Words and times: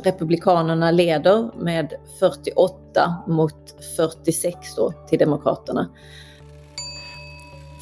att 0.00 0.06
Republikanerna 0.06 0.90
leder 0.90 1.50
med 1.56 1.92
48 2.20 3.24
mot 3.26 3.54
46 3.96 4.74
då 4.76 4.92
till 5.08 5.18
Demokraterna. 5.18 5.90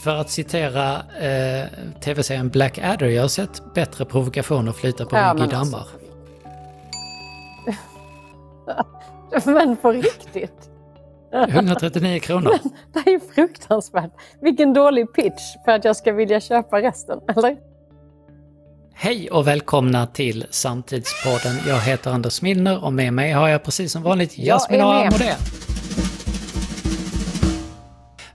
För 0.05 0.17
att 0.17 0.31
citera 0.31 0.95
eh, 0.97 1.67
tv-serien 2.01 2.49
Black 2.49 2.79
Adder, 2.79 3.07
jag 3.07 3.23
har 3.23 3.29
sett 3.29 3.75
bättre 3.75 4.05
provokationer 4.05 4.73
flyta 4.73 5.05
på 5.05 5.17
Ja, 5.17 5.35
men 5.35 5.43
alltså. 5.43 5.57
dammar. 5.57 5.87
Men 9.45 9.77
på 9.77 9.93
riktigt. 9.93 10.71
139 11.33 12.21
kronor. 12.21 12.51
Det 12.93 12.99
är 12.99 13.11
ju 13.11 13.21
fruktansvärt. 13.21 14.13
Vilken 14.41 14.75
dålig 14.75 15.13
pitch 15.13 15.43
för 15.65 15.73
att 15.73 15.85
jag 15.85 15.97
ska 15.97 16.13
vilja 16.13 16.41
köpa 16.41 16.83
resten, 16.83 17.21
eller? 17.37 17.57
Hej 19.01 19.31
och 19.31 19.47
välkomna 19.47 20.07
till 20.07 20.47
Samtidspodden. 20.51 21.57
Jag 21.69 21.81
heter 21.81 22.11
Anders 22.11 22.43
Milner 22.43 22.85
och 22.85 22.93
med 22.93 23.13
mig 23.13 23.33
har 23.33 23.49
jag 23.49 23.63
precis 23.65 23.93
som 23.93 24.03
vanligt 24.03 24.39
Jasmin. 24.39 24.81
Aramodé. 24.81 25.35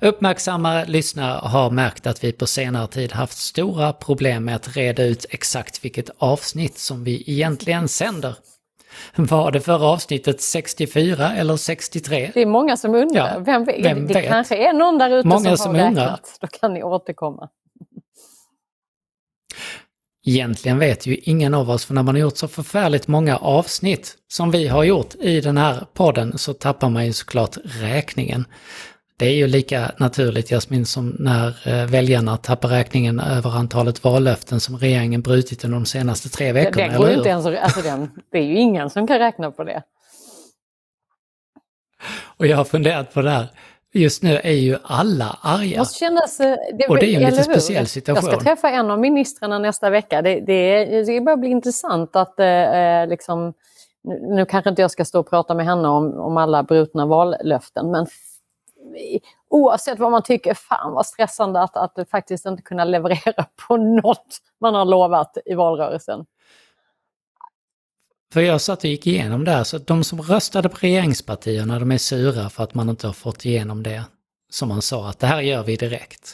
Uppmärksamma 0.01 0.83
lyssnare 0.83 1.39
har 1.43 1.69
märkt 1.69 2.07
att 2.07 2.23
vi 2.23 2.31
på 2.31 2.47
senare 2.47 2.87
tid 2.87 3.11
haft 3.11 3.37
stora 3.37 3.93
problem 3.93 4.45
med 4.45 4.55
att 4.55 4.75
reda 4.77 5.03
ut 5.03 5.25
exakt 5.29 5.85
vilket 5.85 6.09
avsnitt 6.17 6.77
som 6.77 7.03
vi 7.03 7.23
egentligen 7.27 7.87
sänder. 7.87 8.35
Var 9.15 9.51
det 9.51 9.61
för 9.61 9.85
avsnittet 9.93 10.41
64 10.41 11.35
eller 11.35 11.55
63? 11.57 12.31
Det 12.33 12.41
är 12.41 12.45
många 12.45 12.77
som 12.77 12.95
undrar. 12.95 13.33
Ja, 13.33 13.39
vem, 13.39 13.65
vet? 13.65 13.85
vem 13.85 14.07
det 14.07 14.13
vet? 14.13 14.27
kanske 14.27 14.69
är 14.69 14.73
någon 14.73 14.97
där 14.97 15.09
ute 15.09 15.27
Många 15.27 15.49
som, 15.49 15.57
som 15.57 15.75
har 15.75 15.87
undrar. 15.87 16.03
räknat. 16.03 16.37
Då 16.41 16.47
kan 16.47 16.73
ni 16.73 16.83
återkomma. 16.83 17.49
Egentligen 20.25 20.79
vet 20.79 21.05
ju 21.05 21.15
ingen 21.15 21.53
av 21.53 21.69
oss, 21.69 21.85
för 21.85 21.93
när 21.93 22.03
man 22.03 22.15
har 22.15 22.21
gjort 22.21 22.37
så 22.37 22.47
förfärligt 22.47 23.07
många 23.07 23.37
avsnitt 23.37 24.15
som 24.27 24.51
vi 24.51 24.67
har 24.67 24.83
gjort 24.83 25.15
i 25.15 25.41
den 25.41 25.57
här 25.57 25.85
podden 25.93 26.37
så 26.37 26.53
tappar 26.53 26.89
man 26.89 27.05
ju 27.05 27.13
såklart 27.13 27.57
räkningen. 27.63 28.45
Det 29.17 29.25
är 29.25 29.35
ju 29.35 29.47
lika 29.47 29.91
naturligt 29.97 30.49
Jasmin 30.49 30.85
som 30.85 31.15
när 31.19 31.67
eh, 31.67 31.85
väljarna 31.85 32.37
tappar 32.37 32.69
räkningen 32.69 33.19
över 33.19 33.49
antalet 33.49 34.03
vallöften 34.03 34.59
som 34.59 34.77
regeringen 34.77 35.21
brutit 35.21 35.63
under 35.63 35.77
de 35.77 35.85
senaste 35.85 36.29
tre 36.29 36.51
veckorna, 36.51 36.87
det, 36.87 36.97
går 36.97 37.09
inte 37.09 37.29
ens, 37.29 37.45
alltså 37.45 37.81
den, 37.81 38.11
det 38.31 38.37
är 38.37 38.43
ju 38.43 38.55
ingen 38.55 38.89
som 38.89 39.07
kan 39.07 39.19
räkna 39.19 39.51
på 39.51 39.63
det. 39.63 39.83
Och 42.37 42.47
jag 42.47 42.57
har 42.57 42.65
funderat 42.65 43.13
på 43.13 43.21
det 43.21 43.29
här. 43.29 43.47
Just 43.95 44.23
nu 44.23 44.39
är 44.43 44.51
ju 44.51 44.77
alla 44.83 45.37
arga. 45.41 45.77
måste 45.79 45.99
kännas... 45.99 46.39
eh, 46.39 46.57
Det, 46.73 46.87
Och 46.87 46.97
det 46.97 47.05
är 47.05 47.09
ju 47.09 47.15
en 47.15 47.21
lite 47.21 47.35
hur? 47.35 47.43
speciell 47.43 47.87
situation. 47.87 48.29
Jag 48.29 48.41
ska 48.41 48.49
träffa 48.49 48.69
en 48.69 48.91
av 48.91 48.99
ministrarna 48.99 49.59
nästa 49.59 49.89
vecka. 49.89 50.21
Det, 50.21 50.39
det, 50.39 50.85
det 51.03 51.21
börjar 51.21 51.37
bli 51.37 51.49
intressant 51.49 52.15
att 52.15 52.39
eh, 52.39 52.47
eh, 52.47 53.07
liksom... 53.07 53.53
Nu, 54.21 54.45
kanske 54.45 54.69
inte 54.69 54.81
jag 54.81 54.91
ska 54.91 55.05
stå 55.05 55.19
och 55.19 55.29
prata 55.29 55.53
med 55.55 55.65
henne 55.65 55.87
om, 55.87 56.19
om 56.19 56.37
alla 56.37 56.63
brutna 56.63 57.05
vallöften, 57.05 57.91
men 57.91 58.07
oavsett 59.49 59.99
vad 59.99 60.11
man 60.11 60.23
tycker, 60.23 60.53
fan 60.53 60.93
vad 60.93 61.05
stressande 61.05 61.61
att, 61.61 61.77
att 61.77 62.09
faktiskt 62.11 62.45
inte 62.45 62.63
kunna 62.63 62.83
leverera 62.83 63.45
på 63.67 63.77
något 63.77 64.37
man 64.61 64.75
har 64.75 64.85
lovat 64.85 65.37
i 65.45 65.53
valrörelsen. 65.53 66.25
För 68.33 68.41
jag 68.41 68.61
satt 68.61 68.79
och 68.79 68.85
gick 68.89 69.07
igenom 69.07 69.43
det 69.45 69.51
här, 69.51 69.63
så 69.63 69.77
de 69.77 70.03
som 70.03 70.21
röstade 70.21 70.69
på 70.69 70.77
regeringspartierna, 70.79 71.79
de 71.79 71.91
är 71.91 71.97
sura 71.97 72.49
för 72.49 72.63
att 72.63 72.73
man 72.73 72.89
inte 72.89 73.07
har 73.07 73.13
fått 73.13 73.45
igenom 73.45 73.83
det 73.83 74.03
som 74.49 74.69
man 74.69 74.81
sa, 74.81 75.09
att 75.09 75.19
det 75.19 75.27
här 75.27 75.41
gör 75.41 75.63
vi 75.63 75.75
direkt. 75.75 76.33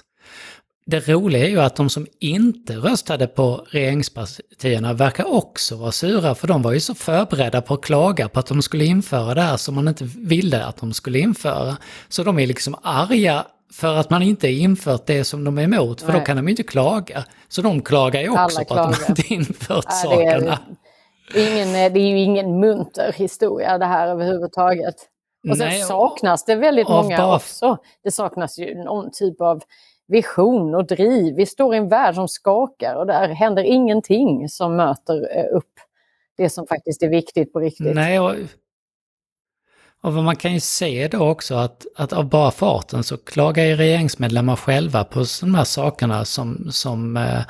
Det 0.86 1.08
roliga 1.08 1.46
är 1.46 1.50
ju 1.50 1.62
att 1.62 1.76
de 1.76 1.90
som 1.90 2.08
inte 2.20 2.76
röstade 2.76 3.28
på 3.28 3.66
regeringspartierna 3.70 4.94
verkar 4.94 5.34
också 5.34 5.76
vara 5.76 5.92
sura, 5.92 6.36
för 6.36 6.48
de 6.48 6.62
var 6.62 6.72
ju 6.72 6.80
så 6.80 6.96
förberedda 6.96 7.62
på 7.62 7.74
att 7.74 7.82
klaga 7.82 8.30
på 8.30 8.40
att 8.40 8.48
de 8.48 8.62
skulle 8.62 8.86
införa 8.86 9.34
det 9.34 9.42
här 9.42 9.58
som 9.58 9.76
man 9.76 9.88
inte 9.88 10.04
ville 10.04 10.66
att 10.66 10.78
de 10.78 10.94
skulle 10.94 11.20
införa. 11.20 11.78
Så 12.10 12.24
de 12.24 12.40
är 12.40 12.48
liksom 12.48 12.76
arga 12.84 13.46
för 13.74 13.96
att 13.96 14.10
man 14.10 14.22
inte 14.22 14.48
infört 14.48 15.06
det 15.06 15.24
som 15.24 15.44
de 15.44 15.58
är 15.58 15.64
emot, 15.64 16.02
för 16.02 16.08
då 16.12 16.18
Nej. 16.18 16.26
kan 16.26 16.38
de 16.38 16.46
ju 16.46 16.52
inte 16.52 16.64
klaga. 16.64 17.24
Så 17.48 17.62
de 17.62 17.82
klagar 17.82 18.22
ju 18.22 18.30
Alla 18.30 18.46
också 18.46 18.66
på 18.66 18.74
att 18.74 18.92
de 18.92 18.94
klagar. 18.94 19.10
inte 19.10 19.34
infört 19.34 19.86
Nej, 19.90 20.04
sakerna. 20.04 20.60
det, 20.70 20.76
är 21.36 21.52
ingen, 21.56 21.94
det 21.94 22.00
är 22.00 22.10
ju 22.10 22.20
ingen 22.20 22.60
munter 22.60 23.14
historia 23.14 23.78
det 23.78 23.86
här 23.86 24.08
överhuvudtaget. 24.08 24.96
Och 25.50 25.58
sen 25.58 25.68
Nej, 25.68 25.82
saknas 25.82 26.46
det 26.46 26.56
väldigt 26.56 26.88
många 26.90 27.18
bara- 27.18 27.36
också. 27.36 27.78
Det 28.04 28.12
saknas 28.12 28.60
ju 28.60 28.84
någon 28.84 29.12
typ 29.12 29.42
av 29.42 29.64
vision 30.08 30.76
och 30.76 30.88
driv. 30.88 31.36
Vi 31.36 31.46
står 31.46 31.76
i 31.76 31.78
en 31.78 31.90
värld 31.90 32.16
som 32.16 32.28
skakar 32.28 32.96
och 32.96 33.08
där 33.08 33.28
händer 33.28 33.64
ingenting 33.64 34.50
som 34.50 34.76
möter 34.76 35.38
eh, 35.38 35.58
upp 35.58 35.74
det 36.38 36.50
som 36.50 36.68
faktiskt 36.68 37.04
är 37.04 37.10
viktigt 37.10 37.54
på 37.54 37.60
riktigt. 37.60 37.96
Nej, 37.96 38.20
och, 38.20 38.36
och 40.02 40.14
vad 40.14 40.24
man 40.24 40.36
kan 40.36 40.54
ju 40.54 40.60
se 40.60 41.08
då 41.08 41.30
också 41.30 41.56
att, 41.56 41.86
att 41.96 42.14
av 42.14 42.30
bara 42.30 42.52
farten 42.52 43.04
så 43.04 43.18
klagar 43.18 43.64
ju 43.64 43.76
regeringsmedlemmar 43.76 44.56
själva 44.56 45.04
på 45.04 45.26
sådana 45.26 45.58
här 45.58 45.66
sakerna 45.66 46.26
som, 46.26 46.68
som 46.72 47.18
eh, 47.18 47.38
eh, 47.38 47.42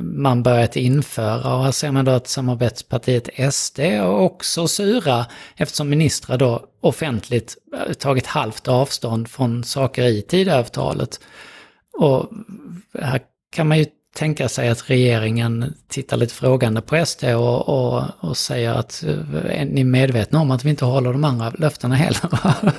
man 0.00 0.42
börjat 0.42 0.76
införa. 0.76 1.56
Och 1.56 1.64
här 1.64 1.72
ser 1.72 1.90
man 1.90 2.04
då 2.04 2.10
att 2.10 2.28
samarbetspartiet 2.28 3.54
SD 3.54 3.78
är 3.80 4.06
också 4.06 4.68
sura 4.68 5.26
eftersom 5.56 5.88
ministrar 5.88 6.38
då 6.38 6.66
offentligt 6.80 7.56
eh, 7.74 7.92
tagit 7.92 8.26
halvt 8.26 8.68
avstånd 8.68 9.28
från 9.28 9.64
saker 9.64 10.02
i 10.02 10.22
Tidöavtalet. 10.22 11.20
Och 11.92 12.30
här 13.00 13.20
kan 13.50 13.68
man 13.68 13.78
ju 13.78 13.86
tänka 14.14 14.48
sig 14.48 14.68
att 14.68 14.90
regeringen 14.90 15.74
tittar 15.88 16.16
lite 16.16 16.34
frågande 16.34 16.80
på 16.80 17.06
SD 17.06 17.24
och, 17.24 17.68
och, 17.68 18.04
och 18.20 18.36
säger 18.36 18.70
att 18.70 19.04
eh, 19.06 19.60
är 19.60 19.64
ni 19.64 19.84
medvetna 19.84 20.40
om 20.40 20.50
att 20.50 20.64
vi 20.64 20.70
inte 20.70 20.84
håller 20.84 21.12
de 21.12 21.24
andra 21.24 21.50
löftena 21.50 21.94
heller? 21.94 22.30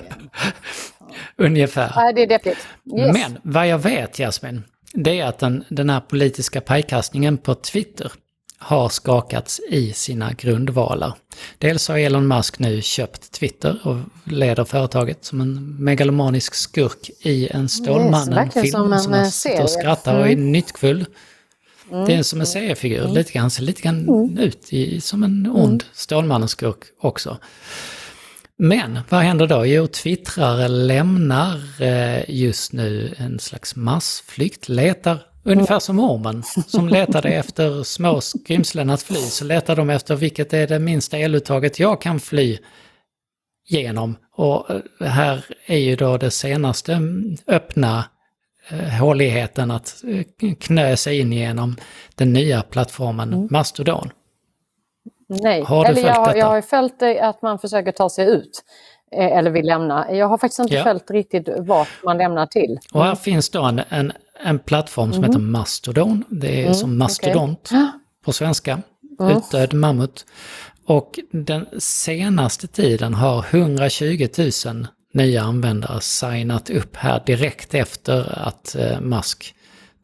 Ungefär. 1.38 1.92
Nej, 1.96 2.14
det 2.14 2.22
är 2.22 2.28
deppigt. 2.28 2.68
Yes. 2.98 3.14
Men 3.14 3.38
vad 3.44 3.68
jag 3.68 3.80
vet 3.80 4.18
Jasmin, 4.18 4.64
det 4.94 5.20
är 5.20 5.26
att 5.26 5.40
den, 5.40 5.64
den 5.70 5.90
här 5.90 6.00
politiska 6.00 6.62
pajkastningen 6.62 7.38
på 7.38 7.56
Twitter 7.56 8.12
har 8.58 8.90
skakats 8.90 9.62
i 9.70 9.94
sina 9.94 10.34
grundvalar. 10.34 11.14
Dels 11.58 11.88
har 11.88 11.98
Elon 11.98 12.28
Musk 12.28 12.60
nu 12.60 12.82
köpt 12.82 13.32
Twitter 13.32 13.88
och 13.88 13.98
leder 14.24 14.64
företaget 14.64 15.26
som 15.26 15.42
en 15.42 15.76
megalomanisk 15.84 16.56
skurk 16.56 17.10
i 17.20 17.48
en 17.52 17.70
Stålmannen-film 17.70 18.68
som 18.68 19.00
som 19.00 19.12
man 19.12 19.20
eh, 19.24 19.30
sitter 19.30 19.64
och 19.64 19.70
skrattar 19.70 20.20
och 20.20 20.28
är 20.28 20.32
Mm. 20.32 20.52
nyckfull. 20.52 21.06
Det 22.08 22.14
är 22.14 22.24
som 22.24 22.40
en 22.40 22.48
seriefigur, 22.48 23.08
lite 23.08 23.32
grann, 23.32 23.50
ser 23.52 23.64
lite 23.64 23.82
grann 23.82 24.38
ut 24.40 24.74
i, 24.74 25.02
som 25.02 25.24
en 25.24 25.48
ond 25.54 25.84
Stålmannen-skurk 25.94 26.78
också. 27.02 27.38
Men 28.64 29.00
vad 29.10 29.22
händer 29.22 29.48
då? 29.48 29.66
Jo, 29.66 29.88
twittrare 29.88 30.68
lämnar 30.68 31.82
eh, 31.82 32.30
just 32.30 32.74
nu 32.74 33.16
en 33.18 33.40
slags 33.40 33.76
massflykt, 33.76 34.70
letar 34.70 35.20
ungefär 35.44 35.80
som 35.80 36.00
ormen 36.00 36.44
som 36.68 36.90
letade 36.90 37.30
efter 37.30 37.84
små 37.84 38.22
skrymslen 38.22 38.90
att 38.90 39.04
fly, 39.04 39.18
så 39.18 39.46
letar 39.46 39.76
de 39.76 39.90
efter 39.90 40.16
vilket 40.16 40.54
är 40.54 40.68
det 40.68 40.80
minsta 40.80 41.18
eluttaget 41.18 41.80
jag 41.80 42.02
kan 42.02 42.20
fly 42.20 42.58
genom. 43.70 44.16
Och 44.36 44.70
eh, 44.70 45.08
här 45.08 45.46
är 45.66 45.80
ju 45.80 45.96
då 45.96 46.18
det 46.18 46.32
senaste 46.32 46.94
mm, 46.94 47.38
öppna 47.48 48.06
eh, 48.70 49.00
håligheten 49.00 49.72
att 49.72 50.04
knö 50.60 50.98
sig 50.98 51.20
in 51.20 51.34
genom 51.34 51.76
den 52.16 52.34
nya 52.34 52.62
plattformen 52.62 53.48
Mastodon. 53.52 54.10
Nej, 55.28 55.64
Har 55.64 55.86
eller 55.86 56.02
jag, 56.02 56.26
detta? 56.26 56.38
jag 56.38 56.46
har 56.46 56.62
följt 56.62 57.02
att 57.22 57.42
man 57.42 57.60
försöker 57.60 57.92
ta 57.92 58.10
sig 58.10 58.26
ut. 58.30 58.64
eh, 59.12 59.38
Eller 59.38 59.52
vill 59.52 59.66
lämna. 59.66 60.12
Jag 60.12 60.28
har 60.28 60.38
faktiskt 60.38 60.60
inte 60.60 60.74
Ja. 60.76 60.84
följt 60.84 61.12
riktigt 61.12 61.48
vart 61.60 61.88
man 62.04 62.18
lämnar 62.18 62.46
till. 62.46 62.80
Och 62.94 63.04
här 63.06 63.16
finns 63.16 63.50
då 63.50 63.64
en, 63.64 63.82
en, 63.90 64.12
en 64.44 64.60
plattform 64.60 65.14
som 65.14 65.24
heter 65.24 65.40
Mastodon. 65.40 66.24
Det 66.30 66.66
är 66.68 66.74
som 66.74 66.98
mastodont 66.98 67.70
på 68.26 68.32
svenska. 68.32 68.82
Utdöd 69.20 69.74
mammut. 69.74 70.26
Och 70.86 71.20
den 71.32 71.66
senaste 71.80 72.68
tiden 72.68 73.14
har 73.14 73.46
120 73.52 74.28
000 74.66 74.88
nya 75.14 75.42
användare 75.44 76.02
signat 76.02 76.70
upp 76.70 76.96
här 76.96 77.24
direkt 77.26 77.74
efter 77.74 78.48
att 78.48 78.76
eh, 78.76 79.00
Musk 79.02 79.56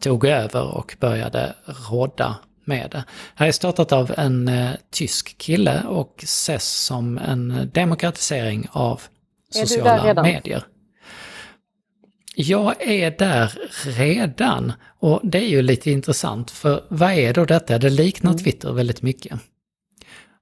tog 0.04 0.26
över 0.26 0.76
och 0.78 0.96
började 1.00 1.54
rodda 1.92 2.36
med 2.70 2.92
det. 2.92 3.04
Här 3.36 3.48
är 3.48 3.52
startat 3.52 3.92
av 3.92 4.14
en 4.18 4.48
eh, 4.48 4.72
tysk 4.92 5.38
kille 5.38 5.84
och 5.84 6.20
ses 6.24 6.86
som 6.86 7.18
en 7.18 7.72
demokratisering 7.74 8.68
av 8.72 9.02
Är 9.56 9.60
du 9.60 9.60
där 9.60 9.66
sociala 9.66 10.08
redan? 10.08 10.26
medier. 10.26 10.64
Jag 12.36 12.82
är 12.82 13.12
där 13.12 13.60
redan 13.86 14.74
och 15.00 15.20
det 15.24 15.38
är 15.38 15.48
ju 15.48 15.62
lite 15.62 15.92
intressant 15.92 16.52
för 16.52 16.84
vad 16.88 17.12
är 17.12 17.34
då 17.34 17.46
detta? 17.46 17.78
Det 17.78 17.90
liknar 17.90 18.34
Twitter 18.34 18.72
väldigt 18.72 19.02
mycket. 19.02 19.40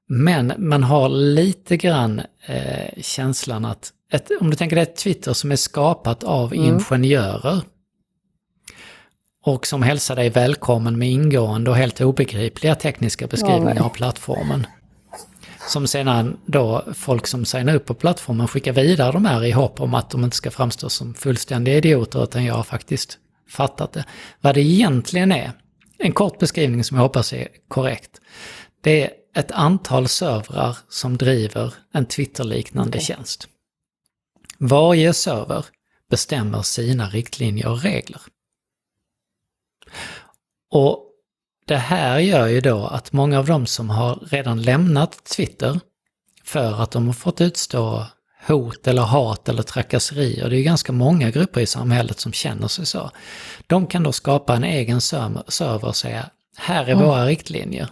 Men 0.09 0.53
man 0.57 0.83
har 0.83 1.09
lite 1.09 1.77
grann 1.77 2.21
eh, 2.45 3.01
känslan 3.01 3.65
att, 3.65 3.91
ett, 4.11 4.31
om 4.41 4.49
du 4.49 4.55
tänker 4.55 4.75
dig 4.75 4.83
ett 4.83 4.95
Twitter 4.95 5.33
som 5.33 5.51
är 5.51 5.55
skapat 5.55 6.23
av 6.23 6.55
ingenjörer 6.55 7.61
och 9.47 9.67
som 9.67 9.81
hälsar 9.81 10.15
dig 10.15 10.29
välkommen 10.29 10.97
med 10.97 11.09
ingående 11.09 11.71
och 11.71 11.77
helt 11.77 12.01
obegripliga 12.01 12.75
tekniska 12.75 13.27
beskrivningar 13.27 13.73
nej. 13.73 13.83
av 13.83 13.89
plattformen. 13.89 14.67
som 15.67 15.87
sedan 15.87 16.37
då 16.45 16.83
folk 16.93 17.27
som 17.27 17.45
signar 17.45 17.75
upp 17.75 17.85
på 17.85 17.93
plattformen 17.93 18.47
skickar 18.47 18.73
vidare 18.73 19.11
de 19.11 19.25
här 19.25 19.43
i 19.43 19.51
hopp 19.51 19.81
om 19.81 19.93
att 19.93 20.09
de 20.09 20.23
inte 20.23 20.35
ska 20.35 20.51
framstå 20.51 20.89
som 20.89 21.13
fullständiga 21.13 21.77
idioter 21.77 22.23
utan 22.23 22.45
jag 22.45 22.53
har 22.53 22.63
faktiskt 22.63 23.17
fattat 23.49 23.93
det. 23.93 24.05
Vad 24.41 24.55
det 24.55 24.61
egentligen 24.61 25.31
är, 25.31 25.51
en 25.97 26.11
kort 26.11 26.39
beskrivning 26.39 26.83
som 26.83 26.97
jag 26.97 27.03
hoppas 27.03 27.33
är 27.33 27.47
korrekt. 27.67 28.21
Det 28.83 29.03
är 29.03 29.11
ett 29.35 29.51
antal 29.51 30.07
servrar 30.07 30.77
som 30.89 31.17
driver 31.17 31.73
en 31.93 32.05
Twitter-liknande 32.05 32.97
okay. 32.97 33.01
tjänst. 33.01 33.47
Varje 34.57 35.13
server 35.13 35.65
bestämmer 36.09 36.61
sina 36.61 37.09
riktlinjer 37.09 37.67
och 37.67 37.81
regler. 37.81 38.21
Och 40.71 41.03
det 41.67 41.77
här 41.77 42.19
gör 42.19 42.47
ju 42.47 42.61
då 42.61 42.85
att 42.85 43.13
många 43.13 43.39
av 43.39 43.45
dem 43.45 43.65
som 43.65 43.89
har 43.89 44.15
redan 44.15 44.61
lämnat 44.61 45.23
Twitter 45.23 45.79
för 46.43 46.81
att 46.83 46.91
de 46.91 47.05
har 47.05 47.13
fått 47.13 47.41
utstå 47.41 48.05
hot 48.47 48.87
eller 48.87 49.01
hat 49.01 49.49
eller 49.49 49.63
trakasserier, 49.63 50.49
det 50.49 50.55
är 50.55 50.57
ju 50.57 50.63
ganska 50.63 50.91
många 50.91 51.31
grupper 51.31 51.61
i 51.61 51.65
samhället 51.65 52.19
som 52.19 52.31
känner 52.31 52.67
sig 52.67 52.85
så. 52.85 53.11
De 53.67 53.87
kan 53.87 54.03
då 54.03 54.11
skapa 54.11 54.55
en 54.55 54.63
egen 54.63 55.01
server 55.01 55.85
och 55.85 55.95
säga, 55.95 56.29
här 56.57 56.83
är 56.83 56.91
mm. 56.91 57.05
våra 57.05 57.25
riktlinjer. 57.25 57.89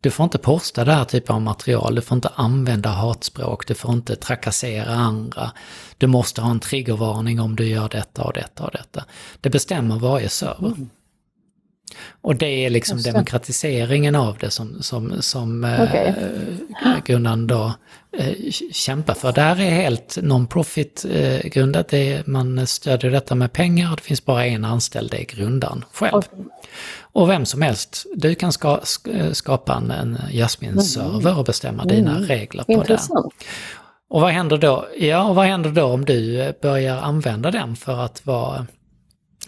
Du 0.00 0.10
får 0.10 0.24
inte 0.24 0.38
posta 0.38 0.84
det 0.84 0.92
här 0.92 1.04
typen 1.04 1.36
av 1.36 1.42
material, 1.42 1.94
du 1.94 2.02
får 2.02 2.16
inte 2.16 2.28
använda 2.34 2.90
hatspråk, 2.90 3.66
du 3.66 3.74
får 3.74 3.92
inte 3.92 4.16
trakassera 4.16 4.94
andra. 4.94 5.52
Du 5.98 6.06
måste 6.06 6.40
ha 6.42 6.50
en 6.50 6.60
triggervarning 6.60 7.40
om 7.40 7.56
du 7.56 7.66
gör 7.66 7.88
detta 7.88 8.24
och 8.24 8.32
detta 8.32 8.64
och 8.64 8.70
detta. 8.72 9.04
Det 9.40 9.50
bestämmer 9.50 9.98
varje 9.98 10.28
server. 10.28 10.68
Mm. 10.68 10.88
Och 12.20 12.36
det 12.36 12.46
är 12.46 12.70
liksom 12.70 12.96
Just 12.96 13.12
demokratiseringen 13.12 14.14
av 14.14 14.38
det 14.38 14.50
som, 14.50 14.82
som, 14.82 15.22
som 15.22 15.64
okay. 15.64 16.06
eh, 16.06 17.04
Gunnan 17.04 17.46
då 17.46 17.72
eh, 18.18 18.34
kämpar 18.72 19.14
för. 19.14 19.32
Det 19.32 19.40
här 19.40 19.60
är 19.60 19.70
helt 19.70 20.18
non-profit 20.22 21.06
eh, 21.10 21.48
grundat. 21.50 21.88
Det 21.88 22.26
man 22.26 22.66
stödjer 22.66 23.10
detta 23.10 23.34
med 23.34 23.52
pengar 23.52 23.90
och 23.90 23.96
det 23.96 24.02
finns 24.02 24.24
bara 24.24 24.46
en 24.46 24.64
anställd, 24.64 25.10
det 25.10 25.20
är 25.20 25.36
grundaren 25.36 25.84
själv. 25.92 26.14
Okay. 26.14 26.44
Och 27.12 27.30
vem 27.30 27.46
som 27.46 27.62
helst, 27.62 28.06
du 28.14 28.34
kan 28.34 28.52
ska, 28.52 28.80
skapa 29.32 29.74
en, 29.74 29.90
en 29.90 30.18
Jasmin-server 30.30 31.38
och 31.38 31.44
bestämma 31.44 31.82
mm. 31.82 31.96
dina 31.96 32.20
regler 32.20 32.64
på 32.64 32.72
Intressant. 32.72 33.34
det. 33.38 33.44
Och 34.10 34.20
vad 34.20 34.30
händer 34.30 34.58
då? 34.58 34.86
Ja, 34.98 35.24
och 35.24 35.34
vad 35.34 35.46
händer 35.46 35.70
då 35.70 35.84
om 35.84 36.04
du 36.04 36.52
börjar 36.62 36.96
använda 36.96 37.50
den 37.50 37.76
för 37.76 38.04
att 38.04 38.26
vara 38.26 38.66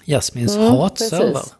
Jasmins 0.05 0.56
mm, 0.56 0.73
hatserver? 0.73 1.33
Precis. 1.33 1.55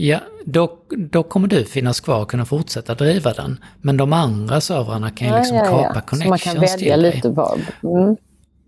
Ja, 0.00 0.20
då, 0.44 0.78
då 1.10 1.22
kommer 1.22 1.48
du 1.48 1.64
finnas 1.64 2.00
kvar 2.00 2.22
och 2.22 2.30
kunna 2.30 2.44
fortsätta 2.44 2.94
driva 2.94 3.32
den. 3.32 3.64
Men 3.80 3.96
de 3.96 4.12
andra 4.12 4.60
servrarna 4.60 5.10
kan 5.10 5.28
ju 5.28 5.34
liksom 5.34 5.56
ja, 5.56 5.64
ja, 5.64 5.82
kapa 5.82 6.00
connections 6.00 6.42
till 6.42 6.50
dig. 6.50 6.60
Man 6.60 6.68
kan 6.68 6.78
välja 6.78 6.96
lite 6.96 7.28
vad. 7.28 7.60
Mm. 7.82 8.16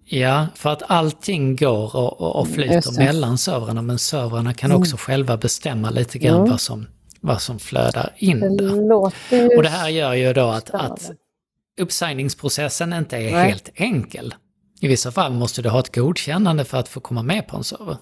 Ja, 0.04 0.46
för 0.54 0.70
att 0.70 0.82
allting 0.86 1.56
går 1.56 1.96
och, 1.96 2.36
och, 2.40 2.48
flyter 2.48 2.98
mellan 2.98 3.38
servrarna 3.38 3.82
men 3.82 3.98
servrarna 3.98 4.54
kan 4.54 4.70
mm. 4.70 4.80
också 4.80 4.96
själva 4.96 5.36
bestämma 5.36 5.90
lite 5.90 6.18
grann 6.18 6.36
mm. 6.36 6.50
vad, 6.50 6.60
som, 6.60 6.86
vad 7.20 7.42
som 7.42 7.58
flödar 7.58 8.12
in 8.16 8.56
där. 8.56 8.92
Och 9.56 9.62
det 9.62 9.68
här 9.68 9.88
gör 9.88 10.14
ju 10.14 10.32
då 10.32 10.48
att, 10.48 10.70
att 10.70 11.10
uppsigningsprocessen 11.80 12.92
inte 12.92 13.16
är 13.16 13.32
Nej. 13.32 13.48
helt 13.48 13.70
enkel. 13.74 14.34
I 14.80 14.88
vissa 14.88 15.12
fall 15.12 15.32
måste 15.32 15.62
du 15.62 15.68
ha 15.68 15.80
ett 15.80 15.94
godkännande 15.94 16.64
för 16.64 16.78
att 16.78 16.88
få 16.88 17.00
komma 17.00 17.22
med 17.22 17.48
på 17.48 17.56
en 17.56 17.64
server. 17.64 17.96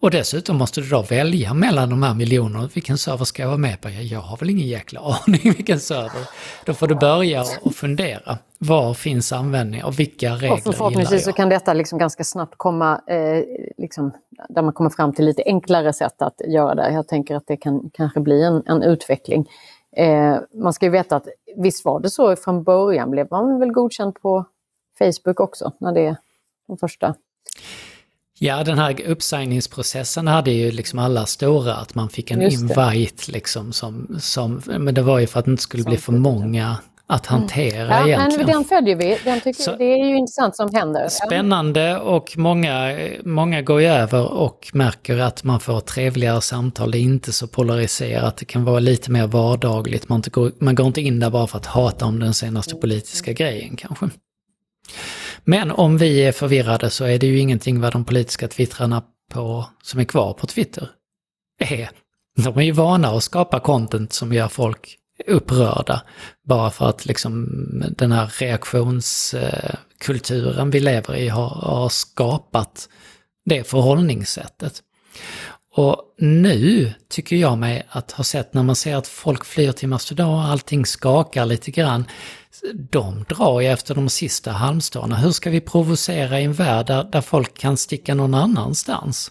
Och 0.00 0.10
dessutom 0.10 0.56
måste 0.56 0.80
du 0.80 0.88
då 0.88 1.02
välja 1.02 1.54
mellan 1.54 1.90
de 1.90 2.02
här 2.02 2.14
miljonerna. 2.14 2.68
Vilken 2.74 2.98
server 2.98 3.24
ska 3.24 3.42
jag 3.42 3.48
vara 3.48 3.58
med 3.58 3.80
på? 3.80 3.90
Jag 3.90 4.20
har 4.20 4.36
väl 4.36 4.50
ingen 4.50 4.66
jäkla 4.66 5.00
aning 5.26 5.40
vilken 5.42 5.80
server. 5.80 6.28
Då 6.64 6.74
får 6.74 6.86
du 6.86 6.94
börja 6.94 7.44
och 7.62 7.74
fundera. 7.74 8.38
Var 8.58 8.94
finns 8.94 9.32
användning 9.32 9.84
och 9.84 9.98
vilka 9.98 10.30
regler 10.30 10.52
och 10.52 10.74
Förhoppningsvis 10.74 11.24
så 11.24 11.32
kan 11.32 11.48
detta 11.48 11.72
liksom 11.72 11.98
ganska 11.98 12.24
snabbt 12.24 12.54
komma, 12.56 13.00
eh, 13.06 13.44
liksom, 13.78 14.12
där 14.48 14.62
man 14.62 14.72
kommer 14.72 14.90
fram 14.90 15.12
till 15.12 15.24
lite 15.24 15.42
enklare 15.46 15.92
sätt 15.92 16.22
att 16.22 16.40
göra 16.48 16.74
det. 16.74 16.92
Jag 16.92 17.08
tänker 17.08 17.36
att 17.36 17.46
det 17.46 17.56
kan 17.56 17.90
kanske 17.92 18.20
bli 18.20 18.42
en, 18.42 18.62
en 18.66 18.82
utveckling. 18.82 19.48
Eh, 19.96 20.36
man 20.54 20.72
ska 20.72 20.86
ju 20.86 20.92
veta 20.92 21.16
att 21.16 21.28
visst 21.56 21.84
var 21.84 22.00
det 22.00 22.10
så 22.10 22.36
från 22.36 22.62
början, 22.62 23.10
blev 23.10 23.26
man 23.30 23.60
väl 23.60 23.72
godkänd 23.72 24.14
på 24.14 24.44
Facebook 24.98 25.40
också, 25.40 25.72
när 25.78 25.92
det 25.92 26.06
är 26.06 26.16
de 26.66 26.78
första 26.78 27.14
Ja, 28.42 28.64
den 28.64 28.78
här 28.78 29.00
uppsigningsprocessen 29.06 30.26
hade 30.26 30.50
ju 30.50 30.70
liksom 30.70 30.98
alla 30.98 31.26
stora, 31.26 31.74
att 31.74 31.94
man 31.94 32.08
fick 32.08 32.30
en 32.30 32.42
invite 32.42 33.32
liksom 33.32 33.72
som, 33.72 34.16
som, 34.20 34.62
men 34.66 34.94
det 34.94 35.02
var 35.02 35.18
ju 35.18 35.26
för 35.26 35.38
att 35.38 35.44
det 35.44 35.50
inte 35.50 35.62
skulle 35.62 35.84
bli 35.84 35.96
för 35.96 36.12
många 36.12 36.76
att 37.06 37.30
mm. 37.30 37.40
hantera 37.40 37.96
mm. 37.96 37.98
ja, 37.98 38.06
egentligen. 38.06 38.46
Men 38.46 38.54
den 38.56 38.64
följer 38.64 38.96
vi, 38.96 39.18
den 39.24 39.40
tycker, 39.40 39.62
Så, 39.62 39.76
det 39.76 39.84
är 39.84 40.04
ju 40.08 40.16
intressant 40.16 40.56
som 40.56 40.74
händer. 40.74 41.08
Spännande 41.08 41.98
och 41.98 42.34
många, 42.36 42.98
många 43.24 43.62
går 43.62 43.80
ju 43.80 43.86
över 43.86 44.32
och 44.32 44.70
märker 44.72 45.18
att 45.18 45.44
man 45.44 45.60
får 45.60 45.80
trevligare 45.80 46.40
samtal, 46.40 46.90
det 46.90 46.98
är 46.98 47.02
inte 47.02 47.32
så 47.32 47.46
polariserat, 47.46 48.36
det 48.36 48.44
kan 48.44 48.64
vara 48.64 48.78
lite 48.78 49.10
mer 49.10 49.26
vardagligt, 49.26 50.08
man, 50.08 50.18
inte 50.18 50.30
går, 50.30 50.52
man 50.58 50.74
går 50.74 50.86
inte 50.86 51.00
in 51.00 51.20
där 51.20 51.30
bara 51.30 51.46
för 51.46 51.58
att 51.58 51.66
hata 51.66 52.06
om 52.06 52.18
den 52.18 52.34
senaste 52.34 52.72
mm. 52.72 52.80
politiska 52.80 53.32
grejen 53.32 53.76
kanske. 53.76 54.08
Men 55.44 55.70
om 55.70 55.98
vi 55.98 56.24
är 56.24 56.32
förvirrade 56.32 56.90
så 56.90 57.04
är 57.04 57.18
det 57.18 57.26
ju 57.26 57.38
ingenting 57.38 57.80
vad 57.80 57.92
de 57.92 58.04
politiska 58.04 58.48
twittrarna 58.48 59.02
på, 59.32 59.66
som 59.82 60.00
är 60.00 60.04
kvar 60.04 60.32
på 60.32 60.46
Twitter 60.46 60.88
är. 61.58 61.90
De 62.36 62.58
är 62.58 62.62
ju 62.62 62.72
vana 62.72 63.08
att 63.08 63.24
skapa 63.24 63.60
content 63.60 64.12
som 64.12 64.32
gör 64.32 64.48
folk 64.48 64.96
upprörda. 65.26 66.02
Bara 66.44 66.70
för 66.70 66.88
att 66.88 67.06
liksom 67.06 67.48
den 67.96 68.12
här 68.12 68.32
reaktionskulturen 68.38 70.70
vi 70.70 70.80
lever 70.80 71.16
i 71.16 71.28
har, 71.28 71.48
har 71.48 71.88
skapat 71.88 72.88
det 73.44 73.64
förhållningssättet. 73.64 74.82
Och 75.76 76.02
nu 76.18 76.92
tycker 77.08 77.36
jag 77.36 77.58
mig 77.58 77.86
att 77.88 78.12
ha 78.12 78.24
sett 78.24 78.54
när 78.54 78.62
man 78.62 78.76
ser 78.76 78.96
att 78.96 79.08
folk 79.08 79.44
flyr 79.44 79.72
till 79.72 79.88
Mastodon, 79.88 80.40
allting 80.40 80.86
skakar 80.86 81.46
lite 81.46 81.70
grann 81.70 82.04
de 82.74 83.24
drar 83.28 83.60
ju 83.60 83.66
efter 83.66 83.94
de 83.94 84.08
sista 84.08 84.52
halmstråna. 84.52 85.16
Hur 85.16 85.32
ska 85.32 85.50
vi 85.50 85.60
provocera 85.60 86.40
i 86.40 86.44
en 86.44 86.52
värld 86.52 86.86
där, 86.86 87.04
där 87.04 87.20
folk 87.20 87.58
kan 87.58 87.76
sticka 87.76 88.14
någon 88.14 88.34
annanstans? 88.34 89.30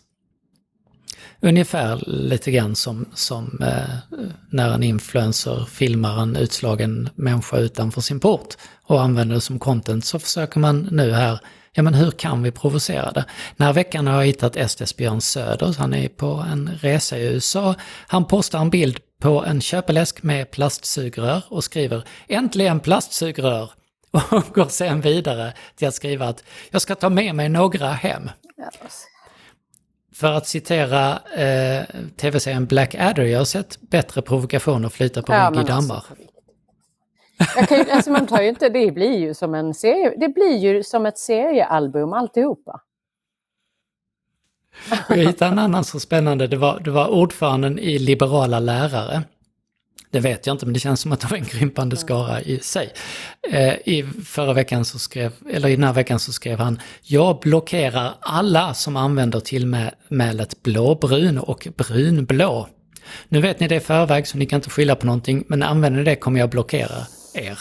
Ungefär 1.41 2.03
lite 2.07 2.51
grann 2.51 2.75
som, 2.75 3.05
som 3.13 3.59
eh, 3.61 4.19
när 4.49 4.73
en 4.73 4.83
influencer 4.83 5.65
filmar 5.65 6.21
en 6.21 6.35
utslagen 6.35 7.09
människa 7.15 7.57
utanför 7.57 8.01
sin 8.01 8.19
port 8.19 8.57
och 8.83 9.01
använder 9.01 9.35
det 9.35 9.41
som 9.41 9.59
content 9.59 10.05
så 10.05 10.19
försöker 10.19 10.59
man 10.59 10.87
nu 10.91 11.11
här, 11.11 11.39
ja 11.73 11.83
men 11.83 11.93
hur 11.93 12.11
kan 12.11 12.43
vi 12.43 12.51
provocera 12.51 13.11
det? 13.11 13.25
Den 13.57 13.67
här 13.67 13.73
veckan 13.73 14.07
har 14.07 14.15
jag 14.15 14.25
hittat 14.25 14.71
SDs 14.71 14.97
Björn 14.97 15.21
Söder, 15.21 15.75
han 15.77 15.93
är 15.93 16.07
på 16.07 16.45
en 16.51 16.69
resa 16.81 17.17
i 17.17 17.25
USA. 17.25 17.75
Han 18.07 18.25
postar 18.25 18.59
en 18.59 18.69
bild 18.69 18.99
på 19.19 19.45
en 19.45 19.61
köpeläsk 19.61 20.23
med 20.23 20.51
plastsugrör 20.51 21.43
och 21.49 21.63
skriver 21.63 22.03
“Äntligen 22.27 22.79
plastsugrör” 22.79 23.71
och 24.11 24.53
går 24.53 24.65
sen 24.65 25.01
vidare 25.01 25.53
till 25.75 25.87
att 25.87 25.93
skriva 25.93 26.27
att 26.27 26.43
“Jag 26.69 26.81
ska 26.81 26.95
ta 26.95 27.09
med 27.09 27.35
mig 27.35 27.49
några 27.49 27.87
hem”. 27.87 28.29
För 30.13 30.31
att 30.31 30.47
citera 30.47 31.19
eh, 31.19 31.83
tv-serien 32.17 32.65
Black 32.65 32.95
Adder, 32.95 33.23
jag 33.23 33.37
har 33.37 33.45
sett 33.45 33.81
bättre 33.81 34.21
provokationer 34.21 34.89
flyta 34.89 35.21
på 35.21 35.33
ja, 35.33 35.49
dammar. 35.49 36.03
Alltså, 37.55 37.75
ju, 37.75 37.91
alltså 37.91 38.11
man 38.11 38.27
tar 38.27 38.41
ju 38.41 38.49
inte, 38.49 38.69
det 38.69 38.91
blir 38.91 39.17
ju 39.17 39.33
som 39.33 39.55
en 39.55 39.73
serie, 39.73 40.13
det 40.17 40.29
blir 40.29 40.57
ju 40.57 40.83
som 40.83 41.05
ett 41.05 41.17
seriealbum 41.17 42.13
alltihopa. 42.13 42.81
Jag 45.09 45.17
hittade 45.17 45.51
en 45.51 45.59
annan 45.59 45.83
så 45.83 45.99
spännande, 45.99 46.47
det 46.47 46.57
var, 46.57 46.79
det 46.79 46.91
var 46.91 47.07
ordföranden 47.07 47.79
i 47.79 47.99
Liberala 47.99 48.59
lärare. 48.59 49.23
Det 50.11 50.19
vet 50.19 50.47
jag 50.47 50.53
inte, 50.53 50.65
men 50.65 50.73
det 50.73 50.79
känns 50.79 51.01
som 51.01 51.11
att 51.11 51.19
det 51.19 51.27
var 51.27 51.37
en 51.37 51.45
krympande 51.45 51.97
skara 51.97 52.41
i 52.41 52.59
sig. 52.59 52.93
Eh, 53.51 53.73
I 53.73 54.05
förra 54.25 54.53
veckan 54.53 54.85
så 54.85 54.99
skrev, 54.99 55.31
eller 55.51 55.69
i 55.69 55.75
den 55.75 55.83
här 55.83 55.93
veckan 55.93 56.19
så 56.19 56.31
skrev 56.31 56.59
han 56.59 56.81
Jag 57.01 57.39
blockerar 57.39 58.13
alla 58.19 58.73
som 58.73 58.95
använder 58.95 59.39
tillmälet 59.39 60.63
blåbrun 60.63 61.37
och 61.37 61.67
brunblå. 61.77 62.67
Nu 63.27 63.41
vet 63.41 63.59
ni 63.59 63.67
det 63.67 63.75
i 63.75 63.79
förväg 63.79 64.27
så 64.27 64.37
ni 64.37 64.45
kan 64.45 64.57
inte 64.57 64.69
skylla 64.69 64.95
på 64.95 65.05
någonting, 65.05 65.43
men 65.47 65.63
använder 65.63 65.99
ni 65.99 66.05
det 66.05 66.15
kommer 66.15 66.39
jag 66.39 66.49
blockera 66.49 67.05
er. 67.33 67.59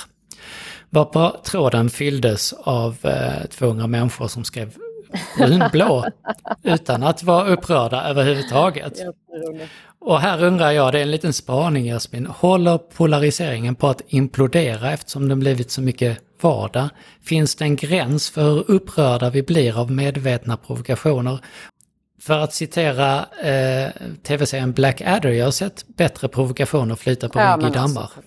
Varpå 0.91 1.37
tråden 1.45 1.91
fylldes 1.91 2.53
av 2.53 2.97
eh, 3.03 3.47
200 3.51 3.87
människor 3.87 4.29
som 4.29 4.45
skrev 4.45 4.75
brunblå 5.39 6.05
utan 6.63 7.03
att 7.03 7.23
vara 7.23 7.49
upprörda 7.49 8.03
överhuvudtaget. 8.03 8.93
Och 10.01 10.21
här 10.21 10.45
undrar 10.45 10.71
jag, 10.71 10.93
det 10.93 10.99
är 10.99 11.03
en 11.03 11.11
liten 11.11 11.33
spaning 11.33 11.85
Jasmin, 11.85 12.27
håller 12.27 12.79
polariseringen 12.79 13.75
på 13.75 13.89
att 13.89 14.03
implodera 14.07 14.93
eftersom 14.93 15.29
den 15.29 15.41
blivit 15.41 15.71
så 15.71 15.83
mycket 15.83 16.19
vardag? 16.41 16.89
Finns 17.23 17.55
det 17.55 17.65
en 17.65 17.77
gräns 17.77 18.31
för 18.31 18.43
hur 18.43 18.71
upprörda 18.71 19.31
vi 19.31 19.43
blir 19.43 19.81
av 19.81 19.91
medvetna 19.91 20.57
provokationer? 20.57 21.39
För 22.21 22.39
att 22.39 22.55
citera 22.55 23.27
eh, 23.43 23.91
tv-serien 24.23 24.73
Black 24.73 25.01
Adder, 25.01 25.31
jag 25.31 25.45
har 25.45 25.51
sett 25.51 25.87
bättre 25.87 26.29
provokationer 26.29 26.95
flyta 26.95 27.29
på 27.29 27.39
ja, 27.39 27.57
rygg 27.57 27.67
i 27.67 27.71
dammar. 27.71 28.03
Alltså, 28.03 28.21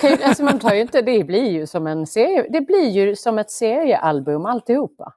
Kan, 0.00 0.18
alltså 0.22 0.42
man 0.42 0.58
tar 0.58 0.74
ju 0.74 0.80
inte, 0.80 1.02
det 1.02 1.24
blir 1.24 1.50
ju 1.50 1.66
som 1.66 1.86
en 1.86 2.06
serie, 2.06 2.46
det 2.50 2.60
blir 2.60 2.90
ju 2.90 3.16
som 3.16 3.38
ett 3.38 3.50
seriealbum 3.50 4.46
alltihopa. 4.46 5.12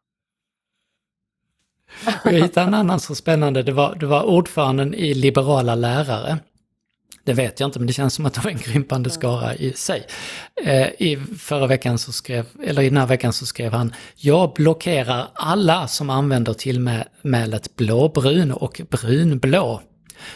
Jag 2.23 2.31
hittade 2.31 2.67
en 2.67 2.73
annan 2.73 2.99
så 2.99 3.15
spännande, 3.15 3.63
det 3.63 3.71
var, 3.71 3.95
det 3.95 4.05
var 4.05 4.23
ordföranden 4.23 4.93
i 4.93 5.13
Liberala 5.13 5.75
lärare. 5.75 6.37
Det 7.23 7.33
vet 7.33 7.59
jag 7.59 7.67
inte, 7.67 7.79
men 7.79 7.87
det 7.87 7.93
känns 7.93 8.13
som 8.13 8.25
att 8.25 8.33
det 8.33 8.41
var 8.43 8.51
en 8.51 8.57
krympande 8.57 9.09
skara 9.09 9.55
i 9.55 9.73
sig. 9.73 10.07
Eh, 10.63 10.87
I 10.87 11.19
förra 11.39 11.67
veckan 11.67 11.97
så 11.97 12.11
skrev, 12.11 12.45
eller 12.63 12.81
i 12.81 12.89
den 12.89 12.97
här 12.97 13.07
veckan 13.07 13.33
så 13.33 13.45
skrev 13.45 13.73
han, 13.73 13.93
jag 14.15 14.53
blockerar 14.53 15.27
alla 15.33 15.87
som 15.87 16.09
använder 16.09 16.53
tillmälet 16.53 17.75
blåbrun 17.75 18.51
och 18.51 18.81
brunblå. 18.89 19.81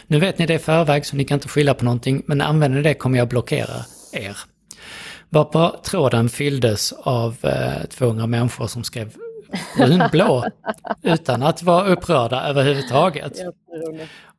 Nu 0.06 0.20
vet 0.20 0.38
ni 0.38 0.46
det 0.46 0.54
i 0.54 0.58
förväg 0.58 1.06
så 1.06 1.16
ni 1.16 1.24
kan 1.24 1.36
inte 1.36 1.48
skylla 1.48 1.74
på 1.74 1.84
någonting, 1.84 2.22
men 2.26 2.40
använder 2.40 2.76
ni 2.76 2.82
det 2.82 2.94
kommer 2.94 3.18
jag 3.18 3.28
blockera 3.28 3.84
er. 4.12 4.36
Varpå 5.28 5.80
tråden 5.84 6.28
fylldes 6.28 6.92
av 6.92 7.36
eh, 7.42 7.86
200 7.88 8.26
människor 8.26 8.66
som 8.66 8.84
skrev 8.84 9.12
brunblå 9.76 10.44
utan 11.02 11.42
att 11.42 11.62
vara 11.62 11.84
upprörda 11.84 12.42
överhuvudtaget. 12.42 13.32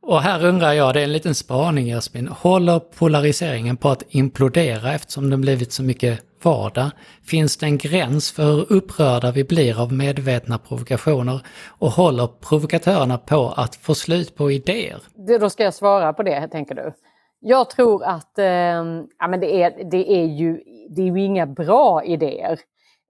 Och 0.00 0.22
här 0.22 0.44
undrar 0.44 0.72
jag, 0.72 0.94
det 0.94 1.00
är 1.00 1.04
en 1.04 1.12
liten 1.12 1.34
spaning 1.34 1.86
Jasmin, 1.86 2.28
håller 2.28 2.78
polariseringen 2.78 3.76
på 3.76 3.88
att 3.88 4.02
implodera 4.08 4.92
eftersom 4.92 5.30
det 5.30 5.36
blivit 5.36 5.72
så 5.72 5.82
mycket 5.82 6.20
vardag? 6.42 6.90
Finns 7.22 7.56
det 7.56 7.66
en 7.66 7.78
gräns 7.78 8.32
för 8.32 8.44
hur 8.44 8.72
upprörda 8.72 9.30
vi 9.30 9.44
blir 9.44 9.82
av 9.82 9.92
medvetna 9.92 10.58
provokationer? 10.58 11.40
Och 11.78 11.90
håller 11.90 12.26
provokatörerna 12.26 13.18
på 13.18 13.54
att 13.56 13.76
få 13.76 13.94
slut 13.94 14.36
på 14.36 14.50
idéer? 14.50 14.98
Då 15.40 15.50
ska 15.50 15.64
jag 15.64 15.74
svara 15.74 16.12
på 16.12 16.22
det, 16.22 16.48
tänker 16.48 16.74
du. 16.74 16.92
Jag 17.40 17.70
tror 17.70 18.04
att 18.04 18.38
eh, 18.38 18.46
ja, 19.18 19.28
men 19.28 19.40
det, 19.40 19.62
är, 19.62 19.90
det, 19.90 20.12
är 20.12 20.24
ju, 20.24 20.60
det 20.90 21.02
är 21.02 21.06
ju 21.06 21.24
inga 21.24 21.46
bra 21.46 22.04
idéer. 22.04 22.58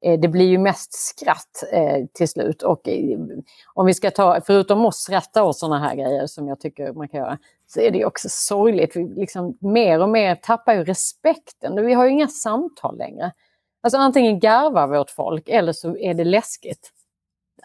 Eh, 0.04 0.20
det 0.20 0.28
blir 0.28 0.46
ju 0.46 0.58
mest 0.58 0.92
skratt 0.92 1.64
eh, 1.72 2.06
till 2.12 2.28
slut. 2.28 2.62
Och 2.62 2.88
eh, 2.88 3.18
om 3.74 3.86
vi 3.86 3.94
ska 3.94 4.10
ta, 4.10 4.40
förutom 4.46 4.86
att 4.86 4.94
skratta 4.94 5.42
åt 5.42 5.58
sådana 5.58 5.78
här 5.78 5.94
grejer 5.94 6.26
som 6.26 6.48
jag 6.48 6.60
tycker 6.60 6.92
man 6.92 7.08
kan 7.08 7.20
göra, 7.20 7.38
så 7.66 7.80
är 7.80 7.90
det 7.90 7.98
ju 7.98 8.04
också 8.04 8.28
sorgligt. 8.30 8.96
Vi 8.96 9.08
liksom 9.08 9.58
mer 9.60 10.00
och 10.00 10.08
mer 10.08 10.34
tappar 10.34 10.74
ju 10.74 10.84
respekten. 10.84 11.86
Vi 11.86 11.94
har 11.94 12.04
ju 12.04 12.10
inga 12.10 12.28
samtal 12.28 12.98
längre. 12.98 13.32
Alltså 13.82 13.98
antingen 13.98 14.38
garvar 14.40 14.86
vårt 14.86 15.10
folk 15.10 15.48
eller 15.48 15.72
så 15.72 15.96
är 15.96 16.14
det 16.14 16.24
läskigt. 16.24 16.90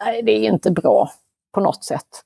Nej, 0.04 0.22
det 0.22 0.32
är 0.32 0.52
inte 0.52 0.70
bra 0.70 1.10
på 1.52 1.60
något 1.60 1.84
sätt. 1.84 2.24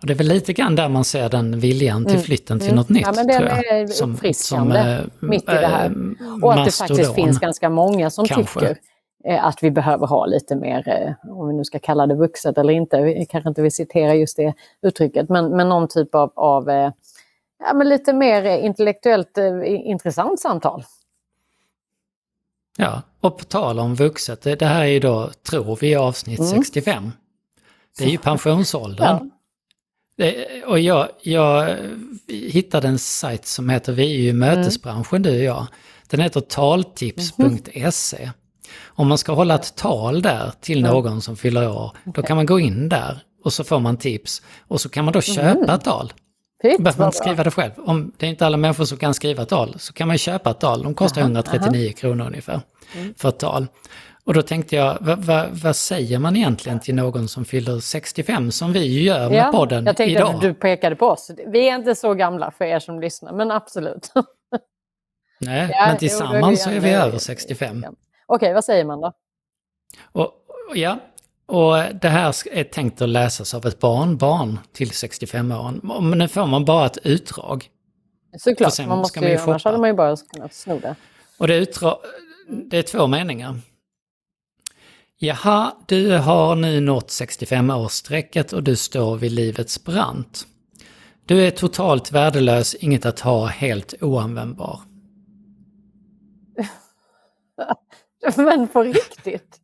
Och 0.00 0.06
det 0.06 0.12
är 0.12 0.16
väl 0.16 0.28
lite 0.28 0.52
grann 0.52 0.76
där 0.76 0.88
man 0.88 1.04
ser 1.04 1.28
den 1.28 1.60
viljan 1.60 2.04
till 2.04 2.14
mm. 2.14 2.24
flytten 2.24 2.56
mm. 2.56 2.66
till 2.66 2.76
något 2.76 2.88
nytt. 2.88 3.02
Ja, 3.02 3.12
men 3.12 3.26
det 3.26 3.34
är 3.34 4.02
uppfriskande 4.02 4.96
som, 4.96 5.10
som, 5.20 5.28
mitt 5.28 5.42
i 5.42 5.46
det 5.46 5.66
här. 5.66 5.92
Och 6.42 6.54
att 6.54 6.64
det 6.64 6.70
faktiskt 6.70 7.14
finns 7.14 7.38
ganska 7.38 7.70
många 7.70 8.10
som 8.10 8.26
kanske. 8.26 8.60
tycker 8.60 8.70
Eh, 8.70 8.76
att 9.24 9.62
vi 9.62 9.70
behöver 9.70 10.06
ha 10.06 10.26
lite 10.26 10.56
mer, 10.56 10.88
eh, 10.88 11.32
om 11.32 11.48
vi 11.48 11.54
nu 11.54 11.64
ska 11.64 11.78
kalla 11.78 12.06
det 12.06 12.14
vuxet 12.14 12.58
eller 12.58 12.72
inte, 12.72 13.02
vi 13.02 13.26
kanske 13.26 13.48
inte 13.48 13.62
vill 13.62 13.72
citera 13.72 14.14
just 14.14 14.36
det 14.36 14.54
uttrycket, 14.82 15.28
men, 15.28 15.56
men 15.56 15.68
någon 15.68 15.88
typ 15.88 16.14
av, 16.14 16.32
av 16.34 16.70
eh, 16.70 16.92
ja, 17.58 17.74
men 17.74 17.88
lite 17.88 18.12
mer 18.12 18.58
intellektuellt 18.58 19.38
intressant 19.66 20.40
samtal. 20.40 20.84
Ja, 22.76 23.02
och 23.20 23.38
på 23.38 23.44
tal 23.44 23.78
om 23.78 23.94
vuxet, 23.94 24.42
det 24.42 24.62
här 24.62 24.82
är 24.82 24.88
ju 24.88 25.00
då, 25.00 25.30
tror 25.50 25.78
vi, 25.80 25.94
avsnitt 25.94 26.38
mm. 26.38 26.50
65. 26.50 27.12
Det 27.98 28.04
är 28.04 28.08
ju 28.08 28.18
pensionsåldern. 28.22 29.30
Ja. 30.16 30.26
Och 30.66 30.78
jag, 30.78 31.08
jag 31.22 31.76
hittade 32.28 32.88
en 32.88 32.98
sajt 32.98 33.46
som 33.46 33.68
heter, 33.68 33.92
vi 33.92 34.14
är 34.14 34.20
ju 34.20 34.32
mötesbranschen 34.32 35.22
du 35.22 35.30
och 35.30 35.44
jag. 35.44 35.66
Den 36.10 36.20
heter 36.20 36.40
taltips.se. 36.40 38.22
Mm. 38.22 38.32
Om 38.86 39.08
man 39.08 39.18
ska 39.18 39.32
hålla 39.32 39.54
ett 39.54 39.76
tal 39.76 40.22
där 40.22 40.52
till 40.60 40.82
någon 40.82 41.22
som 41.22 41.36
fyller 41.36 41.68
år, 41.70 41.92
då 42.04 42.22
kan 42.22 42.36
man 42.36 42.46
gå 42.46 42.60
in 42.60 42.88
där 42.88 43.18
och 43.44 43.52
så 43.52 43.64
får 43.64 43.80
man 43.80 43.96
tips. 43.96 44.42
Och 44.68 44.80
så 44.80 44.88
kan 44.88 45.04
man 45.04 45.14
då 45.14 45.20
köpa 45.20 45.50
mm. 45.50 45.70
ett 45.70 45.84
tal. 45.84 46.12
Fint, 46.62 46.78
behöver 46.78 46.98
man 46.98 47.08
inte 47.08 47.18
skriva 47.18 47.44
det 47.44 47.50
själv. 47.50 47.72
Om 47.76 48.12
det 48.16 48.26
är 48.26 48.30
inte 48.30 48.46
alla 48.46 48.56
människor 48.56 48.84
som 48.84 48.98
kan 48.98 49.14
skriva 49.14 49.44
tal 49.44 49.74
så 49.78 49.92
kan 49.92 50.08
man 50.08 50.18
köpa 50.18 50.50
ett 50.50 50.60
tal. 50.60 50.82
De 50.82 50.94
kostar 50.94 51.20
aha, 51.20 51.26
139 51.26 51.86
aha. 51.86 51.96
kronor 51.96 52.26
ungefär 52.26 52.60
mm. 52.94 53.14
för 53.16 53.28
ett 53.28 53.38
tal. 53.38 53.66
Och 54.24 54.34
då 54.34 54.42
tänkte 54.42 54.76
jag, 54.76 54.98
vad, 55.00 55.24
vad, 55.24 55.48
vad, 55.50 55.76
säger 55.76 56.18
man 56.18 56.36
egentligen 56.36 56.80
till 56.80 56.94
någon 56.94 57.28
som 57.28 57.44
fyller 57.44 57.80
65 57.80 58.50
som 58.50 58.72
vi 58.72 58.86
ju 58.86 59.02
gör 59.02 59.30
med 59.30 59.38
ja, 59.38 59.52
podden 59.52 59.86
jag 59.86 59.96
tänkte 59.96 60.12
idag? 60.12 60.34
Att 60.34 60.40
du 60.40 60.54
pekade 60.54 60.96
på 60.96 61.06
oss. 61.06 61.30
Vi 61.46 61.68
är 61.68 61.74
inte 61.74 61.94
så 61.94 62.14
gamla 62.14 62.50
för 62.50 62.64
er 62.64 62.78
som 62.78 63.00
lyssnar, 63.00 63.32
men 63.32 63.50
absolut. 63.50 64.12
Nej, 65.40 65.70
ja, 65.74 65.86
men 65.86 65.96
tillsammans 65.96 66.62
så 66.62 66.70
är 66.70 66.80
vi 66.80 66.90
över 66.90 67.18
65. 67.18 67.84
Okej, 68.28 68.54
vad 68.54 68.64
säger 68.64 68.84
man 68.84 69.00
då? 69.00 69.12
Och, 70.12 70.32
ja, 70.74 70.98
och 71.46 71.76
det 72.00 72.08
här 72.08 72.34
är 72.50 72.64
tänkt 72.64 73.02
att 73.02 73.08
läsas 73.08 73.54
av 73.54 73.66
ett 73.66 73.78
barnbarn 73.78 74.58
till 74.72 74.90
65-åringen. 74.90 76.02
Men 76.02 76.18
nu 76.18 76.28
får 76.28 76.46
man 76.46 76.64
bara 76.64 76.86
ett 76.86 76.98
utdrag. 77.02 77.70
Såklart, 78.38 78.78
man 78.86 78.98
måste 78.98 79.20
man 79.20 79.30
ju, 79.30 79.36
annars 79.36 79.64
hade 79.64 79.78
man 79.78 79.88
ju 79.88 79.94
bara 79.94 80.16
kunnat 80.16 80.54
sno 80.54 80.78
det. 80.78 80.94
Och 81.38 81.46
det, 81.46 81.56
utdrag, 81.56 81.98
det 82.48 82.78
är 82.78 82.82
två 82.82 83.06
meningar. 83.06 83.60
Jaha, 85.18 85.72
du 85.86 86.16
har 86.16 86.54
nu 86.54 86.80
nått 86.80 87.08
65-årsstrecket 87.08 88.54
och 88.54 88.62
du 88.62 88.76
står 88.76 89.16
vid 89.16 89.32
livets 89.32 89.84
brant. 89.84 90.46
Du 91.26 91.46
är 91.46 91.50
totalt 91.50 92.12
värdelös, 92.12 92.74
inget 92.74 93.06
att 93.06 93.20
ha, 93.20 93.46
helt 93.46 93.94
oanvändbar. 94.00 94.80
Men 98.36 98.68
på 98.68 98.82
riktigt? 98.82 99.60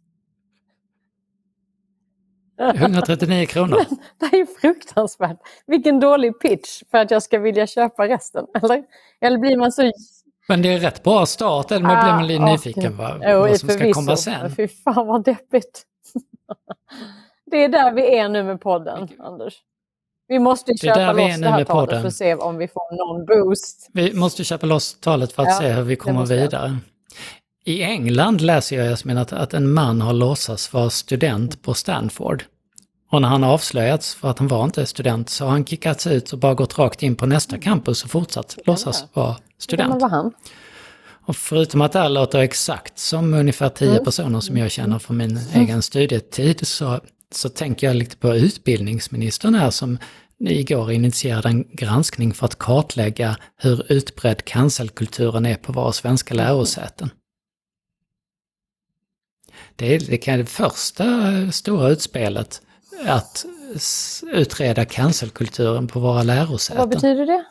139 2.61 3.47
kronor. 3.47 3.85
det 4.19 4.27
är 4.27 4.37
ju 4.37 4.47
fruktansvärt. 4.47 5.39
Vilken 5.67 6.01
dålig 6.01 6.41
pitch 6.41 6.83
för 6.91 6.99
att 6.99 7.11
jag 7.11 7.23
ska 7.23 7.39
vilja 7.39 7.67
köpa 7.67 8.09
resten. 8.09 8.47
Eller, 8.63 8.83
eller 9.21 9.39
blir 9.39 9.57
man 9.57 9.73
så... 9.73 9.93
Men 10.49 10.63
det 10.63 10.73
är 10.73 10.79
rätt 10.79 11.03
bra 11.03 11.27
start, 11.27 11.71
eller 11.71 11.87
man 11.87 12.05
blir 12.05 12.13
man 12.13 12.27
lite 12.27 12.69
nyfiken 12.69 12.97
vad, 12.97 13.23
jo, 13.23 13.39
vad 13.39 13.61
som 13.61 13.69
ska 13.69 13.93
komma 13.93 14.17
sen. 14.17 14.57
Fy 14.57 14.69
fan 14.69 15.07
vad 15.07 15.25
deppigt. 15.25 15.83
det 17.51 17.65
är 17.65 17.69
där 17.69 17.93
vi 17.93 18.19
är 18.19 18.29
nu 18.29 18.43
med 18.43 18.61
podden, 18.61 19.09
Anders. 19.19 19.55
Vi 20.29 20.39
måste 20.39 20.73
köpa 20.77 21.13
loss 21.13 21.41
det 21.41 21.49
här 21.49 21.65
talet 21.65 22.01
för 22.01 22.09
att 22.09 22.15
se 22.15 22.35
om 22.35 22.57
vi 22.57 22.69
får 22.69 22.97
någon 22.97 23.27
boost. 23.27 23.89
Vi 23.93 24.15
måste 24.15 24.45
köpa 24.45 24.67
loss 24.67 25.01
talet 25.01 25.33
för 25.33 25.43
att 25.43 25.49
ja, 25.49 25.59
se 25.59 25.69
hur 25.69 25.83
vi 25.83 25.97
kommer 25.97 26.27
vidare. 26.27 26.79
I 27.67 27.83
England 27.83 28.41
läser 28.41 28.77
jag 28.77 28.87
Jasmin 28.87 29.19
att, 29.19 29.33
att 29.33 29.55
en 29.55 29.73
man 29.73 30.01
har 30.01 30.13
låtsats 30.13 30.73
vara 30.73 30.91
student 30.91 31.63
på 31.63 31.75
Stanford. 31.75 32.45
Och 33.11 33.23
när 33.23 33.29
han 33.29 33.45
avslöjats 33.45 34.15
för 34.15 34.31
att 34.31 34.39
han 34.39 34.49
var 34.49 34.65
inte 34.65 34.87
student 34.87 35.31
så 35.31 35.45
har 35.45 35.51
han 35.51 35.65
kickats 35.65 36.07
ut 36.07 36.33
och 36.33 36.39
bara 36.39 36.55
gått 36.55 36.79
rakt 36.79 37.03
in 37.03 37.17
på 37.17 37.27
nästa 37.27 37.59
campus 37.59 38.05
och 38.05 38.11
fortsatt 38.11 38.59
låtsas 38.67 39.05
vara 39.13 39.37
student. 39.59 40.03
var 40.03 40.09
han? 40.09 40.33
Och 41.27 41.37
förutom 41.37 41.81
att 41.81 41.93
det 41.93 41.99
här 41.99 42.09
låter 42.09 42.39
exakt 42.39 42.99
som 42.99 43.35
ungefär 43.35 43.69
tio 43.69 43.91
mm. 43.91 44.05
personer 44.05 44.41
som 44.41 44.57
jag 44.57 44.71
känner 44.71 44.99
från 44.99 45.17
min 45.17 45.37
mm. 45.37 45.63
egen 45.63 45.83
studietid 45.83 46.67
så, 46.67 47.01
så 47.35 47.49
tänker 47.49 47.87
jag 47.87 47.97
lite 47.97 48.17
på 48.17 48.35
utbildningsministern 48.35 49.55
här 49.55 49.71
som 49.71 49.99
igår 50.39 50.93
initierade 50.93 51.49
en 51.49 51.65
granskning 51.73 52.35
för 52.35 52.47
att 52.47 52.59
kartlägga 52.59 53.37
hur 53.57 53.93
utbredd 53.93 54.45
cancelkulturen 54.45 55.47
är 55.47 55.57
på 55.57 55.73
våra 55.73 55.93
svenska 55.93 56.35
lärosäten. 56.35 57.11
Det 59.77 59.95
är, 59.95 59.99
det 59.99 60.17
kan 60.17 60.39
det 60.39 60.47
första 60.47 61.05
stora 61.53 61.89
utspelet 61.89 62.63
att 63.07 63.45
utreda 64.33 64.85
cancelkulturen 64.85 65.87
på 65.87 66.01
våra 66.01 66.23
lärosäten. 66.23 66.79
Vad 66.79 66.89
betyder 66.89 67.27
det? 67.27 67.45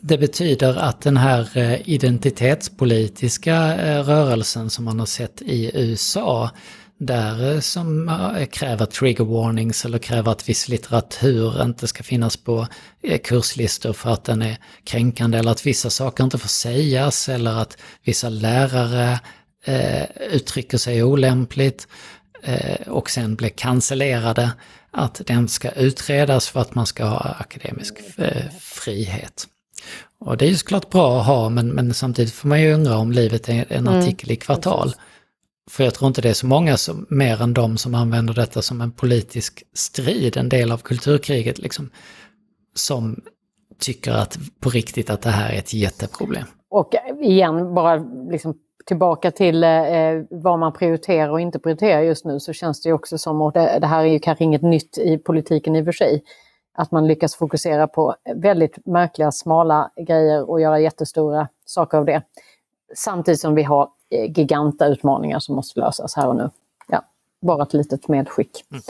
Det 0.00 0.18
betyder 0.18 0.76
att 0.76 1.00
den 1.00 1.16
här 1.16 1.48
eh, 1.54 1.88
identitetspolitiska 1.88 3.74
eh, 3.74 4.04
rörelsen 4.04 4.70
som 4.70 4.84
man 4.84 4.98
har 4.98 5.06
sett 5.06 5.42
i 5.42 5.70
USA, 5.74 6.50
där 6.98 7.54
eh, 7.54 7.60
som 7.60 8.10
kräver 8.50 8.86
trigger 8.86 9.24
warnings 9.24 9.84
eller 9.84 9.98
kräver 9.98 10.32
att 10.32 10.48
viss 10.48 10.68
litteratur 10.68 11.62
inte 11.62 11.86
ska 11.86 12.02
finnas 12.02 12.36
på 12.36 12.66
kurslistor 13.24 13.92
för 13.92 14.10
att 14.10 14.24
den 14.24 14.42
är 14.42 14.58
kränkande 14.84 15.38
eller 15.38 15.50
att 15.50 15.66
vissa 15.66 15.90
saker 15.90 16.24
inte 16.24 16.38
får 16.38 16.48
sägas 16.48 17.28
eller 17.28 17.62
att 17.62 17.78
vissa 18.04 18.28
lärare 18.28 19.20
eh, 19.64 20.04
uttrycker 20.30 20.78
sig 20.78 21.02
olämpligt 21.02 21.88
eh, 22.42 22.88
och 22.88 23.10
sen 23.10 23.34
blir 23.34 23.48
cancellerade, 23.48 24.50
att 24.90 25.20
den 25.26 25.48
ska 25.48 25.70
utredas 25.70 26.48
för 26.48 26.60
att 26.60 26.74
man 26.74 26.86
ska 26.86 27.04
ha 27.04 27.36
akademisk 27.40 27.98
eh, 28.16 28.50
frihet. 28.60 29.46
Och 30.20 30.36
det 30.36 30.44
är 30.44 30.48
ju 30.48 30.56
såklart 30.56 30.90
bra 30.90 31.20
att 31.20 31.26
ha, 31.26 31.48
men, 31.48 31.68
men 31.68 31.94
samtidigt 31.94 32.34
får 32.34 32.48
man 32.48 32.60
ju 32.60 32.72
undra 32.72 32.96
om 32.96 33.12
livet 33.12 33.48
är 33.48 33.64
en 33.68 33.88
mm. 33.88 34.00
artikel 34.00 34.30
i 34.30 34.36
kvartal. 34.36 34.94
För 35.70 35.84
jag 35.84 35.94
tror 35.94 36.08
inte 36.08 36.20
det 36.20 36.28
är 36.30 36.34
så 36.34 36.46
många 36.46 36.76
som, 36.76 37.06
mer 37.10 37.42
än 37.42 37.54
de 37.54 37.78
som 37.78 37.94
använder 37.94 38.34
detta 38.34 38.62
som 38.62 38.80
en 38.80 38.92
politisk 38.92 39.62
strid, 39.74 40.36
en 40.36 40.48
del 40.48 40.72
av 40.72 40.78
kulturkriget, 40.78 41.58
liksom, 41.58 41.90
som 42.74 43.20
tycker 43.78 44.12
att 44.12 44.38
på 44.60 44.70
riktigt 44.70 45.10
att 45.10 45.22
det 45.22 45.30
här 45.30 45.52
är 45.52 45.58
ett 45.58 45.74
jätteproblem. 45.74 46.44
Och 46.70 46.92
igen, 47.22 47.74
bara 47.74 47.96
liksom 48.30 48.54
tillbaka 48.88 49.30
till 49.30 49.64
eh, 49.64 49.70
eh, 49.70 50.24
vad 50.30 50.58
man 50.58 50.72
prioriterar 50.72 51.30
och 51.30 51.40
inte 51.40 51.58
prioriterar 51.58 52.00
just 52.02 52.24
nu 52.24 52.40
så 52.40 52.52
känns 52.52 52.82
det 52.82 52.92
också 52.92 53.18
som, 53.18 53.42
och 53.42 53.52
det, 53.52 53.78
det 53.80 53.86
här 53.86 54.00
är 54.00 54.08
ju 54.08 54.18
kanske 54.18 54.44
inget 54.44 54.62
nytt 54.62 54.98
i 54.98 55.18
politiken 55.18 55.76
i 55.76 55.80
och 55.80 55.84
för 55.84 55.92
sig, 55.92 56.22
att 56.74 56.90
man 56.90 57.06
lyckas 57.06 57.34
fokusera 57.34 57.86
på 57.86 58.14
väldigt 58.34 58.86
märkliga, 58.86 59.32
smala 59.32 59.90
grejer 60.06 60.50
och 60.50 60.60
göra 60.60 60.80
jättestora 60.80 61.48
saker 61.64 61.98
av 61.98 62.04
det. 62.04 62.22
Samtidigt 62.94 63.40
som 63.40 63.54
vi 63.54 63.62
har 63.62 63.88
eh, 64.10 64.38
giganta 64.38 64.86
utmaningar 64.86 65.38
som 65.38 65.54
måste 65.54 65.80
lösas 65.80 66.16
här 66.16 66.28
och 66.28 66.36
nu. 66.36 66.50
Ja, 66.88 67.02
bara 67.40 67.62
ett 67.62 67.74
litet 67.74 68.08
medskick. 68.08 68.64
Mm. 68.70 68.82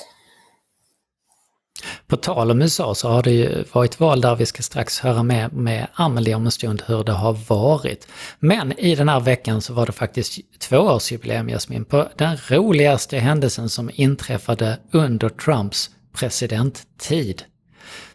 På 2.08 2.16
tal 2.16 2.50
om 2.50 2.62
USA 2.62 2.94
så 2.94 3.08
har 3.08 3.22
det 3.22 3.30
ju 3.30 3.64
varit 3.72 4.00
val 4.00 4.20
där 4.20 4.36
vi 4.36 4.46
ska 4.46 4.62
strax 4.62 5.00
höra 5.00 5.22
med, 5.22 5.52
med 5.52 5.86
Amelie 5.94 6.34
om 6.34 6.44
en 6.44 6.50
stund 6.52 6.82
hur 6.86 7.04
det 7.04 7.12
har 7.12 7.32
varit. 7.48 8.08
Men 8.38 8.78
i 8.78 8.94
den 8.94 9.08
här 9.08 9.20
veckan 9.20 9.62
så 9.62 9.72
var 9.72 9.86
det 9.86 9.92
faktiskt 9.92 10.38
tvåårsjubileum 10.58 11.48
Jasmin 11.48 11.84
på 11.84 12.08
den 12.16 12.36
roligaste 12.48 13.18
händelsen 13.18 13.68
som 13.68 13.90
inträffade 13.94 14.78
under 14.90 15.28
Trumps 15.28 15.90
presidenttid. 16.12 17.42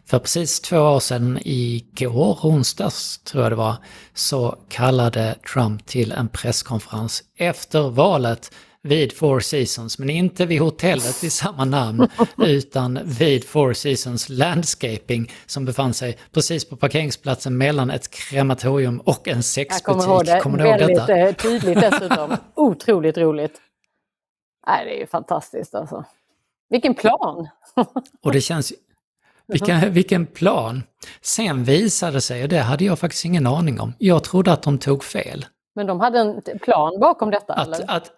För 0.06 0.18
precis 0.18 0.60
två 0.60 0.78
år 0.78 1.00
sedan, 1.00 1.38
igår, 1.44 2.38
onsdags 2.42 3.18
tror 3.18 3.42
jag 3.42 3.52
det 3.52 3.56
var, 3.56 3.76
så 4.14 4.58
kallade 4.68 5.34
Trump 5.52 5.86
till 5.86 6.12
en 6.12 6.28
presskonferens 6.28 7.22
efter 7.38 7.90
valet 7.90 8.50
vid 8.84 9.12
Four 9.12 9.40
Seasons, 9.40 9.98
men 9.98 10.10
inte 10.10 10.46
vid 10.46 10.60
hotellet 10.60 11.24
i 11.24 11.30
samma 11.30 11.64
namn, 11.64 12.08
utan 12.38 12.98
vid 13.04 13.44
Four 13.44 13.72
Seasons 13.72 14.28
Landscaping 14.28 15.32
som 15.46 15.64
befann 15.64 15.94
sig 15.94 16.18
precis 16.32 16.68
på 16.68 16.76
parkeringsplatsen 16.76 17.58
mellan 17.58 17.90
ett 17.90 18.10
krematorium 18.10 19.00
och 19.00 19.28
en 19.28 19.42
sexbutik. 19.42 19.88
Jag 19.88 20.04
kommer 20.04 20.14
ihåg 20.14 20.24
det, 20.24 20.40
kommer 20.40 20.58
väldigt 20.58 20.96
detta? 20.96 21.16
Eh, 21.16 21.34
tydligt 21.34 21.80
dessutom. 21.80 22.36
Otroligt 22.54 23.18
roligt. 23.18 23.60
Nej, 24.66 24.84
det 24.84 24.96
är 24.96 24.98
ju 24.98 25.06
fantastiskt 25.06 25.74
alltså. 25.74 26.04
Vilken 26.70 26.94
plan! 26.94 27.48
och 28.22 28.32
det 28.32 28.40
känns 28.40 28.72
vilken, 29.46 29.92
vilken 29.92 30.26
plan! 30.26 30.82
Sen 31.20 31.64
visade 31.64 32.12
det 32.12 32.20
sig, 32.20 32.42
och 32.42 32.48
det 32.48 32.58
hade 32.58 32.84
jag 32.84 32.98
faktiskt 32.98 33.24
ingen 33.24 33.46
aning 33.46 33.80
om, 33.80 33.92
jag 33.98 34.24
trodde 34.24 34.52
att 34.52 34.62
de 34.62 34.78
tog 34.78 35.04
fel. 35.04 35.46
Men 35.74 35.86
de 35.86 36.00
hade 36.00 36.18
en 36.18 36.58
plan 36.58 37.00
bakom 37.00 37.30
detta? 37.30 37.54
Att, 37.54 37.66
eller? 37.66 37.90
att 37.90 38.10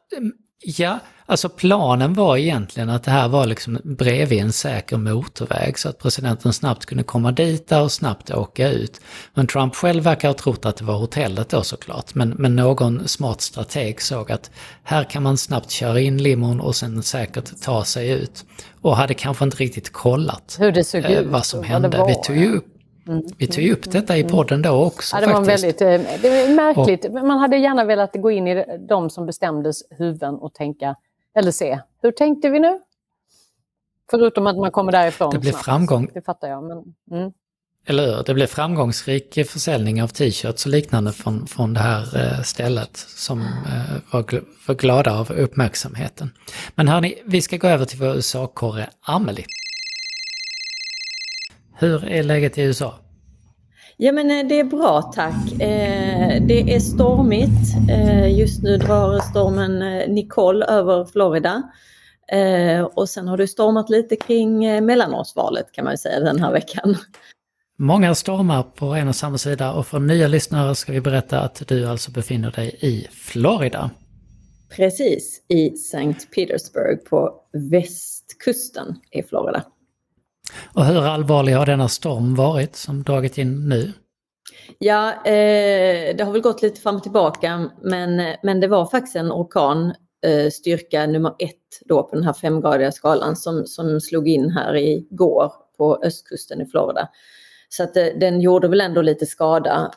Ja, 0.65 0.99
alltså 1.27 1.49
planen 1.49 2.15
var 2.15 2.37
egentligen 2.37 2.91
att 2.91 3.05
det 3.05 3.11
här 3.11 3.29
var 3.29 3.47
liksom 3.47 3.79
bredvid 3.85 4.39
en 4.39 4.53
säker 4.53 4.97
motorväg 4.97 5.79
så 5.79 5.89
att 5.89 5.99
presidenten 5.99 6.53
snabbt 6.53 6.87
kunde 6.87 7.05
komma 7.05 7.33
dit 7.33 7.73
och 7.73 7.93
snabbt 7.93 8.31
åka 8.31 8.69
ut. 8.71 9.01
Men 9.35 9.47
Trump 9.47 9.75
själv 9.75 10.05
verkar 10.05 10.29
ha 10.29 10.35
trott 10.35 10.67
att 10.67 10.77
det 10.77 10.85
var 10.85 10.99
hotellet 10.99 11.49
då 11.49 11.63
såklart. 11.63 12.15
Men, 12.15 12.29
men 12.29 12.57
någon 12.57 13.09
smart 13.09 13.41
strateg 13.41 14.03
såg 14.03 14.33
att 14.33 14.51
här 14.83 15.05
kan 15.05 15.23
man 15.23 15.39
snabbt 15.39 15.71
köra 15.71 16.01
in 16.01 16.23
limon 16.23 16.61
och 16.61 16.77
sen 16.77 17.03
säkert 17.03 17.63
ta 17.63 17.85
sig 17.85 18.11
ut. 18.11 18.45
Och 18.81 18.97
hade 18.97 19.15
kanske 19.15 19.45
inte 19.45 19.57
riktigt 19.57 19.93
kollat 19.93 20.57
Hur 20.59 20.73
det 20.73 20.85
såg 20.85 21.05
eh, 21.05 21.11
ut, 21.11 21.27
vad 21.27 21.47
som 21.47 21.65
hände. 21.65 22.05
Vi 22.09 22.15
tog 22.15 22.37
ju 22.37 22.57
upp. 22.57 22.76
Vi 23.39 23.47
tog 23.47 23.65
ju 23.65 23.73
upp 23.73 23.91
detta 23.91 24.17
i 24.17 24.21
mm. 24.21 24.33
podden 24.33 24.63
då 24.63 24.85
också. 24.85 25.17
Ja, 25.17 25.27
det, 25.27 25.33
var 25.33 25.45
väldigt, 25.45 25.81
eh, 25.81 26.01
det 26.23 26.47
var 26.47 26.55
märkligt. 26.55 27.05
Och, 27.05 27.13
Man 27.13 27.39
hade 27.39 27.57
gärna 27.57 27.85
velat 27.85 28.15
gå 28.15 28.31
in 28.31 28.47
i 28.49 28.65
de 28.89 29.11
som 29.11 29.27
bestämdes 29.27 29.83
huvuden 29.91 30.35
och 30.35 30.55
tänka, 30.55 30.97
eller 31.35 31.51
se, 31.51 31.79
hur 32.03 32.11
tänkte 32.11 32.51
vi 32.51 32.61
nu? 32.61 32.81
Förutom 34.11 34.47
att 34.47 34.57
man 34.57 34.71
kommer 34.71 34.93
därifrån 34.93 35.31
Det 35.33 35.39
blev 35.39 35.51
snabbt. 35.51 35.65
framgång. 35.65 36.11
Det 36.15 36.23
fattar 36.23 36.49
jag. 36.49 36.65
Men, 36.65 36.95
mm. 37.11 37.33
Eller 37.89 38.07
hur? 38.07 38.23
Det 38.23 38.35
blev 38.35 38.47
framgångsrik 38.47 39.35
försäljning 39.49 40.03
av 40.03 40.09
t-shirts 40.09 40.67
och 40.67 40.73
liknande 40.73 41.13
från, 41.13 41.47
från 41.47 41.75
det 41.75 41.81
här 41.81 42.17
eh, 42.17 42.43
stället 42.43 42.97
som 42.97 43.41
eh, 43.41 43.97
var, 44.11 44.43
var 44.67 44.75
glada 44.75 45.19
av 45.19 45.33
uppmärksamheten. 45.33 46.31
Men 46.75 46.89
hörni, 46.89 47.23
vi 47.25 47.43
ska 47.43 47.57
gå 47.57 47.69
över 47.69 47.85
till 47.85 47.99
vår 47.99 48.09
USA-korre 48.09 48.91
Amelie. 49.01 49.45
Hur 51.79 52.05
är 52.05 52.23
läget 52.23 52.59
i 52.59 52.63
USA? 52.63 52.95
Ja 53.97 54.13
men 54.13 54.31
eh, 54.31 54.49
det 54.49 54.61
är 54.61 54.65
bra 54.65 55.03
tack. 55.03 55.53
Eh, 55.53 56.43
det 56.43 56.75
är 56.75 56.81
stormigt. 56.81 57.91
Eh, 57.91 58.39
just 58.39 58.63
nu 58.63 58.77
drar 58.77 59.19
stormen 59.21 59.79
Nicole 60.15 60.67
över 60.67 61.05
Florida. 61.05 61.63
Och 62.95 63.09
sen 63.09 63.29
har 63.29 63.37
det 63.37 63.47
stormat 63.47 63.91
lite 63.91 64.17
kring 64.17 64.59
mellanårsvalet 64.87 65.73
kan 65.73 65.85
man 65.85 65.99
säga 65.99 66.21
den 66.21 66.41
här 66.41 66.53
veckan. 66.53 66.97
Många 67.79 68.15
stormar 68.15 68.63
på 68.63 68.87
en 68.87 69.09
och 69.09 69.17
samma 69.17 69.39
sida 69.39 69.73
och 69.73 69.87
för 69.87 69.99
nya 69.99 70.29
lyssnare 70.29 70.75
ska 70.75 70.93
vi 70.93 71.01
berätta 71.01 71.41
att 71.41 71.69
du 71.69 71.87
alltså 71.87 72.11
befinner 72.11 72.51
dig 72.51 72.79
i 72.81 73.07
Florida. 73.11 73.91
Precis, 74.77 75.43
i 75.49 75.69
St. 75.69 76.27
Petersburg 76.35 77.05
på 77.05 77.35
västkusten 77.53 79.01
i 79.11 79.23
Florida. 79.23 79.65
Och 80.75 80.85
hur 80.85 81.03
allvarlig 81.03 81.53
har 81.53 81.67
denna 81.67 81.89
storm 81.89 82.35
varit 82.35 82.77
som 82.77 83.03
dragit 83.03 83.39
in 83.39 83.69
nu? 83.69 83.93
Ja, 84.79 85.11
eh, 85.25 86.17
det 86.17 86.25
har 86.25 86.33
väl 86.33 86.41
gått 86.41 86.63
lite 86.63 86.81
fram 86.81 86.97
och 86.97 87.03
tillbaka 87.03 87.71
men, 87.83 88.35
men 88.43 88.61
det 88.61 88.69
var 88.69 88.87
faktiskt 88.87 89.17
en 89.17 89.33
orkan 89.33 89.95
eh, 90.27 90.51
styrka 90.51 91.07
nummer 91.07 91.35
ett 91.39 91.55
då 91.85 92.03
på 92.03 92.17
den 92.17 92.25
här 92.25 92.33
femgradiga 92.33 92.93
skalan 92.93 93.37
som, 93.37 93.67
som 93.67 94.01
slog 94.01 94.29
in 94.29 94.51
här 94.51 94.77
igår 94.77 95.53
på 95.79 95.99
östkusten 96.03 96.61
i 96.61 96.67
Florida. 96.67 97.09
Så 97.69 97.83
att 97.83 97.97
eh, 97.97 98.07
den 98.21 98.41
gjorde 98.41 98.69
väl 98.69 98.81
ändå 98.81 99.03
lite 99.03 99.27
skada. 99.27 99.91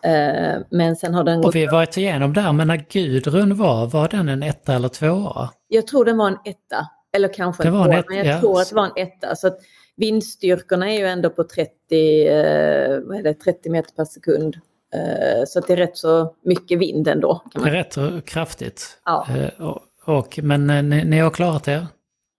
Men 0.72 0.96
sen 0.96 1.14
har 1.14 1.24
den... 1.24 1.46
Och 1.46 1.56
vi 1.56 1.66
har 1.66 1.72
varit 1.72 1.98
igenom 1.98 2.34
där, 2.34 2.54
men 2.54 2.68
när 2.68 2.86
Gudrun 2.90 3.58
var, 3.58 3.88
var 3.88 4.08
den 4.08 4.30
en 4.30 4.44
etta 4.44 4.74
eller 4.74 4.90
tvåa? 4.90 5.50
Jag 5.68 5.88
tror 5.88 6.06
den 6.06 6.18
var 6.18 6.28
en 6.28 6.38
etta. 6.46 6.88
Eller 7.14 7.34
kanske 7.34 7.64
en 7.64 7.74
tvåa, 7.74 8.04
men 8.08 8.18
jag 8.18 8.26
ja. 8.26 8.40
tror 8.40 8.62
att 8.62 8.70
det 8.70 8.76
var 8.76 8.86
en 8.86 9.08
etta. 9.08 9.36
Så 9.36 9.52
Vindstyrkorna 10.00 10.92
är 10.92 11.00
ju 11.00 11.06
ändå 11.06 11.30
på 11.30 11.44
30, 11.44 12.28
eh, 12.28 13.00
vad 13.00 13.18
är 13.18 13.24
det, 13.24 13.34
30 13.34 13.70
meter 13.70 13.96
per 13.96 14.06
sekund. 14.06 14.56
Eh, 14.94 15.44
så 15.48 15.60
det 15.60 15.74
är 15.74 15.78
rätt 15.78 15.98
så 15.98 16.36
mycket 16.44 16.80
vind 16.80 17.08
ändå. 17.08 17.44
Kan 17.52 17.62
man... 17.62 17.72
Rätt 17.72 17.94
så 17.94 18.22
kraftigt. 18.26 19.00
Ja. 19.06 19.28
Eh, 19.30 19.66
och, 19.68 19.82
och, 20.06 20.40
men 20.44 20.68
ni, 20.68 21.04
ni 21.04 21.20
har 21.20 21.30
klarat 21.30 21.68
er? 21.68 21.88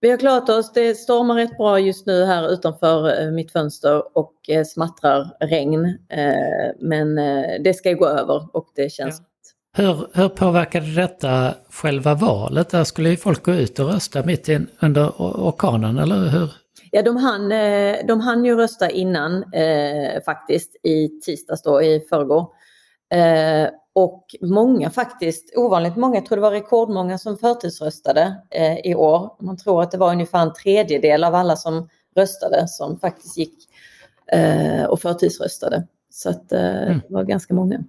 Vi 0.01 0.11
har 0.11 0.19
klarat 0.19 0.49
oss. 0.49 0.73
Det 0.73 0.95
stormar 0.95 1.35
rätt 1.35 1.57
bra 1.57 1.79
just 1.79 2.07
nu 2.07 2.25
här 2.25 2.53
utanför 2.53 3.31
mitt 3.31 3.53
fönster 3.53 4.19
och 4.19 4.35
smattrar 4.67 5.31
regn. 5.41 5.99
Men 6.79 7.15
det 7.63 7.75
ska 7.75 7.93
gå 7.93 8.07
över 8.07 8.57
och 8.57 8.67
det 8.75 8.93
känns... 8.93 9.19
Ja. 9.19 9.25
Hur, 9.83 10.07
hur 10.13 10.29
påverkade 10.29 10.95
detta 10.95 11.55
själva 11.71 12.15
valet? 12.15 12.71
Där 12.71 12.85
skulle 12.85 13.11
ju 13.11 13.17
folk 13.17 13.43
gå 13.43 13.53
ut 13.53 13.79
och 13.79 13.93
rösta 13.93 14.23
mitt 14.23 14.49
in, 14.49 14.67
under 14.81 15.09
orkanen, 15.19 15.99
eller 15.99 16.29
hur? 16.29 16.51
Ja, 16.91 17.03
de 17.03 17.17
hann, 17.17 17.53
eh, 17.53 17.97
de 18.07 18.21
hann 18.21 18.45
ju 18.45 18.57
rösta 18.57 18.91
innan 18.91 19.53
eh, 19.53 20.23
faktiskt 20.25 20.77
i 20.83 21.09
tisdags 21.09 21.63
då, 21.63 21.83
i 21.83 22.01
förrgår. 22.01 22.47
Eh, 23.15 23.69
och 23.93 24.27
många 24.41 24.91
faktiskt, 24.91 25.53
ovanligt 25.57 25.97
många, 25.97 26.15
jag 26.15 26.27
tror 26.27 26.37
det 26.37 26.43
var 26.43 26.51
rekordmånga 26.51 27.19
som 27.19 27.39
förtidsröstade 27.39 28.37
eh, 28.51 28.79
i 28.79 28.95
år. 28.95 29.37
Man 29.41 29.57
tror 29.57 29.83
att 29.83 29.91
det 29.91 29.99
var 29.99 30.13
ungefär 30.13 30.43
en 30.43 30.53
tredjedel 30.53 31.25
av 31.25 31.35
alla 31.35 31.57
som 31.57 31.89
röstade 32.17 32.69
som 32.69 32.99
faktiskt 32.99 33.39
gick 33.39 33.55
eh, 34.33 34.85
och 34.85 35.01
förtidsröstade. 35.01 35.87
Så 36.11 36.31
att 36.31 36.53
eh, 36.53 36.83
mm. 36.83 37.01
det 37.09 37.15
var 37.15 37.25
ganska 37.25 37.55
många. 37.55 37.85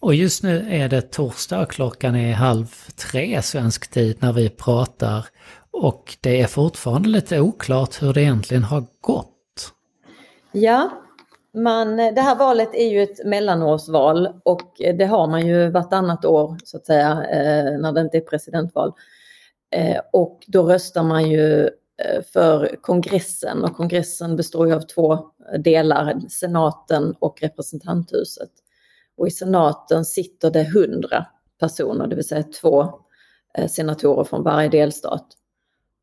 Och 0.00 0.14
just 0.14 0.42
nu 0.42 0.66
är 0.70 0.88
det 0.88 1.02
torsdag, 1.02 1.66
klockan 1.66 2.16
är 2.16 2.32
halv 2.32 2.66
tre 2.96 3.42
svensk 3.42 3.90
tid 3.90 4.16
när 4.20 4.32
vi 4.32 4.48
pratar. 4.48 5.26
Och 5.72 6.16
det 6.20 6.40
är 6.40 6.46
fortfarande 6.46 7.08
lite 7.08 7.40
oklart 7.40 8.02
hur 8.02 8.12
det 8.12 8.22
egentligen 8.22 8.62
har 8.62 8.84
gått. 9.00 9.72
Ja, 10.52 10.90
man, 11.54 11.96
det 11.96 12.20
här 12.20 12.36
valet 12.36 12.74
är 12.74 12.88
ju 12.88 13.02
ett 13.02 13.26
mellanårsval 13.26 14.28
och 14.44 14.72
det 14.78 15.04
har 15.04 15.26
man 15.26 15.46
ju 15.46 15.70
vartannat 15.70 16.24
år 16.24 16.56
så 16.64 16.76
att 16.76 16.86
säga 16.86 17.10
eh, 17.10 17.78
när 17.80 17.92
det 17.92 18.00
inte 18.00 18.16
är 18.16 18.20
presidentval. 18.20 18.92
Eh, 19.70 20.00
och 20.12 20.44
då 20.46 20.62
röstar 20.62 21.02
man 21.02 21.30
ju 21.30 21.62
eh, 22.04 22.22
för 22.32 22.76
kongressen 22.80 23.64
och 23.64 23.76
kongressen 23.76 24.36
består 24.36 24.68
ju 24.68 24.74
av 24.74 24.80
två 24.80 25.18
delar, 25.58 26.20
senaten 26.28 27.14
och 27.18 27.42
representanthuset. 27.42 28.50
Och 29.16 29.26
i 29.26 29.30
senaten 29.30 30.04
sitter 30.04 30.50
det 30.50 30.72
hundra 30.72 31.26
personer, 31.60 32.06
det 32.06 32.16
vill 32.16 32.28
säga 32.28 32.42
två 32.60 33.00
senatorer 33.68 34.24
från 34.24 34.42
varje 34.42 34.68
delstat. 34.68 35.26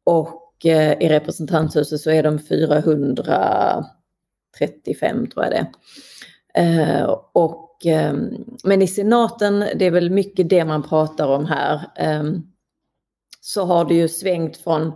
Och 0.07 0.65
eh, 0.65 0.97
i 0.99 1.09
representanthuset 1.09 2.01
så 2.01 2.09
är 2.09 2.23
de 2.23 2.39
435 2.39 5.27
tror 5.27 5.45
jag 5.45 5.51
det 5.51 5.67
eh, 6.61 7.03
och, 7.33 7.85
eh, 7.85 8.13
Men 8.63 8.81
i 8.81 8.87
senaten, 8.87 9.59
det 9.59 9.85
är 9.85 9.91
väl 9.91 10.09
mycket 10.09 10.49
det 10.49 10.65
man 10.65 10.83
pratar 10.83 11.27
om 11.27 11.45
här, 11.45 11.81
ehm, 11.95 12.41
så 13.41 13.65
har 13.65 13.85
det 13.85 13.93
ju 13.93 14.07
svängt 14.07 14.57
från 14.57 14.87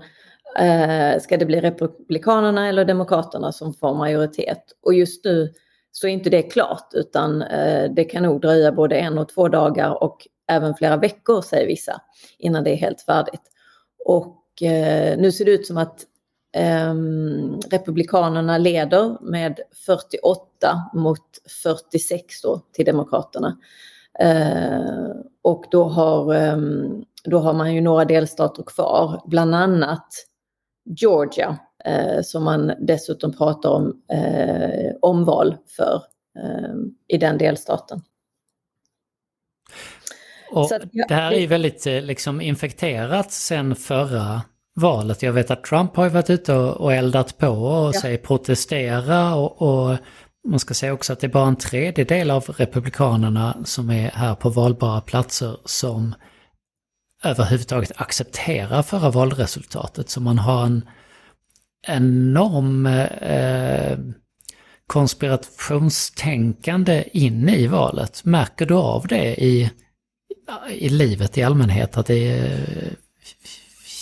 eh, 0.60 1.20
ska 1.20 1.38
det 1.38 1.46
bli 1.46 1.62
Republikanerna 1.62 2.68
eller 2.68 2.86
Demokraterna 2.86 3.52
som 3.52 3.74
får 3.74 3.96
majoritet? 3.96 4.64
Och 4.82 4.94
just 4.94 5.26
nu 5.26 5.54
så 5.92 6.08
är 6.08 6.12
inte 6.12 6.30
det 6.30 6.44
klart 6.44 6.90
utan 6.94 7.42
eh, 7.42 7.92
det 7.92 8.04
kan 8.04 8.24
nog 8.24 8.42
dröja 8.42 8.72
både 8.72 8.96
en 8.96 9.18
och 9.18 9.30
två 9.30 9.48
dagar 9.48 10.04
och 10.04 10.28
även 10.48 10.76
flera 10.76 10.98
veckor 10.98 11.42
säger 11.42 11.68
vissa 11.68 12.02
innan 12.38 12.64
det 12.64 12.72
är 12.72 12.78
helt 12.78 13.02
färdigt. 13.02 13.42
Och 14.52 14.64
eh, 14.64 15.18
nu 15.18 15.32
ser 15.32 15.46
det 15.46 15.52
ut 15.52 15.68
som 15.68 15.78
att 15.78 16.06
eh, 16.56 16.94
Republikanerna 17.72 18.58
leder 18.58 19.18
med 19.22 19.60
48 19.86 20.90
mot 20.94 21.22
46 21.64 22.42
då 22.42 22.62
till 22.72 22.86
Demokraterna. 22.86 23.58
Eh, 24.20 25.10
och 25.42 25.66
då 25.72 25.84
har, 25.84 26.34
ehm, 26.36 27.04
då 27.24 27.40
har 27.40 27.54
man 27.54 27.76
ju 27.76 27.82
några 27.82 28.06
delstater 28.06 28.64
kvar, 28.64 29.22
bland 29.26 29.56
annat 29.56 30.08
Georgia 30.86 31.58
eh, 31.86 32.22
som 32.24 32.44
man 32.44 32.72
dessutom 32.80 33.34
pratar 33.34 33.70
om 33.70 34.02
eh, 34.14 34.92
omval 35.02 35.58
för 35.68 36.04
ehm, 36.40 36.96
i 37.08 37.18
den 37.18 37.38
delstaten. 37.38 38.02
Och 40.52 40.72
att, 40.72 40.82
ja, 40.92 41.06
det 41.08 41.16
här 41.16 41.32
är 41.32 41.40
ju 41.40 41.48
väldigt 41.48 41.88
eh, 41.88 42.02
liksom 42.02 42.42
infekterat 42.42 43.32
sen 43.32 43.76
förra 43.76 44.42
valet. 44.76 45.22
Jag 45.22 45.34
vet 45.34 45.52
att 45.52 45.64
Trump 45.64 45.96
har 45.96 46.04
ju 46.04 46.10
varit 46.10 46.30
ute 46.30 46.54
och, 46.54 46.94
eldat 46.94 47.38
på 47.38 47.48
och 47.48 47.96
ja. 47.96 48.02
säger 48.02 48.18
protestera 48.18 49.36
och, 49.36 49.62
och 49.62 49.98
man 50.48 50.60
ska 50.60 50.74
säga 50.74 50.94
också 50.94 51.14
att 51.14 51.20
det 51.20 51.28
är 51.28 51.32
bara 51.32 51.48
en 51.48 51.56
tredjedel 51.56 52.32
av 52.32 52.46
republikanerna 52.58 53.58
som 53.66 53.90
är 53.90 54.12
här 54.12 54.36
på 54.36 54.50
valbara 54.50 55.02
platser 55.02 55.58
som 55.66 56.16
överhuvudtaget 57.24 57.92
accepterar 57.96 58.82
förra 58.82 59.10
valresultatet. 59.10 60.10
Så 60.10 60.22
man 60.22 60.40
har 60.40 60.66
en 60.66 60.86
enorm 61.88 62.86
eh, 62.86 63.98
konspirationstänkande 64.88 67.04
inne 67.14 67.56
i 67.56 67.68
valet. 67.68 68.26
Märker 68.26 68.66
du 68.66 68.74
av 68.74 69.08
det 69.08 69.44
i, 69.44 69.72
i 70.70 70.90
livet 70.90 71.38
i 71.38 71.44
allmänhet? 71.44 71.98
Att 71.98 72.06
det 72.06 72.32
är 72.32 72.96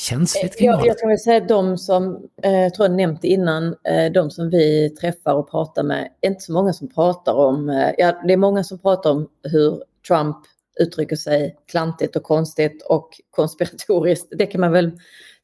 känsligt 0.10 0.58
kring 0.58 0.68
jag, 0.68 0.88
jag 0.88 1.00
kan 1.00 1.10
väl 1.10 1.20
säga 1.20 1.38
att 1.38 1.48
de 1.48 1.78
som, 1.78 2.30
eh, 2.44 2.52
jag 2.52 2.74
tror 2.74 2.88
jag 2.88 2.98
nämnt 2.98 3.24
innan, 3.24 3.76
eh, 3.84 4.12
de 4.14 4.32
som 4.32 4.50
vi 4.50 4.90
träffar 4.90 5.34
och 5.34 5.52
pratar 5.52 5.84
med, 5.84 6.10
är 6.22 6.30
inte 6.30 6.42
så 6.42 6.54
många 6.54 6.74
som 6.74 6.90
pratar 6.90 7.34
om, 7.34 7.70
eh, 7.70 7.92
ja 7.98 8.22
det 8.28 8.34
är 8.34 8.38
många 8.38 8.64
som 8.64 8.80
pratar 8.80 9.12
om 9.12 9.30
hur 9.44 9.84
Trump 10.08 10.38
uttrycker 10.80 11.16
sig 11.16 11.56
klantigt 11.72 12.16
och 12.16 12.24
konstigt 12.24 12.86
och 12.90 13.10
konspiratoriskt. 13.30 14.28
Det 14.38 14.46
kan 14.46 14.62
man 14.62 14.72
väl 14.72 14.92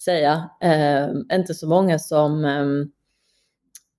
säga. 0.03 0.49
Eh, 0.61 1.37
inte 1.37 1.53
så 1.53 1.67
många 1.67 1.99
som 1.99 2.45
eh, 2.45 2.87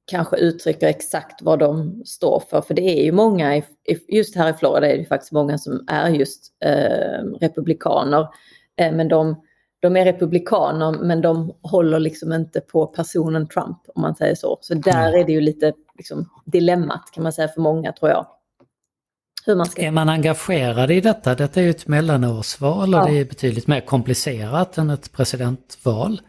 kanske 0.07 0.37
uttrycker 0.37 0.87
exakt 0.87 1.43
vad 1.43 1.59
de 1.59 2.03
står 2.05 2.43
för. 2.51 2.61
För 2.61 2.75
det 2.75 3.01
är 3.01 3.05
ju 3.05 3.13
många, 3.13 3.63
just 4.09 4.37
här 4.37 4.51
i 4.51 4.53
Florida 4.53 4.93
är 4.93 4.99
det 4.99 5.05
faktiskt 5.05 5.33
många 5.33 5.59
som 5.59 5.85
är 5.89 6.09
just 6.09 6.53
eh, 6.65 7.25
republikaner. 7.41 8.29
Eh, 8.77 8.93
men 8.93 9.09
de, 9.09 9.43
de 9.81 9.97
är 9.97 10.05
republikaner 10.05 10.93
men 10.93 11.21
de 11.21 11.53
håller 11.63 12.01
liksom 12.01 12.33
inte 12.33 12.61
på 12.61 12.87
personen 12.87 13.49
Trump 13.49 13.79
om 13.95 14.03
man 14.03 14.15
säger 14.15 14.35
så. 14.35 14.59
Så 14.61 14.75
där 14.75 15.19
är 15.19 15.25
det 15.25 15.33
ju 15.33 15.41
lite 15.41 15.73
liksom, 15.97 16.31
dilemmat 16.45 17.11
kan 17.13 17.23
man 17.23 17.33
säga 17.33 17.49
för 17.49 17.61
många 17.61 17.93
tror 17.93 18.11
jag 18.11 18.27
hur 19.47 19.57
man 19.57 19.67
ska... 19.67 19.83
Är 19.83 19.91
man 19.91 20.09
engagerad 20.09 20.91
i 20.91 21.01
detta? 21.01 21.35
Detta 21.35 21.61
är 21.61 21.65
ju 21.65 21.71
ett 21.71 21.89
mellanårsval 21.89 22.95
och 22.95 23.01
ja. 23.01 23.07
det 23.07 23.19
är 23.19 23.25
betydligt 23.25 23.67
mer 23.67 23.81
komplicerat 23.81 24.79
än 24.79 24.91
ett 24.91 25.13
presidentval. 25.13 26.21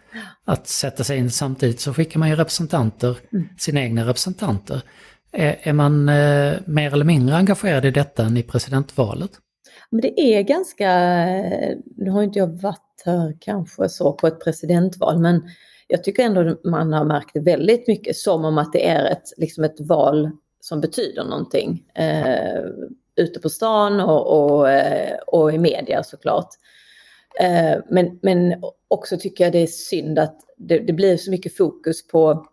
Att 0.45 0.67
sätta 0.67 1.03
sig 1.03 1.17
in 1.17 1.31
samtidigt 1.31 1.79
så 1.79 1.93
skickar 1.93 2.19
man 2.19 2.29
ju 2.29 2.35
representanter, 2.35 3.17
mm. 3.33 3.49
sina 3.57 3.81
egna 3.81 4.07
representanter. 4.07 4.81
Är, 5.31 5.55
är 5.61 5.73
man 5.73 6.09
eh, 6.09 6.53
mer 6.65 6.93
eller 6.93 7.05
mindre 7.05 7.35
engagerad 7.35 7.85
i 7.85 7.91
detta 7.91 8.25
än 8.25 8.37
i 8.37 8.43
presidentvalet? 8.43 9.31
Men 9.89 10.01
det 10.01 10.21
är 10.21 10.41
ganska, 10.41 10.89
nu 11.95 12.11
har 12.11 12.23
inte 12.23 12.39
jag 12.39 12.61
varit 12.61 13.03
här 13.05 13.37
kanske 13.39 13.89
så 13.89 14.13
på 14.13 14.27
ett 14.27 14.43
presidentval, 14.43 15.19
men 15.19 15.41
jag 15.87 16.03
tycker 16.03 16.23
ändå 16.23 16.57
man 16.63 16.93
har 16.93 17.05
märkt 17.05 17.35
väldigt 17.35 17.87
mycket 17.87 18.15
som 18.15 18.45
om 18.45 18.57
att 18.57 18.73
det 18.73 18.87
är 18.87 19.05
ett, 19.11 19.23
liksom 19.37 19.63
ett 19.63 19.79
val 19.79 20.31
som 20.59 20.81
betyder 20.81 21.23
någonting. 21.23 21.83
Eh, 21.95 22.63
ute 23.17 23.39
på 23.39 23.49
stan 23.49 23.99
och, 23.99 24.51
och, 24.51 24.69
eh, 24.69 25.17
och 25.27 25.53
i 25.53 25.57
media 25.57 26.03
såklart. 26.03 26.49
Eh, 27.39 27.77
men, 27.89 28.19
men 28.21 28.63
också 28.87 29.17
tycker 29.17 29.43
jag 29.43 29.53
det 29.53 29.63
är 29.63 29.67
synd 29.67 30.19
att 30.19 30.39
det, 30.57 30.79
det 30.79 30.93
blir 30.93 31.17
så 31.17 31.31
mycket 31.31 31.57
fokus 31.57 32.07
på 32.07 32.45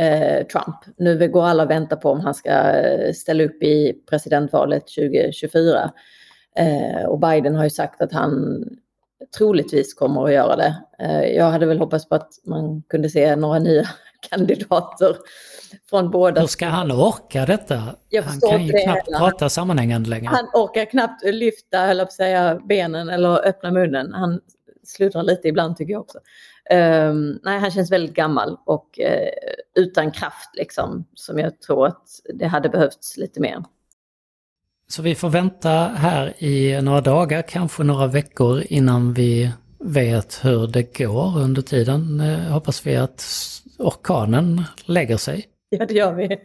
eh, 0.00 0.46
Trump. 0.46 0.76
Nu 0.96 1.28
går 1.28 1.44
alla 1.44 1.62
och 1.62 1.70
väntar 1.70 1.96
på 1.96 2.10
om 2.10 2.20
han 2.20 2.34
ska 2.34 2.74
ställa 3.14 3.44
upp 3.44 3.62
i 3.62 3.92
presidentvalet 4.10 4.82
2024. 4.86 5.92
och 7.08 7.18
Biden 7.18 7.54
har 7.54 7.64
ju 7.64 7.70
sagt 7.70 8.02
att 8.02 8.12
han 8.12 8.64
troligtvis 9.38 9.94
kommer 9.94 10.24
att 10.24 10.32
göra 10.32 10.56
det. 10.56 10.74
jag 11.34 11.44
hade 11.44 11.66
väl 11.66 11.78
hoppats 11.78 12.08
på 12.08 12.14
att 12.14 12.30
man 12.44 12.82
kunde 12.88 13.10
se 13.10 13.36
några 13.36 13.58
nya 13.58 13.88
kandidater 14.30 15.16
från 15.90 16.10
båda. 16.10 16.40
Hur 16.40 16.48
ska 16.48 16.66
han 16.66 16.92
orka 16.92 17.46
detta? 17.46 17.74
Han 17.74 18.40
kan 18.50 18.66
ju 18.66 18.72
knappt 18.72 19.06
heller. 19.06 19.18
prata 19.18 19.48
sammanhängande 19.48 20.10
längre. 20.10 20.28
Han 20.28 20.46
orkar 20.54 20.84
knappt 20.84 21.24
lyfta, 21.24 21.78
eller 21.78 22.06
säga, 22.06 22.60
benen 22.68 23.08
eller 23.08 23.46
öppna 23.48 23.70
munnen. 23.70 24.12
Han 24.14 24.40
sluddrar 24.88 25.22
lite 25.22 25.48
ibland 25.48 25.76
tycker 25.76 25.92
jag 25.92 26.00
också. 26.00 26.18
Um, 26.70 27.40
nej, 27.42 27.58
han 27.58 27.70
känns 27.70 27.92
väldigt 27.92 28.14
gammal 28.14 28.56
och 28.66 29.00
uh, 29.02 29.82
utan 29.82 30.10
kraft 30.10 30.50
liksom, 30.54 31.04
som 31.14 31.38
jag 31.38 31.60
tror 31.60 31.86
att 31.86 32.02
det 32.34 32.46
hade 32.46 32.68
behövts 32.68 33.16
lite 33.16 33.40
mer. 33.40 33.64
Så 34.88 35.02
vi 35.02 35.14
får 35.14 35.28
vänta 35.28 35.70
här 35.96 36.42
i 36.42 36.82
några 36.82 37.00
dagar, 37.00 37.42
kanske 37.42 37.82
några 37.82 38.06
veckor 38.06 38.62
innan 38.66 39.14
vi 39.14 39.50
vet 39.78 40.44
hur 40.44 40.66
det 40.66 40.98
går. 40.98 41.38
Under 41.38 41.62
tiden 41.62 42.20
uh, 42.20 42.50
hoppas 42.50 42.86
vi 42.86 42.96
att 42.96 43.24
orkanen 43.78 44.62
lägger 44.84 45.16
sig. 45.16 45.46
Ja, 45.78 45.86
det 45.86 45.94
gör 45.94 46.12
vi. 46.12 46.40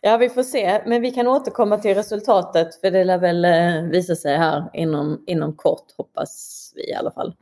Ja, 0.00 0.16
vi 0.16 0.28
får 0.28 0.42
se. 0.42 0.82
Men 0.86 1.02
vi 1.02 1.10
kan 1.10 1.26
återkomma 1.26 1.78
till 1.78 1.94
resultatet 1.94 2.80
för 2.80 2.90
det 2.90 3.04
lär 3.04 3.18
väl 3.18 3.44
eh, 3.44 3.90
visa 3.90 4.16
sig 4.16 4.36
här 4.36 4.70
inom, 4.72 5.24
inom 5.26 5.56
kort, 5.56 5.92
hoppas 5.96 6.72
vi 6.74 6.90
i 6.90 6.94
alla 6.94 7.10
fall. 7.10 7.34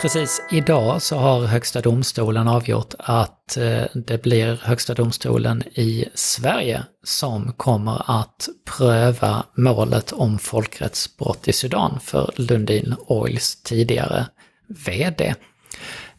Precis 0.00 0.42
idag 0.50 1.02
så 1.02 1.16
har 1.16 1.46
Högsta 1.46 1.80
domstolen 1.80 2.48
avgjort 2.48 2.94
att 2.98 3.56
eh, 3.56 3.84
det 3.94 4.22
blir 4.22 4.60
Högsta 4.62 4.94
domstolen 4.94 5.62
i 5.62 6.04
Sverige 6.14 6.82
som 7.04 7.52
kommer 7.52 8.20
att 8.20 8.48
pröva 8.76 9.44
målet 9.54 10.12
om 10.12 10.38
folkrättsbrott 10.38 11.48
i 11.48 11.52
Sudan 11.52 12.00
för 12.02 12.30
Lundin 12.36 12.94
Oils 13.06 13.62
tidigare 13.62 14.26
VD. 14.66 15.34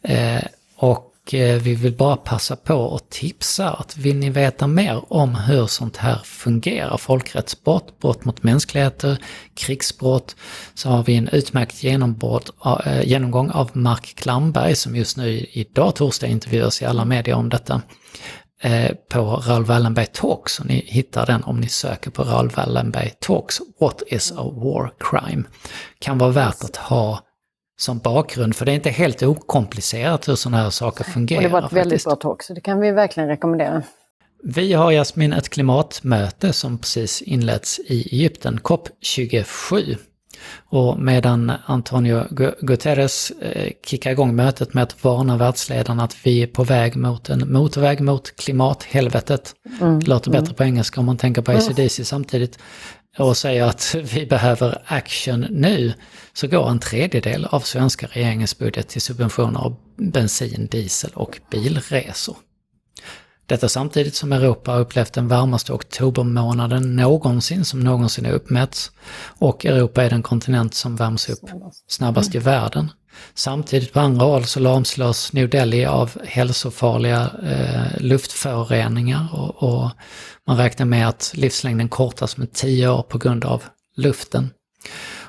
Eh, 0.02 0.42
och 0.76 1.11
och 1.26 1.34
eh, 1.34 1.62
vi 1.62 1.74
vill 1.74 1.96
bara 1.96 2.16
passa 2.16 2.56
på 2.56 2.94
att 2.94 3.10
tipsa 3.10 3.70
att 3.70 3.96
vill 3.96 4.16
ni 4.16 4.30
veta 4.30 4.66
mer 4.66 5.12
om 5.12 5.34
hur 5.34 5.66
sånt 5.66 5.96
här 5.96 6.18
fungerar, 6.24 6.96
folkrättsbrott, 6.96 7.98
brott 7.98 8.24
mot 8.24 8.42
mänskligheter, 8.42 9.18
krigsbrott, 9.54 10.36
så 10.74 10.88
har 10.88 11.04
vi 11.04 11.16
en 11.16 11.28
utmärkt 11.28 11.84
eh, 11.84 13.02
genomgång 13.04 13.50
av 13.50 13.70
Mark 13.72 14.14
Klamberg 14.16 14.76
som 14.76 14.96
just 14.96 15.16
nu 15.16 15.46
idag 15.52 15.94
torsdag 15.96 16.26
intervjuas 16.26 16.82
i 16.82 16.84
alla 16.84 17.04
medier 17.04 17.36
om 17.36 17.48
detta 17.48 17.82
eh, 18.62 18.90
på 19.10 19.20
Raoul 19.20 19.64
Wallenberg 19.64 20.06
Talks. 20.06 20.60
Och 20.60 20.66
ni 20.66 20.84
hittar 20.86 21.26
den 21.26 21.42
om 21.42 21.60
ni 21.60 21.68
söker 21.68 22.10
på 22.10 22.22
Raoul 22.22 22.48
Wallenberg 22.48 23.10
Talks 23.20 23.60
What 23.80 24.02
is 24.06 24.32
a 24.32 24.52
war 24.54 24.92
crime? 24.98 25.44
Kan 25.98 26.18
vara 26.18 26.30
värt 26.30 26.64
att 26.64 26.76
ha 26.76 27.20
som 27.82 27.98
bakgrund, 27.98 28.56
för 28.56 28.66
det 28.66 28.72
är 28.72 28.74
inte 28.74 28.90
helt 28.90 29.22
okomplicerat 29.22 30.28
hur 30.28 30.34
sådana 30.34 30.62
här 30.62 30.70
saker 30.70 31.04
fungerar. 31.04 31.38
Och 31.38 31.42
det 31.42 31.48
var 31.48 31.66
ett 31.66 31.72
väldigt 31.72 32.04
bra 32.04 32.16
talk, 32.16 32.42
så 32.42 32.54
det 32.54 32.60
kan 32.60 32.80
vi 32.80 32.90
verkligen 32.90 33.28
rekommendera. 33.28 33.82
Vi 34.44 34.72
har 34.72 34.92
Jasmin 34.92 35.32
ett 35.32 35.48
klimatmöte 35.48 36.52
som 36.52 36.78
precis 36.78 37.22
inletts 37.22 37.78
i 37.78 38.08
Egypten, 38.12 38.58
COP27. 38.58 39.96
Och 40.68 40.98
medan 40.98 41.52
Antonio 41.66 42.24
Guterres 42.60 43.30
eh, 43.30 43.72
kickar 43.86 44.10
igång 44.10 44.36
mötet 44.36 44.74
med 44.74 44.82
att 44.82 45.04
varna 45.04 45.36
världsledarna 45.36 46.04
att 46.04 46.16
vi 46.26 46.42
är 46.42 46.46
på 46.46 46.64
väg 46.64 46.96
mot 46.96 47.30
en 47.30 47.52
motorväg 47.52 48.00
mot 48.00 48.36
klimathelvetet. 48.36 49.54
Mm, 49.80 50.00
det 50.00 50.06
låter 50.06 50.30
mm. 50.30 50.42
bättre 50.42 50.54
på 50.54 50.64
engelska 50.64 51.00
om 51.00 51.06
man 51.06 51.16
tänker 51.16 51.42
på 51.42 51.52
ACDC 51.52 52.00
mm. 52.00 52.04
samtidigt 52.04 52.58
och 53.18 53.36
säger 53.36 53.64
att 53.64 53.94
vi 53.94 54.26
behöver 54.26 54.82
action 54.86 55.46
nu, 55.50 55.94
så 56.32 56.46
går 56.46 56.70
en 56.70 56.78
tredjedel 56.78 57.44
av 57.44 57.60
svenska 57.60 58.06
regeringens 58.06 58.58
budget 58.58 58.88
till 58.88 59.02
subventioner 59.02 59.60
av 59.60 59.76
bensin, 59.96 60.68
diesel 60.70 61.10
och 61.14 61.40
bilresor. 61.50 62.36
Detta 63.46 63.68
samtidigt 63.68 64.14
som 64.14 64.32
Europa 64.32 64.70
har 64.72 64.80
upplevt 64.80 65.12
den 65.12 65.28
varmaste 65.28 65.72
oktobermånaden 65.72 66.96
någonsin 66.96 67.64
som 67.64 67.80
någonsin 67.80 68.24
har 68.24 68.32
uppmätts. 68.32 68.92
Och 69.38 69.66
Europa 69.66 70.04
är 70.04 70.10
den 70.10 70.22
kontinent 70.22 70.74
som 70.74 70.96
värms 70.96 71.28
upp 71.28 71.40
snabbast 71.88 72.34
i 72.34 72.38
världen. 72.38 72.90
Samtidigt 73.34 73.92
på 73.92 74.00
andra 74.00 74.26
håll 74.26 74.44
så 74.44 74.60
lamslås 74.60 75.32
New 75.32 75.48
Delhi 75.48 75.84
av 75.84 76.10
hälsofarliga 76.24 77.30
eh, 77.42 78.00
luftföroreningar 78.00 79.28
och, 79.32 79.62
och, 79.62 79.90
man 80.46 80.56
räknar 80.56 80.86
med 80.86 81.08
att 81.08 81.32
livslängden 81.34 81.88
kortas 81.88 82.36
med 82.36 82.52
tio 82.52 82.88
år 82.88 83.02
på 83.02 83.18
grund 83.18 83.44
av 83.44 83.62
luften. 83.96 84.50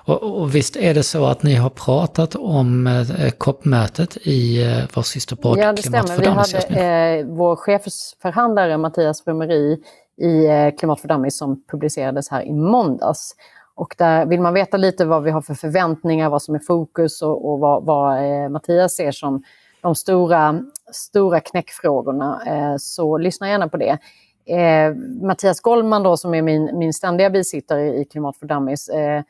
Och, 0.05 0.41
och 0.41 0.55
visst 0.55 0.75
är 0.75 0.93
det 0.93 1.03
så 1.03 1.25
att 1.25 1.43
ni 1.43 1.55
har 1.55 1.69
pratat 1.69 2.35
om 2.35 2.87
eh, 2.87 3.29
COP-mötet 3.37 4.17
i 4.17 4.63
eh, 4.63 4.77
vår 4.93 5.01
systerpodd 5.01 5.57
Ja, 5.57 5.73
det 5.73 5.81
stämmer. 5.81 6.19
Vi 6.19 6.27
hade 6.27 7.17
eh, 7.17 7.25
vår 7.25 7.55
chefsförhandlare 7.55 8.77
Mattias 8.77 9.25
Brumeri 9.25 9.77
i 10.21 10.45
eh, 10.45 10.75
Klimat 10.79 10.99
för 10.99 11.07
Dummies 11.07 11.37
som 11.37 11.63
publicerades 11.71 12.29
här 12.29 12.43
i 12.43 12.53
måndags. 12.53 13.35
Och 13.75 13.95
där 13.97 14.25
vill 14.25 14.41
man 14.41 14.53
veta 14.53 14.77
lite 14.77 15.05
vad 15.05 15.23
vi 15.23 15.31
har 15.31 15.41
för 15.41 15.53
förväntningar, 15.53 16.29
vad 16.29 16.41
som 16.41 16.55
är 16.55 16.59
fokus 16.59 17.21
och, 17.21 17.51
och 17.51 17.59
vad, 17.59 17.85
vad 17.85 18.17
eh, 18.17 18.49
Mattias 18.49 18.95
ser 18.95 19.11
som 19.11 19.43
de 19.81 19.95
stora, 19.95 20.63
stora 20.91 21.39
knäckfrågorna, 21.39 22.41
eh, 22.47 22.75
så 22.77 23.17
lyssna 23.17 23.49
gärna 23.49 23.69
på 23.69 23.77
det. 23.77 23.97
Eh, 24.45 24.95
Mattias 25.21 25.59
Gollman 25.61 26.03
då, 26.03 26.17
som 26.17 26.33
är 26.33 26.41
min, 26.41 26.77
min 26.77 26.93
ständiga 26.93 27.29
bisittare 27.29 27.95
i 27.95 28.05
Klimat 28.05 28.37
för 28.37 28.45
Dummies, 28.45 28.89
eh, 28.89 29.23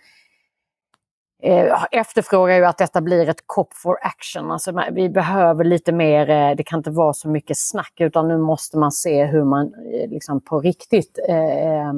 eh, 1.44 1.86
efterfrågar 1.92 2.56
ju 2.56 2.66
att 2.66 2.78
detta 2.78 3.02
blir 3.02 3.30
ett 3.30 3.44
COP 3.46 3.74
for 3.74 3.98
action. 4.02 4.52
Alltså, 4.52 4.84
vi 4.92 5.10
behöver 5.10 5.64
lite 5.64 5.92
mer, 5.92 6.30
eh, 6.30 6.56
det 6.56 6.64
kan 6.64 6.80
inte 6.80 6.92
vara 6.92 7.14
så 7.14 7.30
mycket 7.30 7.58
snack 7.58 7.94
utan 7.98 8.28
nu 8.28 8.38
måste 8.38 8.78
man 8.78 8.92
se 8.92 9.26
hur 9.26 9.44
man 9.44 9.74
eh, 9.74 10.10
liksom 10.10 10.42
på 10.42 10.60
riktigt 10.60 11.20
eh, 11.30 11.38
eh 11.38 11.94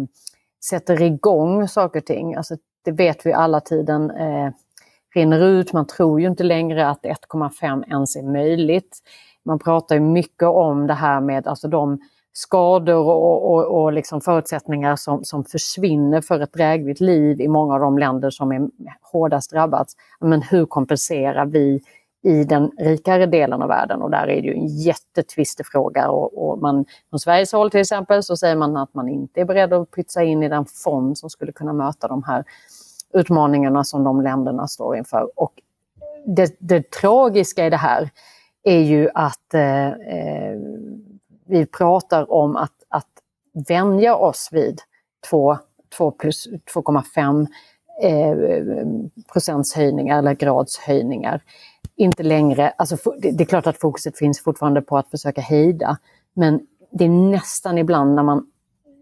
sätter 0.69 1.01
igång 1.01 1.67
saker 1.67 1.99
och 1.99 2.05
ting. 2.05 2.35
Alltså, 2.35 2.55
det 2.85 2.91
vet 2.91 3.25
vi 3.25 3.33
alla 3.33 3.59
tiden 3.59 4.11
eh, 4.11 4.51
rinner 5.15 5.43
ut. 5.43 5.73
Man 5.73 5.87
tror 5.87 6.21
ju 6.21 6.27
inte 6.27 6.43
längre 6.43 6.87
att 6.87 7.03
1,5 7.03 7.83
ens 7.87 8.15
är 8.15 8.23
möjligt. 8.23 8.99
Man 9.45 9.59
pratar 9.59 9.95
ju 9.95 10.01
mycket 10.01 10.47
om 10.47 10.87
det 10.87 10.93
här 10.93 11.21
med 11.21 11.47
alltså 11.47 11.67
de 11.67 11.99
skador 12.33 13.05
och, 13.05 13.51
och, 13.51 13.81
och 13.81 13.93
liksom 13.93 14.21
förutsättningar 14.21 14.95
som, 14.95 15.23
som 15.23 15.45
försvinner 15.45 16.21
för 16.21 16.39
ett 16.39 16.53
drägligt 16.53 16.99
liv 16.99 17.41
i 17.41 17.47
många 17.47 17.73
av 17.73 17.79
de 17.79 17.97
länder 17.97 18.29
som 18.29 18.51
är 18.51 18.69
hårdast 19.01 19.51
drabbats. 19.51 19.95
Men 20.19 20.41
hur 20.41 20.65
kompenserar 20.65 21.45
vi 21.45 21.81
i 22.25 22.43
den 22.43 22.71
rikare 22.77 23.25
delen 23.25 23.61
av 23.61 23.67
världen 23.67 24.01
och 24.01 24.11
där 24.11 24.27
är 24.27 24.41
det 24.41 24.47
ju 24.47 24.53
en 24.53 24.67
jättetvistig 24.67 25.65
fråga. 25.65 26.09
Och, 26.09 26.49
och 26.49 26.59
man, 26.59 26.85
från 27.09 27.19
Sveriges 27.19 27.51
håll 27.51 27.71
till 27.71 27.79
exempel 27.79 28.23
så 28.23 28.37
säger 28.37 28.55
man 28.55 28.77
att 28.77 28.93
man 28.93 29.09
inte 29.09 29.41
är 29.41 29.45
beredd 29.45 29.73
att 29.73 29.91
pytsa 29.91 30.23
in 30.23 30.43
i 30.43 30.49
den 30.49 30.65
fond 30.65 31.17
som 31.17 31.29
skulle 31.29 31.51
kunna 31.51 31.73
möta 31.73 32.07
de 32.07 32.23
här 32.23 32.43
utmaningarna 33.13 33.83
som 33.83 34.03
de 34.03 34.21
länderna 34.21 34.67
står 34.67 34.97
inför. 34.97 35.39
Och 35.39 35.53
det, 36.25 36.55
det 36.59 36.91
tragiska 36.91 37.65
i 37.65 37.69
det 37.69 37.77
här 37.77 38.09
är 38.63 38.79
ju 38.79 39.09
att 39.13 39.53
eh, 39.53 39.87
eh 39.87 40.59
vi 41.47 41.65
pratar 41.65 42.31
om 42.31 42.55
att, 42.55 42.73
att 42.89 43.09
vänja 43.67 44.15
oss 44.15 44.49
vid 44.51 44.81
2, 45.29 45.57
2 45.97 46.11
plus 46.11 46.47
2,5 46.73 47.47
eh, 48.01 48.35
procents 49.33 49.73
höjningar 49.73 50.19
eller 50.19 50.33
gradshöjningar. 50.33 51.41
Inte 51.97 52.23
längre, 52.23 52.69
alltså 52.69 53.11
det 53.19 53.41
är 53.41 53.45
klart 53.45 53.67
att 53.67 53.79
fokuset 53.79 54.17
finns 54.17 54.43
fortfarande 54.43 54.81
på 54.81 54.97
att 54.97 55.09
försöka 55.09 55.41
hejda, 55.41 55.97
men 56.33 56.59
det 56.91 57.05
är 57.05 57.09
nästan 57.09 57.77
ibland 57.77 58.15
när 58.15 58.23
man 58.23 58.47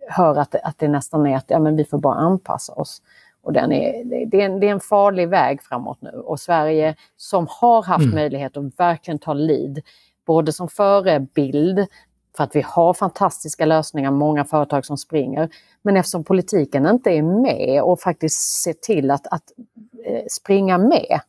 hör 0.10 0.36
att, 0.36 0.56
att 0.56 0.80
det 0.80 0.88
nästan 0.88 1.28
är 1.28 1.38
att 1.38 1.46
ja, 1.48 1.60
men 1.60 1.76
vi 1.76 1.86
får 1.86 1.98
bara 1.98 2.16
anpassa 2.16 2.74
oss. 2.74 3.02
Och 3.42 3.54
den 3.54 3.72
är, 3.72 4.04
det, 4.26 4.42
är 4.42 4.46
en, 4.46 4.60
det 4.60 4.68
är 4.68 4.72
en 4.72 4.80
farlig 4.80 5.30
väg 5.30 5.62
framåt 5.62 6.02
nu. 6.02 6.10
Och 6.10 6.40
Sverige 6.40 6.96
som 7.18 7.48
har 7.50 7.84
haft 7.84 8.04
mm. 8.04 8.16
möjlighet 8.16 8.58
att 8.58 8.80
verkligen 8.80 9.20
ta 9.20 9.34
lead, 9.34 9.82
både 10.26 10.52
som 10.54 10.68
förebild 10.68 11.88
för 12.38 12.44
att 12.44 12.56
vi 12.56 12.62
har 12.62 12.94
fantastiska 12.94 13.66
lösningar, 13.66 14.12
många 14.12 14.46
företag 14.46 14.86
som 14.86 14.98
springer. 14.98 15.50
Men 15.82 15.98
eftersom 15.98 16.24
politiken 16.24 16.86
inte 16.86 17.10
är 17.12 17.22
med 17.22 17.84
och 17.84 18.00
faktiskt 18.00 18.62
ser 18.64 18.74
till 18.74 19.12
att, 19.12 19.28
att 19.28 19.52
eh, 20.06 20.24
springa 20.30 20.78
med 20.78 21.20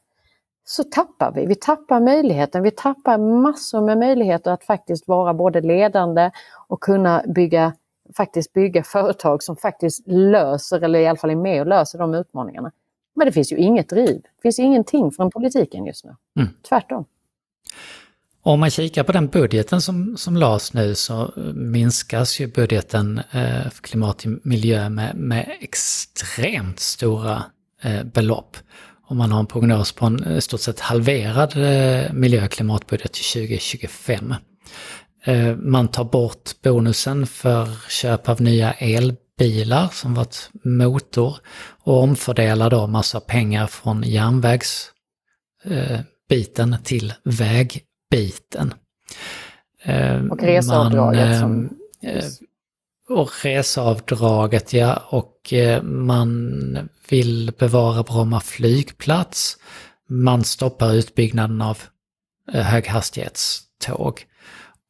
så 0.64 0.84
tappar 0.84 1.32
vi. 1.32 1.46
Vi 1.46 1.54
tappar 1.54 2.00
möjligheten, 2.00 2.62
vi 2.62 2.70
tappar 2.70 3.18
massor 3.18 3.80
med 3.80 3.98
möjligheter 3.98 4.50
att 4.50 4.64
faktiskt 4.64 5.08
vara 5.08 5.34
både 5.34 5.60
ledande 5.60 6.30
och 6.68 6.80
kunna 6.80 7.22
bygga, 7.26 7.72
faktiskt 8.16 8.52
bygga 8.52 8.82
företag 8.82 9.42
som 9.42 9.56
faktiskt 9.56 10.06
löser, 10.06 10.80
eller 10.80 10.98
i 10.98 11.06
alla 11.06 11.18
fall 11.18 11.30
är 11.30 11.36
med 11.36 11.60
och 11.60 11.66
löser 11.66 11.98
de 11.98 12.14
utmaningarna. 12.14 12.72
Men 13.14 13.26
det 13.26 13.32
finns 13.32 13.52
ju 13.52 13.56
inget 13.56 13.88
driv, 13.88 14.22
det 14.22 14.42
finns 14.42 14.58
ingenting 14.58 15.10
från 15.10 15.30
politiken 15.30 15.86
just 15.86 16.04
nu. 16.04 16.16
Mm. 16.36 16.48
Tvärtom. 16.68 17.04
Om 18.42 18.60
man 18.60 18.70
kikar 18.70 19.04
på 19.04 19.12
den 19.12 19.28
budgeten 19.28 19.80
som, 19.80 20.16
som 20.16 20.36
lades 20.36 20.74
nu 20.74 20.94
så 20.94 21.32
minskas 21.54 22.40
ju 22.40 22.46
budgeten 22.46 23.18
eh, 23.18 23.70
för 23.70 23.82
klimat 23.82 24.24
och 24.24 24.30
miljö 24.42 24.88
med, 24.88 25.16
med 25.16 25.56
extremt 25.60 26.80
stora 26.80 27.42
eh, 27.82 28.02
belopp. 28.04 28.56
Och 29.06 29.16
man 29.16 29.32
har 29.32 29.40
en 29.40 29.46
prognos 29.46 29.92
på 29.92 30.06
en 30.06 30.36
i 30.36 30.40
stort 30.40 30.60
sett 30.60 30.80
halverad 30.80 31.56
eh, 31.56 32.12
miljö 32.12 32.44
och 32.44 32.50
klimatbudget 32.50 33.12
till 33.12 33.24
2025. 33.24 34.34
Eh, 35.24 35.56
man 35.56 35.88
tar 35.88 36.04
bort 36.04 36.50
bonusen 36.62 37.26
för 37.26 37.88
köp 37.88 38.28
av 38.28 38.40
nya 38.40 38.72
elbilar 38.72 39.88
som 39.92 40.14
varit 40.14 40.50
motor 40.64 41.36
och 41.84 42.02
omfördelar 42.02 42.70
då 42.70 42.86
massa 42.86 43.20
pengar 43.20 43.66
från 43.66 44.02
järnvägsbiten 44.02 46.72
eh, 46.72 46.80
till 46.82 47.12
väg 47.24 47.82
biten. 48.10 48.74
Eh, 49.82 50.24
och 50.24 50.42
reseavdraget 50.42 51.28
man, 51.28 51.40
som... 51.40 51.78
Eh, 53.10 53.16
och 53.16 53.30
reseavdraget, 53.42 54.72
ja. 54.72 55.02
Och 55.08 55.52
eh, 55.52 55.82
man 55.82 56.88
vill 57.08 57.52
bevara 57.58 58.02
Bromma 58.02 58.40
flygplats. 58.40 59.56
Man 60.08 60.44
stoppar 60.44 60.92
utbyggnaden 60.92 61.62
av 61.62 61.78
höghastighetståg. 62.52 64.26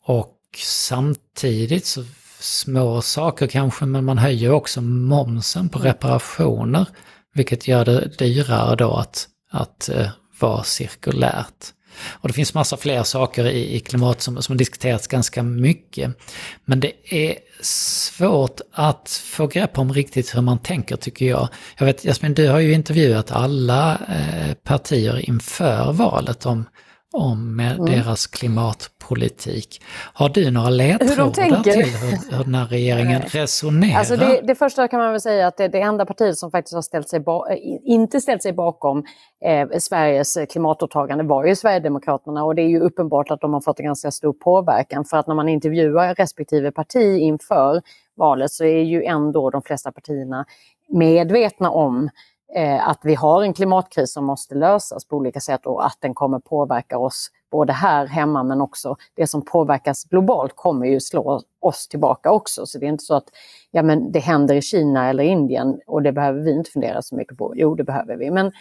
Och 0.07 0.39
samtidigt 0.59 1.87
så 1.87 2.05
små 2.39 3.03
saker 3.03 3.47
kanske, 3.47 3.87
men 3.87 4.05
man 4.05 4.19
höjer 4.19 4.51
också 4.51 4.81
momsen 4.81 5.69
på 5.69 5.79
reparationer. 5.79 6.87
Vilket 7.35 7.69
gör 7.69 7.85
det 7.85 8.19
dyrare 8.19 8.77
då 8.77 8.97
att, 8.97 9.29
att 9.51 9.91
vara 10.41 10.63
cirkulärt. 10.63 11.73
Och 12.03 12.29
det 12.29 12.35
finns 12.35 12.55
massa 12.55 12.77
fler 12.77 13.03
saker 13.03 13.47
i, 13.47 13.77
i 13.77 13.81
klimat 13.81 14.23
som, 14.23 14.43
som 14.43 14.53
har 14.53 14.59
diskuterats 14.59 15.07
ganska 15.07 15.43
mycket. 15.43 16.19
Men 16.65 16.81
det 16.81 16.93
är 17.05 17.39
svårt 17.61 18.61
att 18.73 19.23
få 19.25 19.47
grepp 19.47 19.79
om 19.79 19.93
riktigt 19.93 20.37
hur 20.37 20.43
man 20.43 20.59
tänker 20.59 20.97
tycker 20.97 21.27
jag. 21.27 21.49
Jag 21.79 21.87
vet 21.87 22.05
Jasmin, 22.05 22.35
du 22.35 22.49
har 22.49 22.59
ju 22.59 22.73
intervjuat 22.73 23.31
alla 23.31 23.93
eh, 23.93 24.55
partier 24.55 25.29
inför 25.29 25.93
valet 25.93 26.47
om, 26.47 26.65
om 27.15 27.61
mm. 27.61 27.85
deras 27.85 28.27
klimatpolitik. 28.27 29.83
Har 30.15 30.29
du 30.29 30.51
några 30.51 30.71
ledtrådar 30.71 31.63
till 31.63 31.73
hur, 31.73 32.37
hur 32.37 32.45
den 32.45 32.55
här 32.55 32.67
regeringen 32.67 33.23
resonerar? 33.23 33.99
Alltså 33.99 34.17
det, 34.17 34.41
det, 34.45 34.55
första 34.55 34.89
kan 34.89 35.01
man 35.01 35.11
väl 35.11 35.21
säga 35.21 35.47
att 35.47 35.57
det, 35.57 35.69
det 35.69 35.81
enda 35.81 36.07
partiet 36.07 36.39
som 36.39 36.51
faktiskt 36.51 36.75
har 36.75 36.83
ställt 36.83 37.09
sig 37.09 37.23
inte 37.85 38.21
ställt 38.21 38.43
sig 38.43 38.53
bakom 38.53 39.05
eh, 39.45 39.69
Sveriges 39.79 40.39
klimatåtagande 40.51 41.25
var 41.25 41.45
ju 41.45 41.57
Sverigedemokraterna 41.57 42.45
och 42.45 42.55
det 42.55 42.63
är 42.63 42.69
ju 42.69 42.81
uppenbart 42.81 43.31
att 43.31 43.41
de 43.41 43.53
har 43.53 43.61
fått 43.61 43.79
en 43.79 43.87
ganska 43.87 44.11
stor 44.11 44.33
påverkan 44.33 45.05
för 45.05 45.17
att 45.17 45.27
när 45.27 45.35
man 45.35 45.49
intervjuar 45.49 46.15
respektive 46.15 46.71
parti 46.71 47.19
inför 47.21 47.83
valet 48.17 48.51
så 48.51 48.65
är 48.65 48.83
ju 48.83 49.05
ändå 49.05 49.51
de 49.51 49.63
flesta 49.63 49.93
partierna 49.93 50.47
medvetna 50.89 51.71
om 51.71 52.05
eh, 52.05 52.11
Eh, 52.53 52.89
att 52.89 53.01
vi 53.03 53.15
har 53.15 53.43
en 53.43 53.55
klimatkris 53.55 54.13
som 54.13 54.25
måste 54.25 54.55
lösas 54.55 55.05
på 55.05 55.17
olika 55.17 55.41
sätt 55.41 55.67
och 55.67 55.87
att 55.87 55.97
den 56.01 56.15
kommer 56.15 56.39
påverka 56.39 56.99
oss 56.99 57.31
både 57.51 57.73
här 57.73 58.07
hemma 58.07 58.43
men 58.43 58.61
också 58.61 58.97
det 59.15 59.27
som 59.27 59.45
påverkas 59.45 60.05
globalt 60.05 60.57
kommer 60.57 60.87
ju 60.87 61.01
slå 61.01 61.43
oss 61.61 61.89
tillbaka 61.89 62.31
också. 62.31 62.67
Så 62.67 62.79
det 62.79 62.87
är 62.87 62.89
inte 62.89 63.05
så 63.05 63.15
att 63.15 63.29
ja, 63.71 63.83
men 63.83 64.13
det 64.13 64.19
händer 64.19 64.55
i 64.55 64.63
Kina 64.63 65.09
eller 65.09 65.25
Indien 65.25 65.81
och 65.87 66.03
det 66.03 66.13
behöver 66.13 66.41
vi 66.41 66.53
inte 66.53 66.71
fundera 66.71 67.03
så 67.03 67.17
mycket 67.17 67.39
på. 67.39 67.53
Jo, 67.57 67.75
det 67.75 67.85
behöver 67.85 68.17
vi. 68.17 68.31
Men 68.31 68.53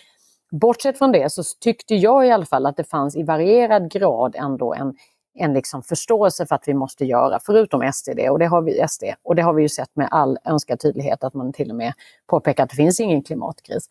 bortsett 0.51 0.97
från 0.97 1.11
det 1.11 1.31
så 1.31 1.43
tyckte 1.59 1.95
jag 1.95 2.27
i 2.27 2.31
alla 2.31 2.45
fall 2.45 2.65
att 2.65 2.77
det 2.77 2.83
fanns 2.83 3.15
i 3.15 3.23
varierad 3.23 3.91
grad 3.91 4.35
ändå 4.37 4.73
en 4.73 4.95
en 5.35 5.53
liksom 5.53 5.83
förståelse 5.83 6.45
för 6.45 6.55
att 6.55 6.67
vi 6.67 6.73
måste 6.73 7.05
göra, 7.05 7.39
förutom 7.45 7.91
SD 7.93 8.09
det, 8.15 8.29
och 8.29 8.39
det 8.39 8.45
har 8.45 8.61
vi, 8.61 8.87
SD, 8.87 9.03
och 9.23 9.35
det 9.35 9.41
har 9.41 9.53
vi 9.53 9.61
ju 9.61 9.69
sett 9.69 9.95
med 9.95 10.07
all 10.11 10.37
önskad 10.45 10.79
tydlighet 10.79 11.23
att 11.23 11.33
man 11.33 11.53
till 11.53 11.69
och 11.69 11.75
med 11.75 11.93
påpekar 12.27 12.63
att 12.63 12.69
det 12.69 12.75
finns 12.75 12.99
ingen 12.99 13.23
klimatkris. 13.23 13.89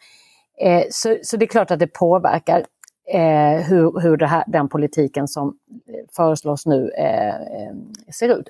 Eh, 0.61 0.85
så, 0.91 1.17
så 1.23 1.37
det 1.37 1.45
är 1.45 1.47
klart 1.47 1.71
att 1.71 1.79
det 1.79 1.87
påverkar 1.87 2.67
eh, 3.13 3.67
hur, 3.69 4.01
hur 4.01 4.19
här, 4.19 4.45
den 4.47 4.69
politiken 4.69 5.29
som 5.29 5.49
eh, 5.89 6.15
föreslås 6.17 6.67
nu 6.67 6.91
eh, 6.91 7.35
eh, 7.37 7.75
ser 8.13 8.29
ut. 8.29 8.49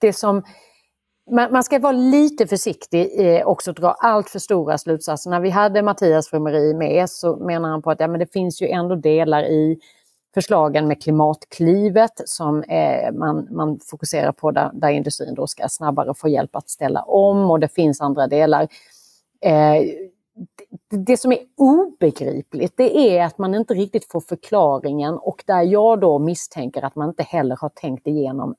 det 0.00 0.12
som 0.12 0.42
man, 1.30 1.52
man 1.52 1.64
ska 1.64 1.78
vara 1.78 1.92
lite 1.92 2.46
försiktig 2.46 3.10
eh, 3.18 3.46
också 3.46 3.72
dra 3.72 3.90
allt 3.90 4.30
för 4.30 4.38
stora 4.38 4.78
slutsatser. 4.78 5.30
När 5.30 5.40
vi 5.40 5.50
hade 5.50 5.82
Mattias 5.82 6.28
Frumeri 6.28 6.74
med 6.74 7.10
så 7.10 7.36
menar 7.36 7.68
han 7.68 7.82
på 7.82 7.90
att 7.90 8.00
ja, 8.00 8.08
men 8.08 8.20
det 8.20 8.32
finns 8.32 8.62
ju 8.62 8.68
ändå 8.68 8.94
delar 8.94 9.42
i 9.42 9.78
förslagen 10.34 10.88
med 10.88 11.02
Klimatklivet 11.02 12.20
som 12.24 12.62
eh, 12.62 13.12
man, 13.12 13.48
man 13.50 13.80
fokuserar 13.86 14.32
på 14.32 14.50
där, 14.50 14.70
där 14.74 14.88
industrin 14.88 15.34
då 15.34 15.46
ska 15.46 15.68
snabbare 15.68 16.14
få 16.14 16.28
hjälp 16.28 16.56
att 16.56 16.70
ställa 16.70 17.02
om 17.02 17.50
och 17.50 17.60
det 17.60 17.68
finns 17.68 18.00
andra 18.00 18.26
delar. 18.26 18.68
Eh, 19.40 19.82
det, 20.90 20.96
det 20.96 21.16
som 21.16 21.32
är 21.32 21.38
obegripligt 21.56 22.76
det 22.76 22.96
är 22.96 23.24
att 23.24 23.38
man 23.38 23.54
inte 23.54 23.74
riktigt 23.74 24.12
får 24.12 24.20
förklaringen 24.20 25.14
och 25.14 25.44
där 25.46 25.62
jag 25.62 26.00
då 26.00 26.18
misstänker 26.18 26.82
att 26.82 26.96
man 26.96 27.08
inte 27.08 27.22
heller 27.22 27.56
har 27.60 27.68
tänkt 27.68 28.06
igenom 28.06 28.54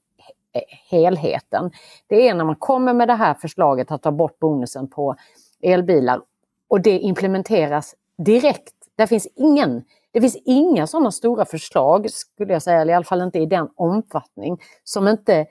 eh, 0.53 0.61
helheten. 0.89 1.71
Det 2.07 2.27
är 2.27 2.33
när 2.33 2.45
man 2.45 2.55
kommer 2.55 2.93
med 2.93 3.07
det 3.07 3.13
här 3.13 3.33
förslaget 3.33 3.91
att 3.91 4.01
ta 4.01 4.11
bort 4.11 4.39
bonusen 4.39 4.87
på 4.87 5.15
elbilar 5.61 6.21
och 6.67 6.81
det 6.81 6.99
implementeras 6.99 7.95
direkt. 8.17 8.73
Det 8.95 9.07
finns 9.07 9.27
ingen 9.35 9.83
det 10.11 10.21
finns 10.21 10.37
inga 10.45 10.87
sådana 10.87 11.11
stora 11.11 11.45
förslag, 11.45 12.09
skulle 12.09 12.53
jag 12.53 12.61
säga, 12.61 12.81
eller 12.81 12.93
i 12.93 12.95
alla 12.95 13.05
fall 13.05 13.21
inte 13.21 13.39
i 13.39 13.45
den 13.45 13.69
omfattning, 13.75 14.57
som 14.83 15.07
inte 15.07 15.45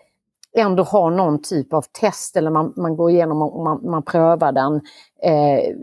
ändå 0.57 0.83
har 0.83 1.11
någon 1.11 1.43
typ 1.43 1.73
av 1.73 1.85
test 2.01 2.37
eller 2.37 2.51
man, 2.51 2.73
man 2.77 2.97
går 2.97 3.11
igenom 3.11 3.43
och 3.43 3.65
man, 3.65 3.91
man 3.91 4.03
prövar 4.03 4.53
den. 4.53 4.75
Eh, 5.23 5.75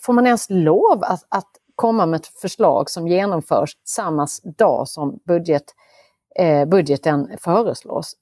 får 0.00 0.12
man 0.12 0.26
ens 0.26 0.46
lov 0.50 1.04
att, 1.04 1.26
att 1.28 1.48
komma 1.74 2.06
med 2.06 2.20
ett 2.20 2.26
förslag 2.26 2.90
som 2.90 3.08
genomförs 3.08 3.76
samma 3.84 4.26
dag 4.58 4.88
som 4.88 5.20
budget, 5.26 5.64
eh, 6.36 6.64
budgeten 6.64 7.30
föreslås? 7.40 8.16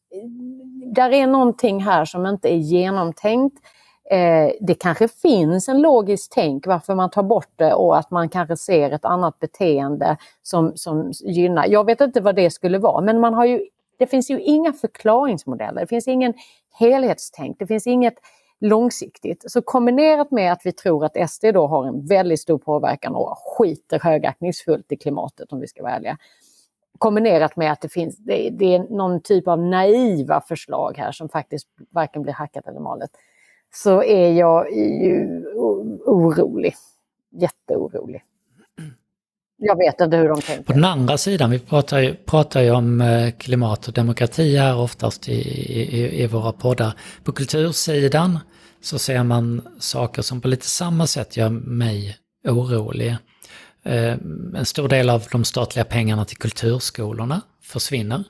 Där 0.94 1.10
är 1.10 1.26
någonting 1.26 1.82
här 1.82 2.04
som 2.04 2.26
inte 2.26 2.54
är 2.54 2.56
genomtänkt. 2.56 3.58
Eh, 4.12 4.53
det 4.61 4.75
kanske 4.75 5.09
finns 5.09 5.68
en 5.68 5.81
logisk 5.81 6.33
tänk 6.35 6.66
varför 6.66 6.94
man 6.94 7.11
tar 7.11 7.22
bort 7.22 7.53
det 7.57 7.75
och 7.75 7.98
att 7.98 8.11
man 8.11 8.29
kanske 8.29 8.57
ser 8.57 8.90
ett 8.90 9.05
annat 9.05 9.38
beteende 9.38 10.16
som, 10.42 10.77
som 10.77 11.12
gynnar. 11.25 11.66
Jag 11.66 11.87
vet 11.87 12.01
inte 12.01 12.20
vad 12.20 12.37
det 12.37 12.51
skulle 12.51 12.79
vara 12.79 13.01
men 13.01 13.20
man 13.20 13.35
har 13.35 13.44
ju, 13.44 13.66
det 13.98 14.07
finns 14.07 14.31
ju 14.31 14.40
inga 14.40 14.72
förklaringsmodeller, 14.72 15.81
det 15.81 15.87
finns 15.87 16.09
ingen 16.09 16.35
helhetstänk, 16.79 17.59
det 17.59 17.66
finns 17.66 17.87
inget 17.87 18.14
långsiktigt. 18.61 19.44
Så 19.46 19.62
kombinerat 19.62 20.31
med 20.31 20.53
att 20.53 20.61
vi 20.64 20.72
tror 20.72 21.05
att 21.05 21.31
SD 21.31 21.44
då 21.55 21.66
har 21.66 21.87
en 21.87 22.07
väldigt 22.07 22.40
stor 22.40 22.59
påverkan 22.59 23.14
och 23.14 23.38
skiter 23.38 24.01
högaktningsfullt 24.01 24.92
i 24.92 24.96
klimatet 24.96 25.53
om 25.53 25.61
vi 25.61 25.66
ska 25.66 25.83
vara 25.83 25.92
ärliga. 25.92 26.18
Kombinerat 26.98 27.57
med 27.57 27.72
att 27.72 27.81
det 27.81 27.88
finns 27.88 28.16
det, 28.16 28.48
det 28.53 28.75
är 28.75 28.79
någon 28.79 29.20
typ 29.20 29.48
av 29.48 29.59
naiva 29.59 30.40
förslag 30.40 30.98
här 30.98 31.12
som 31.12 31.29
faktiskt 31.29 31.68
varken 31.90 32.22
blir 32.22 32.33
hackat 32.33 32.66
eller 32.66 32.81
malet 32.81 33.11
så 33.74 34.02
är 34.02 34.32
jag 34.32 34.72
ju 34.72 35.44
orolig. 36.06 36.74
Jätteorolig. 37.40 38.22
Jag 39.64 39.76
vet 39.76 40.00
inte 40.00 40.16
hur 40.16 40.28
de 40.28 40.40
tänker. 40.40 40.64
På 40.64 40.72
den 40.72 40.85
andra 40.85 41.18
sidan, 41.18 41.50
vi 41.50 41.58
pratar 41.58 41.98
ju, 41.98 42.14
pratar 42.14 42.61
ju 42.61 42.70
om 42.70 43.00
eh, 43.00 43.30
klimat 43.30 43.88
och 43.88 43.94
demokrati 43.94 44.56
här 44.56 44.78
oftast 44.78 45.28
i, 45.28 45.32
i, 45.32 46.22
i 46.22 46.26
våra 46.26 46.52
poddar. 46.52 46.92
På 47.24 47.32
kultursidan 47.32 48.38
så 48.80 48.98
ser 48.98 49.22
man 49.22 49.68
saker 49.78 50.22
som 50.22 50.40
på 50.40 50.48
lite 50.48 50.66
samma 50.66 51.06
sätt 51.06 51.37
gör 51.37 51.48
mig 51.50 52.16
orolig. 52.48 53.16
Eh, 53.85 54.16
en 54.54 54.66
stor 54.66 54.88
del 54.88 55.11
av 55.11 55.26
de 55.32 55.44
statliga 55.44 55.85
pengarna 55.85 56.24
till 56.24 56.37
kulturskolorna 56.37 57.40
försvinner. 57.62 58.24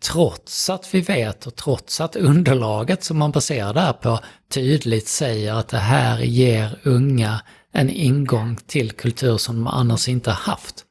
Trots 0.00 0.70
att 0.70 0.94
vi 0.94 1.00
vet 1.00 1.46
och 1.46 1.56
trots 1.56 2.00
att 2.00 2.16
underlaget 2.16 3.04
som 3.04 3.18
man 3.18 3.30
baserar 3.30 3.74
det 3.74 3.80
här 3.80 3.92
på 3.92 4.20
tydligt 4.50 5.08
säger 5.08 5.54
att 5.54 5.68
det 5.68 5.78
här 5.78 6.20
ger 6.20 6.78
unga 6.82 7.40
en 7.72 7.90
ingång 7.90 8.56
till 8.66 8.92
kultur 8.92 9.36
som 9.36 9.56
de 9.56 9.66
annars 9.66 10.08
inte 10.08 10.30
haft. 10.30 10.84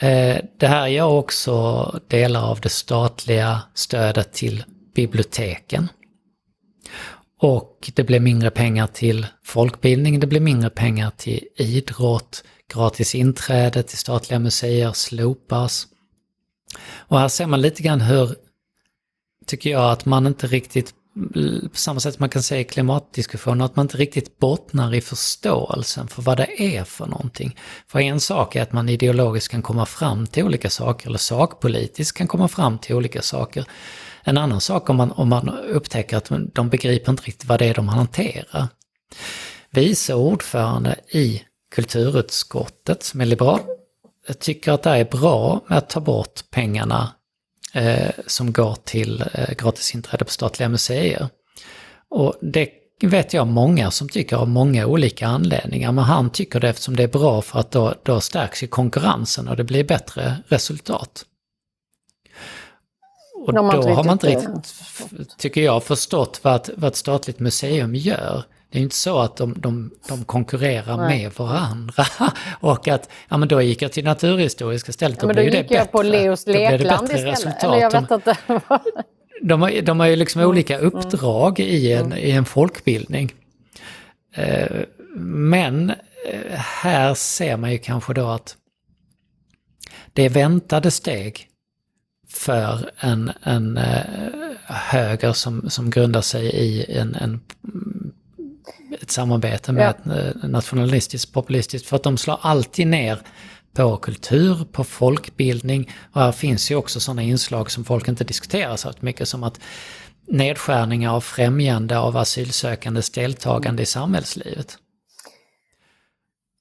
Eh, 0.00 0.36
det 0.58 0.66
här 0.66 0.86
gör 0.86 1.06
också 1.06 2.00
delar 2.08 2.42
av 2.50 2.60
det 2.60 2.68
statliga 2.68 3.62
stödet 3.74 4.32
till 4.32 4.64
biblioteken. 4.94 5.88
Och 7.40 7.90
det 7.94 8.04
blir 8.04 8.20
mindre 8.20 8.50
pengar 8.50 8.86
till 8.86 9.26
folkbildning, 9.44 10.20
det 10.20 10.26
blir 10.26 10.40
mindre 10.40 10.70
pengar 10.70 11.10
till 11.16 11.44
idrott, 11.56 12.44
gratis 12.74 13.14
inträde 13.14 13.82
till 13.82 13.98
statliga 13.98 14.38
museer 14.38 14.92
slopas. 14.92 15.86
Och 16.96 17.18
här 17.18 17.28
ser 17.28 17.46
man 17.46 17.60
lite 17.60 17.82
grann 17.82 18.00
hur, 18.00 18.34
tycker 19.46 19.70
jag, 19.70 19.90
att 19.90 20.04
man 20.04 20.26
inte 20.26 20.46
riktigt, 20.46 20.94
på 21.72 21.78
samma 21.78 22.00
sätt 22.00 22.18
man 22.18 22.28
kan 22.28 22.42
säga 22.42 22.60
i 22.60 22.64
klimatdiskussioner, 22.64 23.64
att 23.64 23.76
man 23.76 23.84
inte 23.84 23.96
riktigt 23.96 24.38
bottnar 24.38 24.94
i 24.94 25.00
förståelsen 25.00 26.08
för 26.08 26.22
vad 26.22 26.36
det 26.36 26.76
är 26.76 26.84
för 26.84 27.06
någonting. 27.06 27.56
För 27.88 27.98
en 27.98 28.20
sak 28.20 28.56
är 28.56 28.62
att 28.62 28.72
man 28.72 28.88
ideologiskt 28.88 29.48
kan 29.48 29.62
komma 29.62 29.86
fram 29.86 30.26
till 30.26 30.44
olika 30.44 30.70
saker, 30.70 31.08
eller 31.08 31.18
sakpolitiskt 31.18 32.18
kan 32.18 32.26
komma 32.26 32.48
fram 32.48 32.78
till 32.78 32.96
olika 32.96 33.22
saker. 33.22 33.64
En 34.24 34.38
annan 34.38 34.60
sak 34.60 34.90
om 34.90 34.96
man, 34.96 35.12
om 35.12 35.28
man 35.28 35.48
upptäcker 35.48 36.16
att 36.16 36.30
de 36.54 36.68
begriper 36.68 37.10
inte 37.10 37.22
riktigt 37.22 37.48
vad 37.48 37.58
det 37.58 37.66
är 37.66 37.74
de 37.74 37.88
hanterar. 37.88 38.68
Vice 39.70 40.14
ordförande 40.14 40.96
i 41.08 41.42
kulturutskottet, 41.74 43.02
som 43.02 43.20
är 43.20 43.26
liberal, 43.26 43.60
jag 44.30 44.38
tycker 44.38 44.72
att 44.72 44.82
det 44.82 44.90
är 44.90 45.04
bra 45.04 45.60
med 45.66 45.78
att 45.78 45.90
ta 45.90 46.00
bort 46.00 46.40
pengarna 46.50 47.12
eh, 47.74 48.10
som 48.26 48.52
går 48.52 48.76
till 48.84 49.24
eh, 49.32 49.54
gratisinträde 49.54 50.24
på 50.24 50.30
statliga 50.30 50.68
museer. 50.68 51.28
Och 52.10 52.34
det 52.40 52.68
vet 53.02 53.34
jag 53.34 53.46
många 53.46 53.90
som 53.90 54.08
tycker 54.08 54.36
av 54.36 54.48
många 54.48 54.86
olika 54.86 55.26
anledningar, 55.26 55.92
men 55.92 56.04
han 56.04 56.30
tycker 56.30 56.60
det 56.60 56.68
eftersom 56.68 56.96
det 56.96 57.02
är 57.02 57.08
bra 57.08 57.42
för 57.42 57.60
att 57.60 57.70
då, 57.70 57.94
då 58.02 58.20
stärks 58.20 58.62
ju 58.62 58.66
konkurrensen 58.66 59.48
och 59.48 59.56
det 59.56 59.64
blir 59.64 59.84
bättre 59.84 60.36
resultat. 60.48 61.24
Och 63.46 63.54
då 63.54 63.62
har 63.62 64.04
man 64.04 64.12
inte 64.12 64.26
riktigt, 64.26 64.74
tycker 65.38 65.60
jag, 65.60 65.84
förstått 65.84 66.40
vad, 66.42 66.70
vad 66.76 66.88
ett 66.88 66.96
statligt 66.96 67.38
museum 67.38 67.94
gör. 67.94 68.44
Det 68.70 68.78
är 68.78 68.82
inte 68.82 68.96
så 68.96 69.18
att 69.18 69.36
de, 69.36 69.54
de, 69.58 69.90
de 70.08 70.24
konkurrerar 70.24 70.96
Nej. 70.96 71.22
med 71.22 71.32
varandra. 71.32 72.04
och 72.60 72.88
att, 72.88 73.10
ja 73.28 73.36
men 73.36 73.48
då 73.48 73.62
gick 73.62 73.82
jag 73.82 73.92
till 73.92 74.04
Naturhistoriska 74.04 74.92
stället, 74.92 75.18
ja, 75.22 75.28
då 75.28 75.34
blir 75.34 75.44
det 75.44 75.50
bättre. 75.50 75.62
Då 75.62 75.74
gick 75.74 75.80
jag 75.80 75.92
på 75.92 76.02
Leos 76.02 76.46
Lekland 76.46 77.08
istället. 77.08 77.32
Resultat. 77.32 77.64
Eller 77.64 77.76
jag 77.76 78.00
vet 78.00 78.10
inte. 78.10 78.36
de, 79.42 79.62
har, 79.62 79.82
de 79.82 80.00
har 80.00 80.06
ju 80.06 80.16
liksom 80.16 80.40
mm. 80.40 80.50
olika 80.50 80.78
mm. 80.78 80.86
uppdrag 80.86 81.60
mm. 81.60 81.72
i, 81.72 81.92
en, 81.92 82.12
i 82.12 82.30
en 82.30 82.44
folkbildning. 82.44 83.32
Eh, 84.34 84.82
men 85.16 85.90
eh, 85.90 86.58
här 86.58 87.14
ser 87.14 87.56
man 87.56 87.72
ju 87.72 87.78
kanske 87.78 88.14
då 88.14 88.28
att 88.28 88.56
det 90.12 90.24
är 90.24 90.30
väntade 90.30 90.90
steg 90.90 91.46
för 92.28 92.90
en, 92.98 93.32
en 93.42 93.76
eh, 93.76 94.04
höger 94.66 95.32
som, 95.32 95.70
som 95.70 95.90
grundar 95.90 96.20
sig 96.20 96.46
i 96.46 96.96
en, 96.96 97.14
en 97.14 97.40
ett 99.02 99.10
samarbete 99.10 99.72
med 99.72 99.84
ja. 99.84 99.90
ett 99.90 100.36
eh, 100.42 100.48
nationalistiskt, 100.48 101.32
populistiskt, 101.32 101.88
för 101.88 101.96
att 101.96 102.02
de 102.02 102.18
slår 102.18 102.38
alltid 102.42 102.86
ner 102.86 103.18
på 103.74 103.96
kultur, 103.96 104.64
på 104.72 104.84
folkbildning. 104.84 105.90
Och 106.12 106.20
här 106.20 106.32
finns 106.32 106.70
ju 106.70 106.74
också 106.74 107.00
sådana 107.00 107.22
inslag 107.22 107.70
som 107.70 107.84
folk 107.84 108.08
inte 108.08 108.24
diskuterar 108.24 108.76
så 108.76 108.92
mycket 109.00 109.28
som 109.28 109.44
att 109.44 109.60
nedskärningar 110.26 111.14
av 111.14 111.20
främjande 111.20 111.98
av 111.98 112.16
asylsökandes 112.16 113.10
deltagande 113.10 113.82
i 113.82 113.86
samhällslivet. 113.86 114.78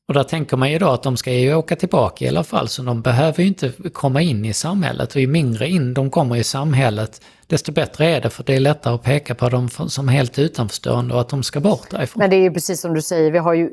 Och 0.10 0.16
där 0.16 0.24
tänker 0.24 0.58
man 0.58 0.72
ju 0.72 0.80
då 0.80 0.90
att 0.90 1.04
de 1.04 1.18
ska 1.18 1.32
ju 1.32 1.56
åka 1.56 1.76
tillbaka 1.76 2.26
i 2.26 2.28
alla 2.28 2.44
fall, 2.44 2.68
så 2.68 2.82
de 2.82 3.02
behöver 3.02 3.42
ju 3.42 3.48
inte 3.48 3.72
komma 3.94 4.22
in 4.22 4.46
i 4.46 4.54
samhället. 4.54 5.16
Och 5.16 5.22
ju 5.22 5.28
mindre 5.28 5.68
in 5.68 5.94
de 5.94 6.10
kommer 6.10 6.36
i 6.36 6.44
samhället, 6.44 7.22
desto 7.48 7.72
bättre 7.72 8.06
är 8.06 8.22
det, 8.22 8.30
för 8.30 8.44
det 8.44 8.56
är 8.56 8.60
lättare 8.60 8.94
att 8.94 9.04
peka 9.04 9.36
på 9.36 9.50
dem 9.50 9.70
som 9.70 10.08
helt 10.08 10.40
utanförstående 10.40 11.14
och 11.14 11.22
att 11.22 11.30
de 11.30 11.44
ska 11.44 11.60
bort 11.60 11.90
därifrån. 11.90 12.20
Men 12.20 12.30
det 12.30 12.36
är 12.36 12.42
ju 12.42 12.52
precis 12.52 12.82
som 12.82 12.94
du 12.94 13.02
säger, 13.02 13.32
vi 13.32 13.38
har 13.38 13.54
ju, 13.54 13.70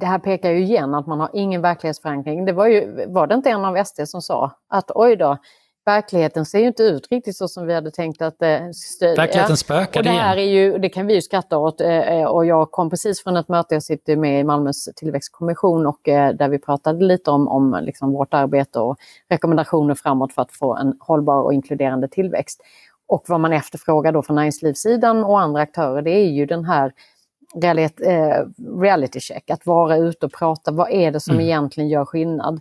det 0.00 0.06
här 0.06 0.18
pekar 0.18 0.50
ju 0.50 0.62
igen 0.62 0.94
att 0.94 1.06
man 1.06 1.20
har 1.20 1.30
ingen 1.34 1.62
verklighetsförankring. 1.62 2.44
Det 2.44 2.52
var 2.52 2.66
ju, 2.66 3.06
var 3.06 3.26
det 3.26 3.34
inte 3.34 3.50
en 3.50 3.64
av 3.64 3.84
SD 3.84 4.00
som 4.06 4.22
sa 4.22 4.52
att 4.68 4.90
oj 4.94 5.16
då, 5.16 5.38
verkligheten 5.88 6.44
ser 6.44 6.58
ju 6.58 6.66
inte 6.66 6.82
ut 6.82 7.06
riktigt 7.10 7.36
så 7.36 7.48
som 7.48 7.66
vi 7.66 7.74
hade 7.74 7.90
tänkt 7.90 8.22
att 8.22 8.38
det 8.38 8.58
eh, 8.58 8.70
skulle. 8.72 9.14
Verkligheten 9.14 9.56
spökar 9.56 10.00
och 10.00 10.04
det 10.04 10.10
här 10.10 10.36
är 10.36 10.42
ju, 10.42 10.78
Det 10.78 10.88
kan 10.88 11.06
vi 11.06 11.14
ju 11.14 11.22
skratta 11.22 11.58
åt 11.58 11.80
eh, 11.80 11.98
eh, 11.98 12.24
och 12.24 12.46
jag 12.46 12.70
kom 12.70 12.90
precis 12.90 13.22
från 13.22 13.36
ett 13.36 13.48
möte, 13.48 13.74
jag 13.74 13.82
sitter 13.82 14.16
med 14.16 14.40
i 14.40 14.44
Malmös 14.44 14.88
tillväxtkommission 14.96 15.86
och 15.86 16.00
där 16.04 16.48
vi 16.48 16.58
pratade 16.58 17.04
lite 17.04 17.30
om, 17.30 17.48
om 17.48 17.78
liksom 17.82 18.12
vårt 18.12 18.34
arbete 18.34 18.80
och 18.80 18.96
rekommendationer 19.28 19.94
framåt 19.94 20.32
för 20.32 20.42
att 20.42 20.52
få 20.52 20.76
en 20.76 20.96
hållbar 21.00 21.42
och 21.42 21.54
inkluderande 21.54 22.08
tillväxt. 22.08 22.60
Och 23.06 23.24
vad 23.28 23.40
man 23.40 23.52
efterfrågar 23.52 24.12
då 24.12 24.22
från 24.22 24.36
näringslivssidan 24.36 25.24
och 25.24 25.40
andra 25.40 25.60
aktörer 25.60 26.02
det 26.02 26.10
är 26.10 26.30
ju 26.30 26.46
den 26.46 26.64
här 26.64 26.92
reality 28.80 29.20
check, 29.20 29.50
att 29.50 29.66
vara 29.66 29.96
ute 29.96 30.26
och 30.26 30.32
prata, 30.32 30.70
vad 30.70 30.90
är 30.90 31.10
det 31.10 31.20
som 31.20 31.34
mm. 31.34 31.46
egentligen 31.46 31.88
gör 31.88 32.04
skillnad? 32.04 32.60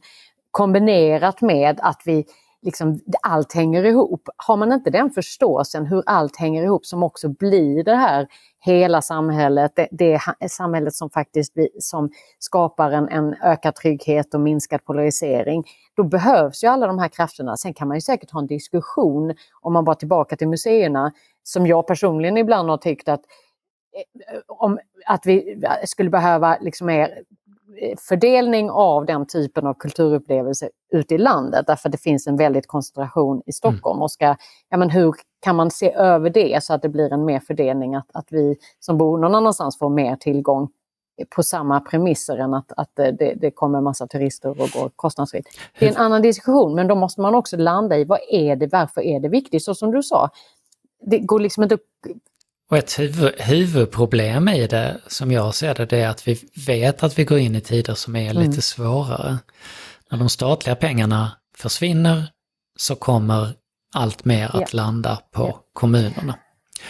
Kombinerat 0.51 1.41
med 1.41 1.79
att 1.81 2.01
vi 2.05 2.25
liksom, 2.61 2.99
allt 3.21 3.53
hänger 3.53 3.83
ihop. 3.83 4.29
Har 4.37 4.57
man 4.57 4.71
inte 4.71 4.89
den 4.89 5.09
förståelsen 5.09 5.85
hur 5.85 6.03
allt 6.05 6.37
hänger 6.37 6.63
ihop 6.63 6.85
som 6.85 7.03
också 7.03 7.29
blir 7.29 7.83
det 7.83 7.95
här 7.95 8.27
hela 8.59 9.01
samhället, 9.01 9.71
det, 9.75 9.87
det 9.91 10.19
samhället 10.49 10.93
som 10.93 11.09
faktiskt 11.09 11.53
som 11.79 12.09
skapar 12.39 12.91
en, 12.91 13.09
en 13.09 13.33
ökad 13.33 13.75
trygghet 13.75 14.33
och 14.33 14.39
minskad 14.39 14.85
polarisering, 14.85 15.63
då 15.95 16.03
behövs 16.03 16.63
ju 16.63 16.67
alla 16.67 16.87
de 16.87 16.99
här 16.99 17.07
krafterna. 17.07 17.57
Sen 17.57 17.73
kan 17.73 17.87
man 17.87 17.97
ju 17.97 18.01
säkert 18.01 18.31
ha 18.31 18.39
en 18.39 18.47
diskussion, 18.47 19.33
om 19.61 19.73
man 19.73 19.85
bara 19.85 19.95
tillbaka 19.95 20.35
till 20.35 20.47
museerna, 20.47 21.11
som 21.43 21.67
jag 21.67 21.87
personligen 21.87 22.37
ibland 22.37 22.69
har 22.69 22.77
tyckt 22.77 23.09
att 23.09 23.21
eh, 23.93 24.39
om 24.47 24.79
att 25.05 25.25
vi 25.25 25.61
eh, 25.63 25.71
skulle 25.85 26.09
behöva 26.09 26.57
liksom 26.61 26.87
mer 26.87 27.23
fördelning 28.09 28.69
av 28.69 29.05
den 29.05 29.25
typen 29.25 29.67
av 29.67 29.73
kulturupplevelser 29.73 30.69
ute 30.91 31.15
i 31.15 31.17
landet 31.17 31.67
därför 31.67 31.89
det 31.89 31.97
finns 31.97 32.27
en 32.27 32.37
väldigt 32.37 32.67
koncentration 32.67 33.41
i 33.45 33.51
Stockholm. 33.51 33.95
Mm. 33.95 34.01
Och 34.01 34.11
ska, 34.11 34.35
ja, 34.69 34.77
men 34.77 34.89
hur 34.89 35.15
kan 35.39 35.55
man 35.55 35.71
se 35.71 35.93
över 35.93 36.29
det 36.29 36.63
så 36.63 36.73
att 36.73 36.81
det 36.81 36.89
blir 36.89 37.13
en 37.13 37.25
mer 37.25 37.39
fördelning, 37.39 37.95
att, 37.95 38.07
att 38.13 38.27
vi 38.29 38.55
som 38.79 38.97
bor 38.97 39.17
någon 39.17 39.35
annanstans 39.35 39.77
får 39.77 39.89
mer 39.89 40.15
tillgång 40.15 40.69
på 41.29 41.43
samma 41.43 41.79
premisser 41.79 42.37
än 42.37 42.53
att, 42.53 42.71
att 42.77 42.95
det, 42.95 43.33
det 43.41 43.51
kommer 43.51 43.81
massa 43.81 44.07
turister 44.07 44.49
och 44.49 44.57
går 44.57 44.91
kostnadsfritt. 44.95 45.47
Det 45.79 45.85
är 45.85 45.89
en 45.89 45.97
annan 45.97 46.21
diskussion 46.21 46.75
men 46.75 46.87
då 46.87 46.95
måste 46.95 47.21
man 47.21 47.35
också 47.35 47.57
landa 47.57 47.97
i 47.97 48.03
vad 48.03 48.19
är 48.29 48.55
det, 48.55 48.67
varför 48.71 49.01
är 49.01 49.19
det 49.19 49.29
viktigt? 49.29 49.63
Så 49.63 49.75
som 49.75 49.91
du 49.91 50.03
sa, 50.03 50.29
det 51.01 51.19
går 51.19 51.39
liksom 51.39 51.63
inte 51.63 51.77
och 52.69 52.77
ett 52.77 52.99
huvud, 52.99 53.33
huvudproblem 53.37 54.49
i 54.49 54.67
det, 54.67 55.01
som 55.07 55.31
jag 55.31 55.55
ser 55.55 55.75
det, 55.75 55.85
det 55.85 56.01
är 56.01 56.09
att 56.09 56.27
vi 56.27 56.39
vet 56.67 57.03
att 57.03 57.19
vi 57.19 57.23
går 57.23 57.37
in 57.37 57.55
i 57.55 57.61
tider 57.61 57.93
som 57.93 58.15
är 58.15 58.31
mm. 58.31 58.43
lite 58.43 58.61
svårare. 58.61 59.37
När 60.11 60.17
de 60.17 60.29
statliga 60.29 60.75
pengarna 60.75 61.31
försvinner 61.57 62.27
så 62.77 62.95
kommer 62.95 63.53
allt 63.95 64.25
mer 64.25 64.45
att 64.45 64.61
ja. 64.61 64.67
landa 64.71 65.21
på 65.31 65.41
ja. 65.41 65.63
kommunerna. 65.73 66.35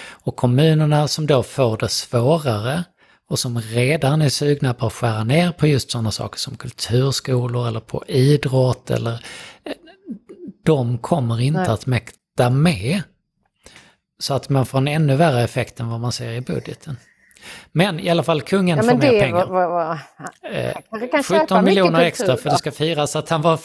Och 0.09 0.35
kommunerna 0.35 1.07
som 1.07 1.27
då 1.27 1.43
får 1.43 1.77
det 1.77 1.89
svårare 1.89 2.83
och 3.29 3.39
som 3.39 3.61
redan 3.61 4.21
är 4.21 4.29
sugna 4.29 4.73
på 4.73 4.87
att 4.87 4.93
skära 4.93 5.23
ner 5.23 5.51
på 5.51 5.67
just 5.67 5.91
sådana 5.91 6.11
saker 6.11 6.39
som 6.39 6.57
kulturskolor 6.57 7.67
eller 7.67 7.79
på 7.79 8.03
idrott 8.07 8.91
eller... 8.91 9.13
Eh, 9.63 9.73
de 10.65 10.97
kommer 10.97 11.41
inte 11.41 11.59
Nej. 11.59 11.69
att 11.69 11.85
mäkta 11.85 12.49
med 12.49 13.01
så 14.19 14.33
att 14.33 14.49
man 14.49 14.65
får 14.65 14.77
en 14.77 14.87
ännu 14.87 15.15
värre 15.15 15.43
effekt 15.43 15.79
än 15.79 15.89
vad 15.89 15.99
man 15.99 16.11
ser 16.11 16.31
i 16.31 16.41
budgeten. 16.41 16.97
Men 17.71 17.99
i 17.99 18.09
alla 18.09 18.23
fall 18.23 18.41
kungen 18.41 18.77
ja, 18.77 18.83
får 18.83 18.97
mer 18.97 19.19
pengar. 19.19 19.45
Var, 19.45 19.67
var, 19.69 19.99
eh, 20.51 21.41
17 21.41 21.65
miljoner 21.65 22.01
extra 22.01 22.37
för 22.37 22.49
det 22.49 22.57
ska 22.57 22.71
firas 22.71 23.15
att 23.15 23.29
han 23.29 23.41
var... 23.41 23.59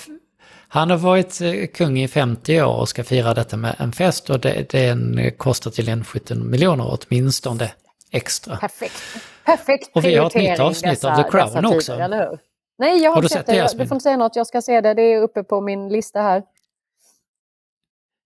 Han 0.69 0.91
har 0.91 0.97
varit 0.97 1.41
eh, 1.41 1.67
kung 1.67 1.99
i 1.99 2.09
50 2.09 2.63
år 2.63 2.81
och 2.81 2.89
ska 2.89 3.05
fira 3.05 3.35
detta 3.35 3.57
med 3.57 3.75
en 3.79 3.93
fest 3.93 4.31
och 4.31 4.41
det, 4.41 4.71
det 4.71 5.31
kostar 5.31 5.71
till 5.71 5.89
en 5.89 6.05
17 6.05 6.51
miljoner 6.51 6.99
åtminstone 6.99 7.71
extra. 8.11 8.57
Perfekt. 8.57 9.03
Perfekt 9.45 9.91
Och 9.95 10.05
vi 10.05 10.17
har 10.17 10.27
ett 10.27 10.35
nytt 10.35 10.61
avsnitt 10.61 10.93
dessa, 10.93 11.13
av 11.13 11.23
The 11.23 11.31
Crown 11.31 11.65
också. 11.65 11.93
Tider, 11.93 12.39
Nej, 12.79 13.03
jag 13.03 13.11
har, 13.11 13.17
har 13.17 13.23
sett, 13.23 13.33
sett 13.33 13.47
det. 13.47 13.53
det 13.53 13.69
du 13.79 13.87
får 13.87 13.95
inte 13.95 14.03
säga 14.03 14.17
något, 14.17 14.37
jag 14.37 14.47
ska 14.47 14.63
se 14.63 14.81
det. 14.81 14.95
Det 14.95 15.03
är 15.03 15.23
uppe 15.23 15.43
på 15.43 15.61
min 15.61 15.89
lista 15.89 16.21
här. 16.21 16.43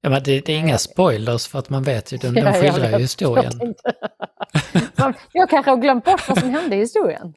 Ja, 0.00 0.10
men 0.10 0.22
det, 0.22 0.40
det, 0.40 0.52
är 0.52 0.58
inga 0.58 0.78
spoilers 0.78 1.46
för 1.46 1.58
att 1.58 1.70
man 1.70 1.82
vet 1.82 2.12
ju, 2.12 2.16
de, 2.16 2.34
de 2.34 2.52
skildrar 2.52 2.90
ju 2.90 2.98
historien. 2.98 3.52
Jag, 4.96 5.14
jag 5.32 5.50
kanske 5.50 5.70
har 5.70 5.78
glömt 5.78 6.04
bort 6.04 6.28
vad 6.28 6.38
som 6.38 6.50
hände 6.50 6.76
i 6.76 6.78
historien. 6.78 7.34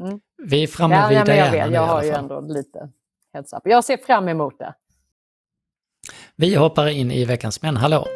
Mm. 0.00 0.20
Vi 0.42 0.62
är 0.62 0.66
framme 0.66 0.94
ja, 0.94 1.08
vid 1.08 1.18
ja, 1.18 1.34
jag 1.34 1.50
vet, 1.50 1.72
Jag 1.72 1.86
har 1.86 2.02
ju 2.02 2.10
ändå 2.10 2.40
lite 2.40 2.88
heads 3.34 3.52
up. 3.52 3.62
Jag 3.64 3.84
ser 3.84 3.96
fram 3.96 4.28
emot 4.28 4.58
det. 4.58 4.74
Vi 6.36 6.54
hoppar 6.54 6.86
in 6.86 7.10
i 7.10 7.24
veckans 7.24 7.62
män, 7.62 7.76
hallå! 7.76 8.06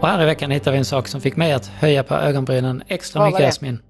Och 0.00 0.08
här 0.08 0.22
i 0.22 0.26
veckan 0.26 0.50
hittar 0.50 0.72
vi 0.72 0.78
en 0.78 0.84
sak 0.84 1.08
som 1.08 1.20
fick 1.20 1.36
mig 1.36 1.52
att 1.52 1.66
höja 1.66 2.02
på 2.02 2.14
ögonbrynen 2.14 2.82
extra 2.86 3.26
mycket, 3.26 3.40
Jasmin. 3.40 3.82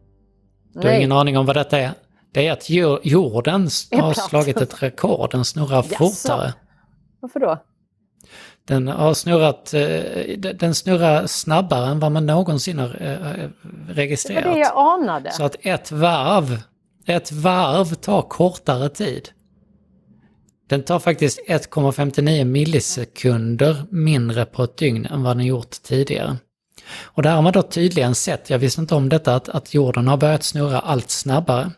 Du 0.75 0.89
har 0.89 0.95
ingen 0.95 1.13
aning 1.13 1.39
om 1.39 1.47
vad 1.47 1.57
detta 1.57 1.79
är? 1.79 1.93
Det 2.33 2.47
är 2.47 2.53
att 2.53 2.71
jorden 3.05 3.69
har 3.93 4.29
slagit 4.29 4.57
ett 4.57 4.83
rekord, 4.83 5.31
den 5.31 5.45
snurrar 5.45 5.83
fortare. 5.83 6.55
Varför 7.21 7.41
då? 7.41 7.59
Den 8.65 8.89
har 8.89 9.15
snurrat, 9.15 9.75
eh, 9.75 10.39
den 10.55 10.75
snurrar 10.75 11.27
snabbare 11.27 11.87
än 11.87 12.01
vad 12.01 12.13
man 12.13 12.27
någonsin 12.27 12.79
har 12.79 13.03
eh, 13.03 13.49
registrerat. 13.89 14.43
Det 14.43 14.49
var 14.49 14.57
det 14.57 14.61
jag 14.61 15.01
anade. 15.01 15.33
Så 15.33 15.45
att 15.45 15.57
ett 15.61 15.93
varv, 15.93 16.63
ett 17.07 17.33
varv 17.33 17.95
tar 17.95 18.23
kortare 18.23 18.89
tid. 18.89 19.29
Den 20.69 20.83
tar 20.83 20.99
faktiskt 20.99 21.41
1,59 21.49 22.45
millisekunder 22.45 23.85
mindre 23.91 24.45
på 24.45 24.63
ett 24.63 24.77
dygn 24.77 25.07
än 25.07 25.23
vad 25.23 25.37
den 25.37 25.47
gjort 25.47 25.71
tidigare. 25.71 26.37
Och 27.03 27.23
där 27.23 27.35
har 27.35 27.43
man 27.43 27.53
då 27.53 27.63
tydligen 27.63 28.15
sett, 28.15 28.51
jag 28.51 28.59
visste 28.59 28.81
inte 28.81 28.95
om 28.95 29.09
detta, 29.09 29.35
att, 29.35 29.49
att 29.49 29.75
jorden 29.75 30.09
har 30.09 30.17
börjat 30.17 30.43
snurra 30.43 30.81
allt 30.81 31.11
snabbare. 31.11 31.71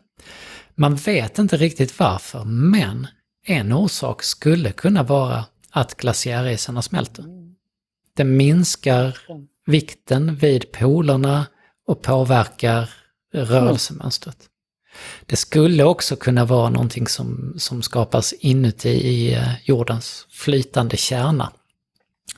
Man 0.74 0.94
vet 0.94 1.38
inte 1.38 1.56
riktigt 1.56 1.98
varför, 1.98 2.44
men 2.44 3.06
en 3.46 3.72
orsak 3.72 4.22
skulle 4.22 4.72
kunna 4.72 5.02
vara 5.02 5.44
att 5.70 5.96
glaciärisarna 5.96 6.82
smälter. 6.82 7.24
Det 8.16 8.24
minskar 8.24 9.18
vikten 9.66 10.36
vid 10.36 10.72
polerna 10.72 11.46
och 11.86 12.02
påverkar 12.02 12.90
rörelsemönstret. 13.32 14.36
Det 15.26 15.36
skulle 15.36 15.84
också 15.84 16.16
kunna 16.16 16.44
vara 16.44 16.70
någonting 16.70 17.08
som, 17.08 17.54
som 17.58 17.82
skapas 17.82 18.32
inuti 18.32 18.88
i 18.88 19.34
eh, 19.34 19.48
jordens 19.64 20.26
flytande 20.30 20.96
kärna. 20.96 21.52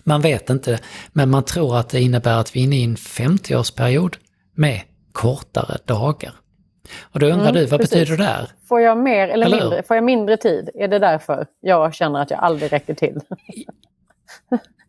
Man 0.05 0.21
vet 0.21 0.51
inte, 0.51 0.79
men 1.13 1.31
man 1.31 1.45
tror 1.45 1.77
att 1.77 1.89
det 1.89 2.01
innebär 2.01 2.39
att 2.39 2.57
vi 2.57 2.61
är 2.61 2.65
inne 2.65 2.77
i 2.77 2.85
en 2.85 2.97
50-årsperiod 2.97 4.17
med 4.55 4.83
kortare 5.13 5.79
dagar. 5.87 6.35
Och 7.01 7.21
då 7.21 7.27
undrar 7.27 7.49
mm, 7.49 7.55
du, 7.55 7.67
vad 7.67 7.81
precis. 7.81 7.99
betyder 7.99 8.17
det 8.17 8.25
där? 8.25 8.51
Får 8.69 8.81
jag 8.81 8.99
mer 8.99 9.29
eller, 9.29 9.47
eller 9.47 9.61
mindre, 9.61 9.83
får 9.83 9.97
jag 9.97 10.05
mindre 10.05 10.37
tid? 10.37 10.71
Är 10.75 10.89
det 10.89 10.99
därför 10.99 11.47
jag 11.61 11.95
känner 11.95 12.23
att 12.23 12.31
jag 12.31 12.41
aldrig 12.41 12.73
räcker 12.73 12.95
till? 12.95 13.21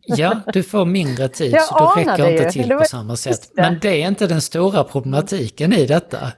Ja, 0.06 0.42
du 0.54 0.64
får 0.64 0.86
mindre 0.86 1.28
tid, 1.30 1.54
jag 1.54 1.64
så 1.64 1.94
du 1.96 2.02
räcker 2.02 2.30
inte 2.30 2.52
till 2.52 2.70
på 2.70 2.84
samma 2.84 3.16
sätt. 3.16 3.52
Men 3.54 3.80
det 3.80 4.04
är 4.04 4.08
inte 4.08 4.28
den 4.28 4.42
stora 4.42 4.84
problematiken 4.84 5.74
i 5.74 5.86
detta. 5.86 6.32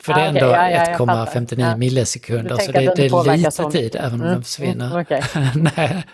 För 0.00 0.14
det 0.14 0.20
är 0.20 0.28
ändå 0.28 0.40
ja, 0.40 0.70
ja, 0.70 0.84
1,59 0.84 1.60
ja. 1.60 1.76
millisekunder, 1.76 2.56
så 2.56 2.72
det, 2.72 2.94
det 2.96 3.06
är 3.06 3.36
lite 3.36 3.50
som... 3.50 3.70
tid 3.70 3.96
även 3.96 4.12
om 4.14 4.20
mm, 4.20 4.32
den 4.32 4.42
försvinner. 4.42 4.86
Mm, 4.86 5.00
okay. 5.00 5.22
Nej. 5.76 6.04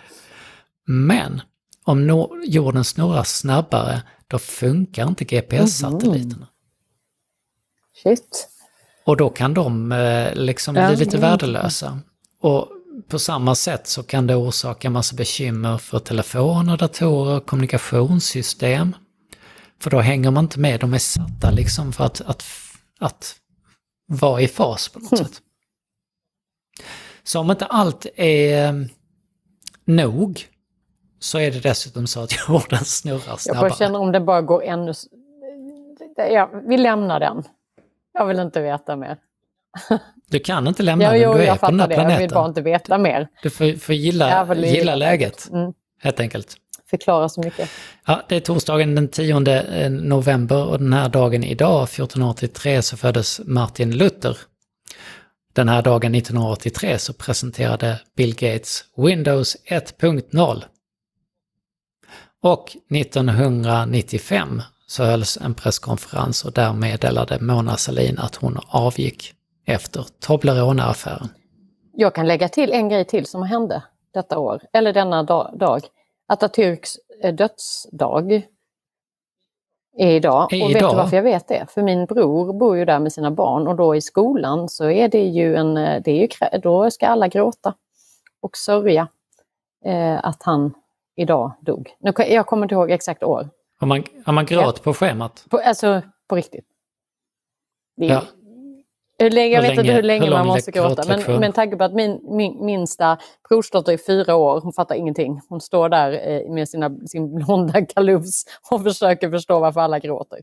Men 0.85 1.41
om 1.83 2.07
no 2.07 2.41
jorden 2.43 2.83
snurrar 2.83 3.23
snabbare, 3.23 4.01
då 4.27 4.39
funkar 4.39 5.07
inte 5.07 5.25
GPS-satelliterna. 5.25 6.35
Mm. 6.35 6.47
Shit. 8.03 8.49
Och 9.07 9.17
då 9.17 9.29
kan 9.29 9.53
de 9.53 9.91
eh, 9.91 10.33
liksom 10.33 10.75
ja, 10.75 10.87
bli 10.87 10.95
lite 10.95 11.17
värdelösa. 11.17 11.99
Och 12.41 12.67
på 13.07 13.19
samma 13.19 13.55
sätt 13.55 13.87
så 13.87 14.03
kan 14.03 14.27
det 14.27 14.35
orsaka 14.35 14.89
massa 14.89 15.15
bekymmer 15.15 15.77
för 15.77 15.99
telefoner, 15.99 16.77
datorer, 16.77 17.39
kommunikationssystem. 17.39 18.95
För 19.81 19.89
då 19.89 19.99
hänger 19.99 20.31
man 20.31 20.43
inte 20.43 20.59
med, 20.59 20.79
de 20.79 20.93
är 20.93 20.97
satta 20.97 21.51
liksom 21.51 21.93
för 21.93 22.03
att, 22.03 22.21
att, 22.21 22.43
att 22.99 23.35
vara 24.07 24.41
i 24.41 24.47
fas 24.47 24.89
på 24.89 24.99
något 24.99 25.11
mm. 25.11 25.25
sätt. 25.25 25.41
Så 27.23 27.39
om 27.39 27.51
inte 27.51 27.65
allt 27.65 28.05
är 28.15 28.67
eh, 28.67 28.73
nog 29.85 30.47
så 31.19 31.39
är 31.39 31.51
det 31.51 31.59
dessutom 31.59 32.07
så 32.07 32.19
att 32.19 32.33
jorden 32.49 32.85
snurrar 32.85 33.37
snabbare. 33.37 33.69
Jag 33.69 33.77
känner 33.77 33.99
om 33.99 34.11
det 34.11 34.19
bara 34.19 34.41
går 34.41 34.63
ännu... 34.63 34.93
Ja, 36.15 36.49
vi 36.67 36.77
lämnar 36.77 37.19
den. 37.19 37.43
Jag 38.17 38.25
vill 38.25 38.39
inte 38.39 38.61
veta 38.61 38.95
mer. 38.95 39.17
Du 40.29 40.39
kan 40.39 40.67
inte 40.67 40.83
lämna 40.83 41.05
ja, 41.05 41.11
den, 41.11 41.37
du 41.37 41.43
är 41.43 41.55
på 41.55 41.65
den 41.65 41.79
här 41.79 41.87
det. 41.87 41.95
planeten. 41.95 42.13
Jag 42.13 42.19
vill 42.19 42.29
bara 42.29 42.47
inte 42.47 42.61
veta 42.61 42.97
mer. 42.97 43.27
Du 43.43 43.49
får, 43.49 43.79
får 43.79 43.95
gilla, 43.95 44.55
gilla 44.55 44.95
läget, 44.95 45.49
mm. 45.51 45.73
helt 46.01 46.19
enkelt. 46.19 46.55
Förklara 46.89 47.29
så 47.29 47.41
mycket. 47.41 47.69
Ja, 48.05 48.21
det 48.29 48.35
är 48.35 48.39
torsdagen 48.39 48.95
den 48.95 49.07
10 49.07 49.47
eh, 49.47 49.91
november 49.91 50.67
och 50.67 50.79
den 50.79 50.93
här 50.93 51.09
dagen 51.09 51.43
idag, 51.43 51.83
1483, 51.83 52.81
så 52.81 52.97
föddes 52.97 53.41
Martin 53.45 53.97
Luther. 53.97 54.37
Den 55.53 55.69
här 55.69 55.81
dagen 55.81 56.15
1983 56.15 56.97
så 56.97 57.13
presenterade 57.13 58.01
Bill 58.15 58.35
Gates 58.35 58.83
Windows 58.97 59.57
1.0. 59.69 60.63
Och 62.43 62.77
1995 62.95 64.61
så 64.87 65.03
hölls 65.03 65.37
en 65.37 65.53
presskonferens 65.53 66.45
och 66.45 66.53
där 66.53 66.73
meddelade 66.73 67.39
Mona 67.41 67.77
Sahlin 67.77 68.19
att 68.19 68.35
hon 68.35 68.57
avgick 68.67 69.33
efter 69.65 70.05
Toblerone-affären. 70.19 71.29
Jag 71.93 72.15
kan 72.15 72.27
lägga 72.27 72.49
till 72.49 72.71
en 72.71 72.89
grej 72.89 73.05
till 73.05 73.25
som 73.25 73.43
hände 73.43 73.83
detta 74.13 74.37
år, 74.37 74.61
eller 74.73 74.93
denna 74.93 75.23
dag. 75.23 75.83
Atatürks 76.33 76.97
eh, 77.23 77.33
dödsdag 77.33 78.31
är 79.97 80.11
idag. 80.11 80.53
Är 80.53 80.63
och 80.63 80.69
vet 80.69 80.77
idag? 80.77 80.91
du 80.91 80.97
varför 80.97 81.15
jag 81.15 81.23
vet 81.23 81.47
det? 81.47 81.65
För 81.69 81.81
min 81.81 82.05
bror 82.05 82.53
bor 82.53 82.77
ju 82.77 82.85
där 82.85 82.99
med 82.99 83.13
sina 83.13 83.31
barn 83.31 83.67
och 83.67 83.75
då 83.75 83.95
i 83.95 84.01
skolan 84.01 84.69
så 84.69 84.89
är 84.89 85.07
det 85.07 85.23
ju 85.23 85.55
en, 85.55 85.77
eh, 85.77 86.01
det 86.03 86.11
är 86.11 86.21
ju, 86.21 86.59
då 86.59 86.91
ska 86.91 87.07
alla 87.07 87.27
gråta 87.27 87.73
och 88.41 88.57
sörja 88.57 89.07
eh, 89.85 90.25
att 90.25 90.43
han 90.43 90.73
idag 91.15 91.51
dog. 91.61 91.95
Nu, 91.99 92.13
jag 92.17 92.45
kommer 92.45 92.63
inte 92.63 92.75
ihåg 92.75 92.91
exakt 92.91 93.23
år. 93.23 93.49
Har 93.79 93.87
man, 93.87 94.03
har 94.25 94.33
man 94.33 94.45
gråt 94.45 94.83
på 94.83 94.93
schemat? 94.93 95.45
På, 95.49 95.57
alltså 95.57 96.01
på 96.29 96.35
riktigt. 96.35 96.65
Det 97.97 98.05
Ja. 98.05 98.23
hur 99.19 99.29
länge, 99.29 99.55
jag 99.55 99.61
Hur 99.61 99.69
vet 99.69 99.79
inte 99.79 99.91
hur 99.93 100.03
länge 100.03 100.25
hur 100.25 100.31
man 100.31 100.47
måste 100.47 100.71
gråta. 100.71 101.03
Men, 101.07 101.39
men 101.39 101.51
tanke 101.53 101.77
på 101.77 101.83
att 101.83 101.93
min, 101.93 102.19
min 102.23 102.65
minsta 102.65 103.17
brorsdotter 103.49 103.93
är 103.93 103.97
fyra 103.97 104.35
år, 104.35 104.61
hon 104.61 104.73
fattar 104.73 104.95
ingenting. 104.95 105.41
Hon 105.49 105.61
står 105.61 105.89
där 105.89 106.29
eh, 106.29 106.53
med 106.53 106.69
sina, 106.69 106.89
sin 107.07 107.35
blonda 107.35 107.85
kalufs 107.85 108.43
och 108.71 108.83
försöker 108.83 109.29
förstå 109.31 109.59
varför 109.59 109.79
alla 109.81 109.99
gråter. 109.99 110.39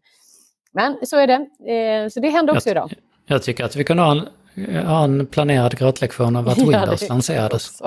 Men 0.72 0.96
så 1.06 1.16
är 1.16 1.26
det. 1.26 1.72
Eh, 1.72 2.08
så 2.08 2.20
det 2.20 2.28
hände 2.28 2.52
också 2.52 2.68
Jag- 2.68 2.72
idag. 2.76 2.92
Jag 3.26 3.42
tycker 3.42 3.64
att 3.64 3.76
vi 3.76 3.84
kunde 3.84 4.02
ha 4.02 4.12
en, 4.12 4.86
ha 4.86 5.04
en 5.04 5.26
planerad 5.26 5.78
gråtlektion 5.78 6.36
av 6.36 6.48
att 6.48 6.58
Ja, 6.58 6.64
Windows 6.64 7.00
det- 7.00 7.08
lanserades. 7.08 7.82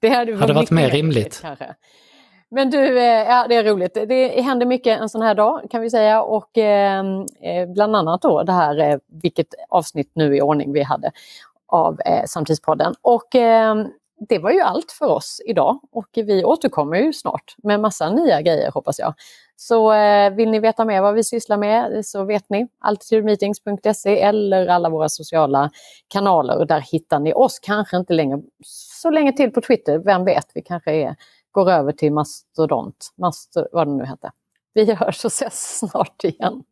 Det 0.00 0.08
hade, 0.08 0.36
Hade 0.36 0.52
varit 0.52 0.70
mer 0.70 0.90
rimligt. 0.90 1.38
Kanske. 1.42 1.74
Men 2.50 2.70
du, 2.70 2.98
eh, 2.98 3.04
ja, 3.04 3.46
det 3.48 3.54
är 3.54 3.64
roligt. 3.64 3.94
Det 3.94 4.40
händer 4.40 4.66
mycket 4.66 5.00
en 5.00 5.08
sån 5.08 5.22
här 5.22 5.34
dag 5.34 5.66
kan 5.70 5.80
vi 5.80 5.90
säga 5.90 6.22
och 6.22 6.58
ehm, 6.58 7.26
eh, 7.42 7.68
bland 7.68 7.96
annat 7.96 8.22
då 8.22 8.42
det 8.42 8.52
här, 8.52 8.78
eh, 8.78 8.98
vilket 9.22 9.54
avsnitt 9.68 10.10
nu 10.14 10.36
i 10.36 10.42
ordning 10.42 10.72
vi 10.72 10.82
hade 10.82 11.12
av 11.66 12.00
eh, 12.06 12.24
Samtidspodden. 12.26 12.94
Och 13.02 13.34
eh, 13.34 13.74
det 14.28 14.38
var 14.38 14.50
ju 14.50 14.60
allt 14.60 14.92
för 14.92 15.06
oss 15.06 15.40
idag 15.46 15.80
och 15.92 16.08
vi 16.14 16.44
återkommer 16.44 16.96
ju 16.96 17.12
snart 17.12 17.54
med 17.62 17.80
massa 17.80 18.10
nya 18.10 18.40
grejer 18.42 18.70
hoppas 18.70 18.98
jag. 18.98 19.14
Så 19.56 19.92
eh, 19.92 20.30
vill 20.30 20.50
ni 20.50 20.58
veta 20.60 20.84
mer 20.84 21.02
vad 21.02 21.14
vi 21.14 21.24
sysslar 21.24 21.56
med 21.56 22.06
så 22.06 22.24
vet 22.24 22.50
ni 22.50 22.68
altitudemeetings.se 22.80 24.20
eller 24.20 24.66
alla 24.66 24.88
våra 24.88 25.08
sociala 25.08 25.70
kanaler 26.08 26.58
och 26.58 26.66
där 26.66 26.80
hittar 26.80 27.18
ni 27.18 27.32
oss. 27.32 27.58
Kanske 27.58 27.96
inte 27.96 28.12
längre 28.12 28.38
så 29.00 29.10
länge 29.10 29.32
till 29.32 29.50
på 29.50 29.60
Twitter, 29.60 29.98
vem 29.98 30.24
vet, 30.24 30.46
vi 30.54 30.62
kanske 30.62 30.92
är, 30.92 31.16
går 31.50 31.70
över 31.70 31.92
till 31.92 32.12
mastodont, 32.12 33.12
Mastor, 33.16 33.68
vad 33.72 33.86
det 33.86 33.92
nu 33.92 34.04
hette. 34.04 34.32
Vi 34.74 34.94
hörs 34.94 35.24
och 35.24 35.32
ses 35.32 35.78
snart 35.78 36.24
igen. 36.24 36.64